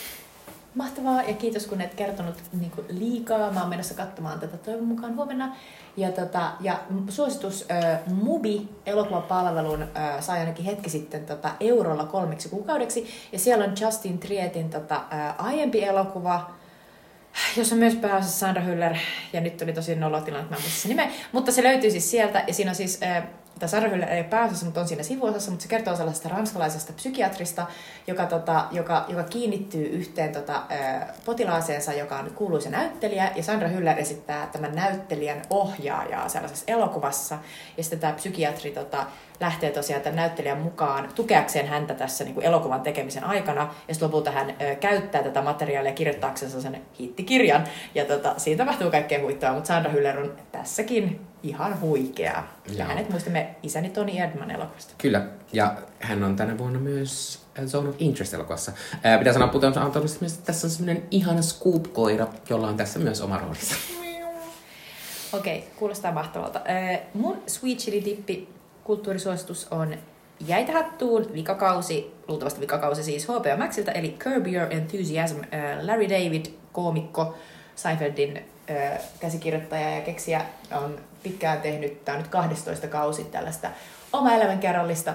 [0.75, 3.51] Mahtavaa ja kiitos kun et kertonut niin liikaa.
[3.51, 5.57] Mä oon menossa katsomaan tätä toivon mukaan huomenna.
[5.97, 12.49] Ja, tota, ja suositus äh, Mubi elokuvapalvelun äh, sai ainakin hetki sitten tota, eurolla kolmeksi
[12.49, 13.07] kuukaudeksi.
[13.33, 16.51] Ja siellä on Justin Trietin tota, äh, aiempi elokuva,
[17.57, 18.97] jos on myös pääosassa Sandra Hüller,
[19.33, 22.45] ja nyt oli tosi nolotilanne, että mä en muista nimeä, mutta se löytyy siis sieltä,
[22.47, 23.23] ja siinä on siis äh,
[23.63, 27.67] tai Sandra Hüller ei pääosassa, mutta on siinä sivuosassa, mutta se kertoo sellaisesta ranskalaisesta psykiatrista,
[28.07, 30.63] joka, tota, joka, joka kiinnittyy yhteen tota,
[31.25, 37.39] potilaaseensa, joka on kuuluisa näyttelijä, ja Sandra Hüller esittää tämän näyttelijän ohjaajaa sellaisessa elokuvassa,
[37.77, 39.07] ja sitten tämä psykiatri tota,
[39.41, 44.07] lähtee tosiaan tämän näyttelijän mukaan tukeakseen häntä tässä niin kuin elokuvan tekemisen aikana, ja sitten
[44.07, 47.65] lopulta hän ö, käyttää tätä materiaalia kirjoittaakseen sen hittikirjan,
[47.95, 52.45] ja tota, siitä tapahtuu kaikkea huittavaa, mutta Sandra Hüller on tässäkin ihan huikea.
[52.77, 54.95] Ja hänet muistamme isäni Toni Erdman elokuvasta.
[54.99, 58.73] Kyllä, ja hän on tänä vuonna myös Zone of Interest-elokuvassa.
[59.03, 63.21] Ää, pitää sanoa Puton Antonista, että tässä on semmoinen ihana Scoop-koira, jolla on tässä myös
[63.21, 63.75] oma roolinsa.
[65.33, 66.61] Okei, okay, kuulostaa mahtavalta.
[67.15, 68.49] mun Sweet Chili Dippi
[68.85, 69.95] kulttuurisuositus on
[70.47, 75.39] Jäitä hattuun, vikakausi, luultavasti vikakausi siis HBO Maxilta, eli Curb Your Enthusiasm,
[75.83, 77.35] Larry David, koomikko,
[77.77, 78.45] Seinfeldin
[79.21, 80.41] käsikirjoittaja ja keksiä
[80.73, 83.69] on pitkään tehnyt, tämä on nyt 12 kausi tällaista
[84.13, 85.15] oma elämänkerrallista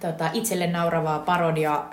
[0.00, 1.84] tota, itselle nauravaa parodia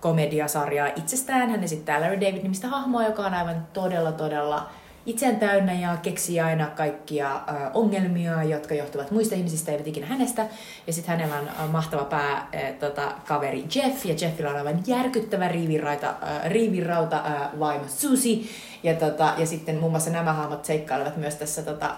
[0.00, 1.50] komediasarjaa itsestään.
[1.50, 4.70] Hän esittää Larry David-nimistä hahmoa, joka on aivan todella, todella
[5.06, 7.40] itseään täynnä ja keksii aina kaikkia
[7.74, 10.46] ongelmia, jotka johtuvat muista ihmisistä, eivät ikinä hänestä.
[10.86, 12.48] Ja sitten hänellä on mahtava pää
[12.80, 16.14] tota, kaveri Jeff, ja Jeffillä on aivan järkyttävä riivirauta,
[16.44, 17.22] riivirauta
[17.58, 18.44] vaimo Susie.
[18.82, 21.94] Ja, tota, ja sitten muun muassa nämä hahmot seikkailevat myös tässä tota,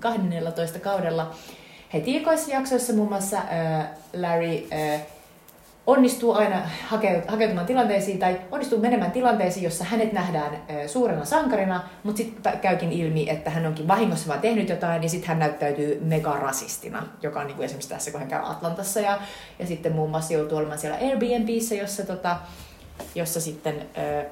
[0.00, 1.34] 12 kaudella
[1.92, 3.38] heti ekoissa jaksoissa muun muassa
[4.12, 4.68] Larry
[5.88, 6.62] onnistuu aina
[7.26, 13.30] hakeutumaan tilanteisiin tai onnistuu menemään tilanteisiin, jossa hänet nähdään suurena sankarina, mutta sitten käykin ilmi,
[13.30, 17.56] että hän onkin vahingossa vaan tehnyt jotain, niin sitten hän näyttäytyy megarasistina, joka on niin
[17.56, 19.18] kuin esimerkiksi tässä, kun hän käy Atlantassa ja,
[19.58, 22.36] ja sitten muun muassa joutuu olemaan siellä Airbnbissä, jossa, tota,
[23.14, 24.24] jossa sitten ö,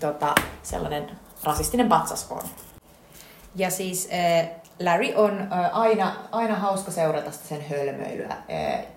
[0.00, 1.10] tota, sellainen
[1.44, 2.42] rasistinen patsas on.
[3.56, 4.08] Ja siis
[4.80, 8.36] Larry on aina, aina hauska seurata sen hölmöilyä.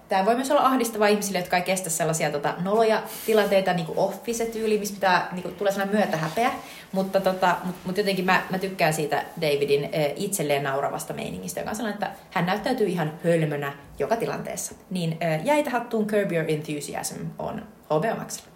[0.10, 3.98] Tämä voi myös olla ahdistava ihmisille, jotka ei kestä sellaisia tota, noloja tilanteita, niin kuin
[3.98, 6.52] office-tyyli, missä pitää, niin kuin, tulee sellainen myötähäpeä.
[6.92, 11.76] Mutta tota, mut, mut jotenkin mä, mä tykkään siitä Davidin itselleen nauravasta meiningistä, joka on
[11.76, 14.76] sellainen, että hän näyttäytyy ihan hölmönä joka tilanteessa.
[14.90, 18.56] Niin jäitä hattuun Curb Your Enthusiasm on HBO Maxilla.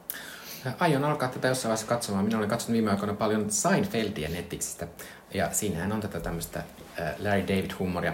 [0.80, 2.26] Aion alkaa tätä jossain vaiheessa katsomaan.
[2.26, 4.88] Minä olen katsonut viime aikoina paljon Seinfeldia Netflixistä.
[5.34, 6.64] Ja siinähän on tätä tämmöistä
[7.24, 8.14] Larry David-huumoria.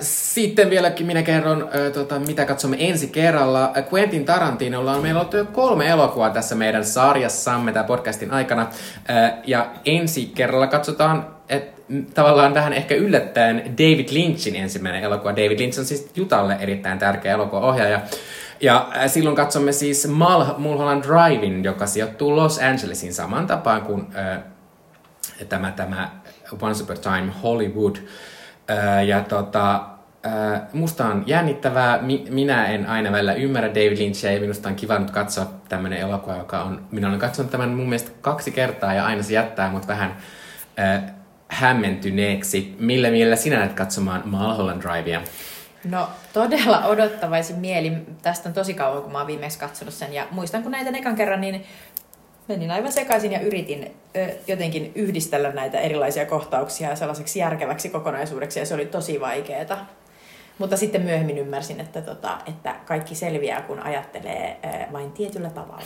[0.00, 3.72] Sitten vieläkin minä kerron, tota, mitä katsomme ensi kerralla.
[3.92, 8.66] Quentin Tarantinolla on meillä ollut jo kolme elokuvaa tässä meidän sarjassamme tämän podcastin aikana.
[9.46, 11.74] Ja ensi kerralla katsotaan, että
[12.14, 15.30] tavallaan vähän ehkä yllättäen David Lynchin ensimmäinen elokuva.
[15.32, 18.00] David Lynch on siis Jutalle erittäin tärkeä elokuvaohjaaja.
[18.60, 24.38] Ja silloin katsomme siis Mal- Mulholland Drivein, joka sijoittuu Los Angelesin saman tapaan kuin äh,
[25.48, 26.10] tämä, tämä
[26.60, 27.96] Once Upon a Time Hollywood.
[28.70, 29.74] Äh, ja tota,
[30.26, 32.02] äh, musta on jännittävää.
[32.02, 35.98] Mi- minä en aina välillä ymmärrä David Lynchia ja minusta on kiva nyt katsoa tämmöinen
[35.98, 36.86] elokuva, joka on...
[36.90, 40.16] Minä olen katsonut tämän mun mielestä kaksi kertaa ja aina se jättää mut vähän
[40.78, 41.02] äh,
[41.48, 42.76] hämmentyneeksi.
[42.78, 45.20] Millä mielellä sinä näet katsomaan Mulholland Drivea?
[45.84, 47.92] No todella odottavaisin mieli.
[48.22, 50.12] Tästä on tosi kauan, kun mä oon viimeksi katsonut sen.
[50.12, 51.64] Ja muistan, kun näitä ekan kerran, niin
[52.48, 58.58] menin aivan sekaisin ja yritin ö, jotenkin yhdistellä näitä erilaisia kohtauksia sellaiseksi järkeväksi kokonaisuudeksi.
[58.58, 59.78] Ja se oli tosi vaikeeta.
[60.58, 65.84] Mutta sitten myöhemmin ymmärsin, että, tota, että kaikki selviää, kun ajattelee ö, vain tietyllä tavalla.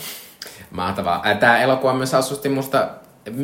[0.70, 1.22] Mahtavaa.
[1.40, 2.89] Tämä elokuva myös asusti musta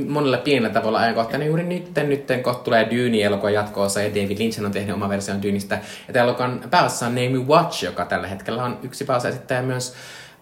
[0.08, 1.90] monella pienellä tavalla ajankohtainen juuri nyt.
[2.06, 5.78] Nyt kohta tulee Dune-elokuva jatkoosa ja David Lynch on tehnyt oma version Dyneistä.
[6.06, 9.94] Ja tämä elokuvan päässä on Name Watch, joka tällä hetkellä on yksi päässä esittää myös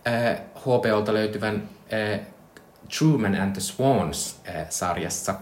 [0.06, 2.20] äh, HBOlta löytyvän äh,
[2.98, 5.34] Truman and the Swans-sarjassa.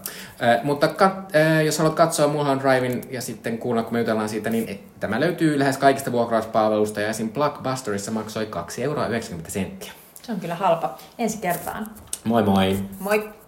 [0.43, 3.99] Äh, äh, mutta kat, äh, jos haluat katsoa Mulholland Drivein ja sitten kuulla, kun me
[3.99, 7.33] jutellaan siitä, niin et, tämä löytyy lähes kaikista vuokrauspalveluista ja esim.
[7.33, 9.07] Blockbusterissa maksoi 2,90 euroa.
[10.23, 10.99] Se on kyllä halpa.
[11.19, 11.91] Ensi kertaan.
[12.25, 12.79] Moi moi!
[13.01, 13.40] Moi!